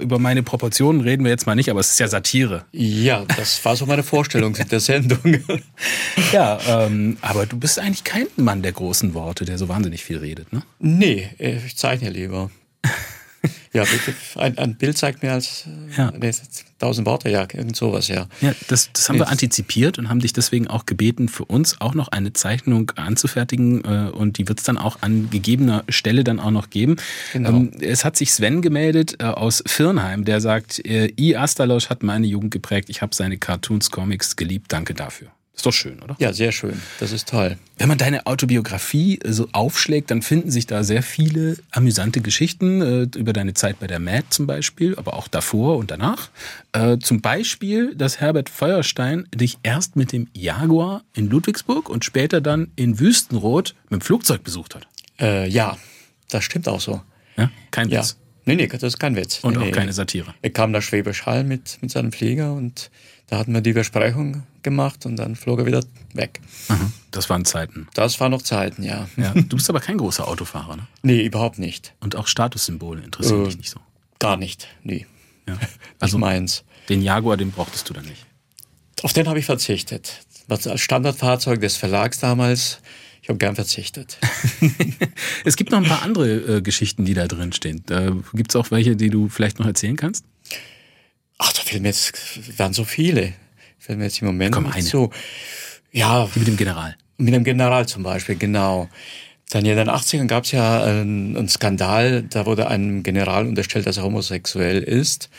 Über 0.00 0.18
meine 0.18 0.42
Proportionen 0.42 1.00
reden 1.00 1.24
wir 1.24 1.30
jetzt 1.30 1.46
mal 1.46 1.54
nicht, 1.54 1.70
aber 1.70 1.80
es 1.80 1.92
ist 1.92 2.00
ja 2.00 2.08
Satire. 2.08 2.64
Ja, 2.72 3.24
das 3.36 3.64
war 3.64 3.76
so 3.76 3.86
meine 3.86 4.02
Vorstellung 4.02 4.56
der 4.70 4.80
Sendung. 4.80 5.38
ja, 6.32 6.58
ähm, 6.68 7.16
aber 7.20 7.46
du 7.46 7.58
bist 7.58 7.78
eigentlich 7.78 8.04
kein 8.04 8.26
Mann 8.36 8.62
der 8.62 8.72
großen 8.72 9.14
Worte, 9.14 9.44
der 9.44 9.58
so 9.58 9.68
wahnsinnig 9.68 10.04
viel 10.04 10.18
redet, 10.18 10.52
ne? 10.52 10.62
Nee, 10.78 11.28
ich 11.38 11.76
zeichne 11.76 12.10
lieber. 12.10 12.50
Ja, 13.72 13.84
ein, 14.36 14.56
ein, 14.56 14.74
Bild 14.76 14.96
zeigt 14.96 15.22
mehr 15.22 15.34
als 15.34 15.64
ja. 15.96 16.10
nee, 16.18 16.30
tausend 16.78 17.06
Worte, 17.06 17.28
ja, 17.28 17.42
irgend 17.42 17.76
sowas, 17.76 18.08
ja. 18.08 18.26
Ja, 18.40 18.54
das, 18.68 18.90
das 18.92 19.08
haben 19.08 19.18
wir 19.18 19.28
antizipiert 19.28 19.98
und 19.98 20.08
haben 20.08 20.20
dich 20.20 20.32
deswegen 20.32 20.66
auch 20.66 20.86
gebeten, 20.86 21.28
für 21.28 21.44
uns 21.44 21.80
auch 21.80 21.94
noch 21.94 22.08
eine 22.08 22.32
Zeichnung 22.32 22.90
anzufertigen 22.96 23.84
äh, 23.84 24.10
und 24.10 24.38
die 24.38 24.48
wird 24.48 24.60
es 24.60 24.64
dann 24.64 24.78
auch 24.78 24.98
an 25.02 25.28
gegebener 25.30 25.84
Stelle 25.88 26.24
dann 26.24 26.40
auch 26.40 26.50
noch 26.50 26.70
geben. 26.70 26.96
Genau. 27.32 27.50
Ähm, 27.50 27.72
es 27.80 28.04
hat 28.04 28.16
sich 28.16 28.32
Sven 28.32 28.62
gemeldet 28.62 29.16
äh, 29.20 29.24
aus 29.24 29.62
Firnheim, 29.66 30.24
der 30.24 30.40
sagt, 30.40 30.84
äh, 30.86 31.12
I. 31.18 31.36
Astalosch 31.36 31.90
hat 31.90 32.02
meine 32.02 32.26
Jugend 32.26 32.50
geprägt, 32.50 32.88
ich 32.88 33.02
habe 33.02 33.14
seine 33.14 33.36
Cartoons, 33.36 33.90
Comics 33.90 34.36
geliebt, 34.36 34.72
danke 34.72 34.94
dafür. 34.94 35.28
Ist 35.56 35.64
doch 35.64 35.72
schön, 35.72 36.02
oder? 36.02 36.16
Ja, 36.18 36.34
sehr 36.34 36.52
schön. 36.52 36.80
Das 37.00 37.12
ist 37.12 37.30
toll. 37.30 37.56
Wenn 37.78 37.88
man 37.88 37.96
deine 37.96 38.26
Autobiografie 38.26 39.18
so 39.26 39.48
aufschlägt, 39.52 40.10
dann 40.10 40.20
finden 40.20 40.50
sich 40.50 40.66
da 40.66 40.84
sehr 40.84 41.02
viele 41.02 41.56
amüsante 41.70 42.20
Geschichten 42.20 42.82
äh, 42.82 43.18
über 43.18 43.32
deine 43.32 43.54
Zeit 43.54 43.80
bei 43.80 43.86
der 43.86 43.98
MAD 43.98 44.26
zum 44.28 44.46
Beispiel, 44.46 44.96
aber 44.96 45.14
auch 45.14 45.28
davor 45.28 45.78
und 45.78 45.90
danach. 45.90 46.28
Äh, 46.72 46.98
zum 46.98 47.22
Beispiel, 47.22 47.94
dass 47.94 48.20
Herbert 48.20 48.50
Feuerstein 48.50 49.26
dich 49.34 49.56
erst 49.62 49.96
mit 49.96 50.12
dem 50.12 50.28
Jaguar 50.34 51.04
in 51.14 51.30
Ludwigsburg 51.30 51.88
und 51.88 52.04
später 52.04 52.42
dann 52.42 52.70
in 52.76 53.00
Wüstenrot 53.00 53.74
mit 53.88 54.02
dem 54.02 54.04
Flugzeug 54.04 54.44
besucht 54.44 54.74
hat. 54.74 54.86
Äh, 55.18 55.48
ja, 55.48 55.78
das 56.28 56.44
stimmt 56.44 56.68
auch 56.68 56.80
so. 56.80 57.00
Ja, 57.38 57.50
kein 57.70 57.90
Witz. 57.90 58.10
Ja. 58.18 58.26
Nee, 58.44 58.56
nee, 58.56 58.66
das 58.66 58.82
ist 58.82 58.98
kein 58.98 59.16
Witz. 59.16 59.40
Und 59.42 59.54
nee, 59.54 59.58
auch 59.58 59.64
nee. 59.64 59.72
keine 59.72 59.94
Satire. 59.94 60.34
Er 60.42 60.50
kam 60.50 60.70
nach 60.70 60.82
Schwäbisch 60.82 61.24
Hall 61.24 61.44
mit, 61.44 61.78
mit 61.80 61.90
seinem 61.90 62.12
Flieger 62.12 62.52
und 62.52 62.90
da 63.28 63.38
hatten 63.38 63.52
wir 63.52 63.60
die 63.60 63.72
Besprechung 63.72 64.44
gemacht 64.62 65.04
und 65.04 65.16
dann 65.16 65.34
flog 65.34 65.58
er 65.58 65.66
wieder 65.66 65.82
weg. 66.12 66.40
Aha, 66.68 66.92
das 67.10 67.28
waren 67.28 67.44
Zeiten. 67.44 67.88
Das 67.94 68.20
waren 68.20 68.30
noch 68.30 68.42
Zeiten, 68.42 68.82
ja. 68.82 69.08
ja. 69.16 69.32
Du 69.34 69.56
bist 69.56 69.68
aber 69.68 69.80
kein 69.80 69.98
großer 69.98 70.28
Autofahrer, 70.28 70.76
ne? 70.76 70.86
Nee, 71.02 71.24
überhaupt 71.24 71.58
nicht. 71.58 71.94
Und 72.00 72.14
auch 72.14 72.28
Statussymbole 72.28 73.02
interessieren 73.02 73.42
äh, 73.42 73.46
dich 73.46 73.58
nicht 73.58 73.70
so? 73.70 73.80
Gar 74.18 74.36
nicht, 74.36 74.68
nee. 74.82 75.06
Ja. 75.48 75.58
Also 75.98 76.18
meins. 76.18 76.64
Den 76.88 77.02
Jaguar, 77.02 77.36
den 77.36 77.50
brauchtest 77.50 77.88
du 77.88 77.94
dann 77.94 78.04
nicht? 78.04 78.26
Auf 79.02 79.12
den 79.12 79.28
habe 79.28 79.38
ich 79.38 79.46
verzichtet. 79.46 80.20
Was 80.46 80.66
als 80.66 80.80
Standardfahrzeug 80.80 81.60
des 81.60 81.76
Verlags 81.76 82.18
damals, 82.18 82.80
ich 83.22 83.28
habe 83.28 83.38
gern 83.38 83.56
verzichtet. 83.56 84.18
es 85.44 85.56
gibt 85.56 85.72
noch 85.72 85.78
ein 85.78 85.84
paar 85.84 86.02
andere 86.02 86.58
äh, 86.58 86.62
Geschichten, 86.62 87.04
die 87.04 87.14
da 87.14 87.26
drin 87.26 87.52
stehen. 87.52 87.82
Äh, 87.90 88.12
gibt 88.34 88.52
es 88.52 88.56
auch 88.56 88.70
welche, 88.70 88.94
die 88.94 89.10
du 89.10 89.28
vielleicht 89.28 89.58
noch 89.58 89.66
erzählen 89.66 89.96
kannst? 89.96 90.24
Ach, 91.38 91.52
da 91.52 91.62
fehlen 91.62 91.82
mir 91.82 91.88
jetzt, 91.88 92.58
waren 92.58 92.72
so 92.72 92.84
viele. 92.84 93.32
Fällt 93.78 93.98
mir 93.98 94.04
jetzt 94.04 94.20
im 94.20 94.26
Moment 94.26 94.54
Komm, 94.54 94.66
eine. 94.66 94.82
so. 94.82 95.10
Ja. 95.92 96.28
Wie 96.34 96.40
mit 96.40 96.48
dem 96.48 96.56
General. 96.56 96.96
Mit 97.18 97.34
dem 97.34 97.44
General 97.44 97.86
zum 97.86 98.02
Beispiel, 98.02 98.36
genau. 98.36 98.88
Dann 99.50 99.64
in 99.64 99.76
den 99.76 99.88
80ern 99.88 100.26
gab 100.26 100.44
es 100.44 100.52
ja 100.52 100.82
einen, 100.82 101.36
einen, 101.36 101.48
Skandal, 101.48 102.22
da 102.22 102.46
wurde 102.46 102.66
einem 102.66 103.02
General 103.02 103.46
unterstellt, 103.46 103.86
dass 103.86 103.96
er 103.96 104.02
homosexuell 104.02 104.82
ist. 104.82 105.30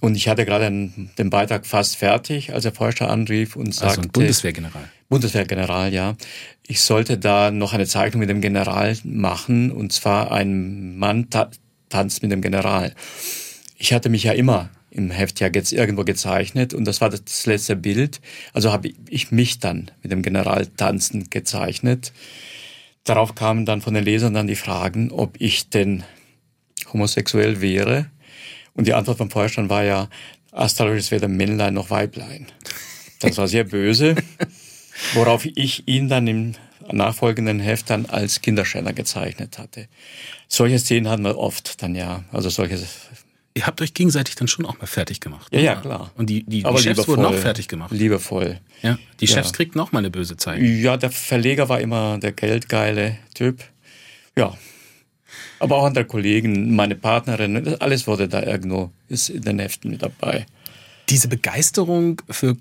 Und 0.00 0.14
ich 0.14 0.28
hatte 0.28 0.44
gerade 0.44 0.70
den 0.70 1.30
Beitrag 1.30 1.66
fast 1.66 1.96
fertig, 1.96 2.52
als 2.54 2.64
er 2.64 2.72
Forscher 2.72 3.10
anrief 3.10 3.56
und 3.56 3.74
sagte... 3.74 3.88
Also 3.88 4.00
ein 4.02 4.08
Bundeswehrgeneral. 4.10 4.90
Bundeswehrgeneral, 5.08 5.92
ja. 5.92 6.16
Ich 6.66 6.80
sollte 6.80 7.18
da 7.18 7.50
noch 7.50 7.72
eine 7.72 7.86
Zeichnung 7.86 8.20
mit 8.20 8.28
dem 8.28 8.40
General 8.40 8.96
machen, 9.04 9.70
und 9.70 9.92
zwar 9.92 10.32
ein 10.32 10.96
Mann 10.96 11.30
ta 11.30 11.50
tanzt 11.88 12.22
mit 12.22 12.32
dem 12.32 12.42
General. 12.42 12.94
Ich 13.76 13.92
hatte 13.92 14.08
mich 14.08 14.24
ja 14.24 14.32
immer 14.32 14.70
im 14.96 15.10
Heft 15.10 15.40
ja 15.40 15.48
jetzt 15.52 15.72
irgendwo 15.72 16.04
gezeichnet 16.04 16.72
und 16.72 16.86
das 16.86 17.00
war 17.00 17.10
das 17.10 17.44
letzte 17.46 17.76
Bild. 17.76 18.20
Also 18.52 18.72
habe 18.72 18.90
ich 19.08 19.30
mich 19.30 19.58
dann 19.58 19.90
mit 20.02 20.10
dem 20.10 20.22
General 20.22 20.66
tanzend 20.66 21.30
gezeichnet. 21.30 22.12
Darauf 23.04 23.34
kamen 23.34 23.66
dann 23.66 23.82
von 23.82 23.94
den 23.94 24.04
Lesern 24.04 24.34
dann 24.34 24.46
die 24.46 24.56
Fragen, 24.56 25.10
ob 25.10 25.36
ich 25.38 25.68
denn 25.68 26.02
homosexuell 26.92 27.60
wäre. 27.60 28.06
Und 28.72 28.86
die 28.86 28.94
Antwort 28.94 29.18
vom 29.18 29.30
Vorstand 29.30 29.68
war 29.68 29.84
ja, 29.84 30.08
astrologisch 30.50 31.10
weder 31.10 31.28
Männlein 31.28 31.74
noch 31.74 31.90
Weiblein. 31.90 32.46
Das 33.20 33.36
war 33.36 33.48
sehr 33.48 33.64
böse, 33.64 34.16
worauf 35.14 35.44
ich 35.44 35.86
ihn 35.86 36.08
dann 36.08 36.26
im 36.26 36.54
nachfolgenden 36.90 37.60
Heft 37.60 37.90
dann 37.90 38.06
als 38.06 38.40
Kinderschänder 38.40 38.92
gezeichnet 38.92 39.58
hatte. 39.58 39.88
Solche 40.48 40.78
Szenen 40.78 41.08
hatten 41.08 41.24
wir 41.24 41.38
oft 41.38 41.82
dann 41.82 41.94
ja, 41.94 42.24
also 42.32 42.48
solche 42.48 42.78
Ihr 43.56 43.66
habt 43.66 43.80
euch 43.80 43.94
gegenseitig 43.94 44.34
dann 44.34 44.48
schon 44.48 44.66
auch 44.66 44.78
mal 44.80 44.86
fertig 44.86 45.18
gemacht. 45.18 45.50
Ja, 45.50 45.60
ja, 45.60 45.76
klar. 45.76 46.10
Und 46.14 46.28
die, 46.28 46.44
die, 46.44 46.62
die 46.62 46.78
Chefs 46.78 47.08
wurden 47.08 47.24
auch 47.24 47.32
fertig 47.32 47.68
gemacht. 47.68 47.90
Liebevoll. 47.90 48.60
Ja, 48.82 48.98
die 49.18 49.26
Chefs 49.26 49.48
ja. 49.48 49.56
kriegten 49.56 49.80
auch 49.80 49.92
mal 49.92 50.00
eine 50.00 50.10
böse 50.10 50.36
Zeit. 50.36 50.60
Ja, 50.60 50.98
der 50.98 51.10
Verleger 51.10 51.70
war 51.70 51.80
immer 51.80 52.18
der 52.18 52.32
geldgeile 52.32 53.16
Typ. 53.32 53.64
Ja. 54.36 54.58
Aber 55.58 55.76
auch 55.76 55.86
andere 55.86 56.04
Kollegen, 56.04 56.76
meine 56.76 56.96
Partnerin, 56.96 57.76
alles 57.80 58.06
wurde 58.06 58.28
da 58.28 58.42
irgendwo, 58.42 58.90
ist 59.08 59.30
in 59.30 59.40
den 59.40 59.58
Heften 59.58 59.90
mit 59.90 60.02
dabei. 60.02 60.44
Diese 61.08 61.28
Begeisterung 61.28 62.20
für 62.28 62.58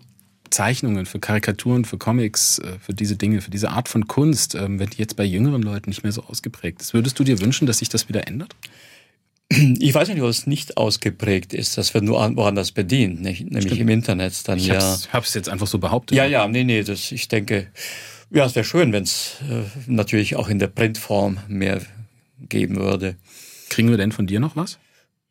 Zeichnungen, 0.49 1.05
für 1.05 1.19
Karikaturen, 1.19 1.83
für 1.83 1.97
Comics, 1.97 2.59
äh, 2.59 2.79
für 2.79 2.93
diese 2.93 3.17
Dinge, 3.17 3.41
für 3.41 3.51
diese 3.51 3.69
Art 3.71 3.89
von 3.89 4.07
Kunst, 4.07 4.55
ähm, 4.55 4.79
wenn 4.79 4.91
die 4.91 4.99
jetzt 4.99 5.17
bei 5.17 5.25
jüngeren 5.25 5.61
Leuten 5.61 5.89
nicht 5.89 6.03
mehr 6.03 6.13
so 6.13 6.23
ausgeprägt 6.23 6.79
ist, 6.79 6.93
würdest 6.93 7.19
du 7.19 7.25
dir 7.25 7.41
wünschen, 7.41 7.67
dass 7.67 7.79
sich 7.79 7.89
das 7.89 8.07
wieder 8.07 8.25
ändert? 8.29 8.55
Ich 9.49 9.93
weiß 9.93 10.09
nicht, 10.09 10.21
ob 10.21 10.29
es 10.29 10.47
nicht 10.47 10.77
ausgeprägt 10.77 11.53
ist. 11.53 11.77
Das 11.77 11.93
wird 11.93 12.03
nur 12.03 12.17
woanders 12.35 12.71
bedient, 12.71 13.21
nicht? 13.21 13.41
nämlich 13.41 13.65
Stimmt. 13.65 13.81
im 13.81 13.89
Internet. 13.89 14.47
Dann, 14.47 14.57
ich 14.57 14.67
ja. 14.67 14.97
habe 15.09 15.25
es 15.25 15.33
jetzt 15.33 15.49
einfach 15.49 15.67
so 15.67 15.77
behauptet. 15.77 16.17
Ja, 16.17 16.25
ja, 16.25 16.47
nee, 16.47 16.63
nee, 16.63 16.83
das, 16.83 17.11
ich 17.11 17.27
denke, 17.27 17.67
ja, 18.31 18.45
es 18.45 18.55
wäre 18.55 18.65
schön, 18.65 18.91
wenn 18.91 19.03
es 19.03 19.37
äh, 19.49 19.63
natürlich 19.87 20.35
auch 20.35 20.49
in 20.49 20.59
der 20.59 20.67
Printform 20.67 21.37
mehr 21.47 21.81
geben 22.49 22.77
würde. 22.77 23.15
Kriegen 23.69 23.89
wir 23.89 23.97
denn 23.97 24.11
von 24.11 24.25
dir 24.27 24.39
noch 24.39 24.55
was? 24.55 24.79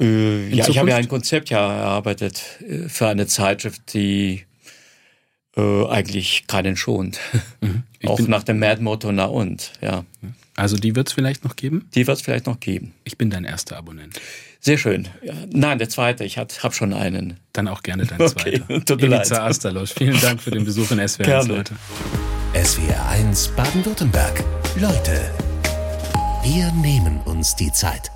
Äh, 0.00 0.48
ja, 0.50 0.68
ich 0.68 0.78
habe 0.78 0.90
ja 0.90 0.96
ein 0.96 1.08
Konzept 1.08 1.50
ja 1.50 1.74
erarbeitet 1.76 2.42
äh, 2.60 2.88
für 2.88 3.08
eine 3.08 3.26
Zeitschrift, 3.26 3.94
die 3.94 4.44
Äh, 5.56 5.86
eigentlich 5.86 6.48
keinen 6.48 6.76
schont. 6.76 7.20
Mhm. 7.60 7.84
Auch 8.06 8.18
nach 8.26 8.42
dem 8.42 8.58
Mad-Motto, 8.58 9.12
na 9.12 9.26
und, 9.26 9.70
ja. 9.80 10.04
Also 10.56 10.76
die 10.76 10.94
wird 10.94 11.08
es 11.08 11.14
vielleicht 11.14 11.44
noch 11.44 11.56
geben? 11.56 11.88
Die 11.94 12.06
wird 12.06 12.16
es 12.16 12.22
vielleicht 12.22 12.46
noch 12.46 12.60
geben. 12.60 12.94
Ich 13.04 13.18
bin 13.18 13.28
dein 13.30 13.44
erster 13.44 13.76
Abonnent. 13.76 14.20
Sehr 14.60 14.78
schön. 14.78 15.08
Nein, 15.52 15.78
der 15.78 15.88
zweite, 15.88 16.24
ich 16.24 16.38
habe 16.38 16.50
schon 16.72 16.92
einen. 16.92 17.38
Dann 17.52 17.68
auch 17.68 17.82
gerne 17.82 18.06
dein 18.06 18.20
Okay, 18.20 18.62
zweiter. 18.66 18.84
tut 18.84 19.00
mir 19.02 19.08
leid. 19.08 19.30
Astalos, 19.32 19.92
vielen 19.92 20.20
Dank 20.20 20.40
für 20.40 20.50
den 20.52 20.64
Besuch 20.64 20.90
in 20.92 21.00
SWR1, 21.00 21.24
Gerne. 21.24 21.54
Leute. 21.56 21.74
SWR 22.54 23.08
1 23.08 23.48
Baden-Württemberg. 23.56 24.42
Leute, 24.80 25.20
wir 26.44 26.70
nehmen 26.72 27.20
uns 27.24 27.56
die 27.56 27.72
Zeit. 27.72 28.10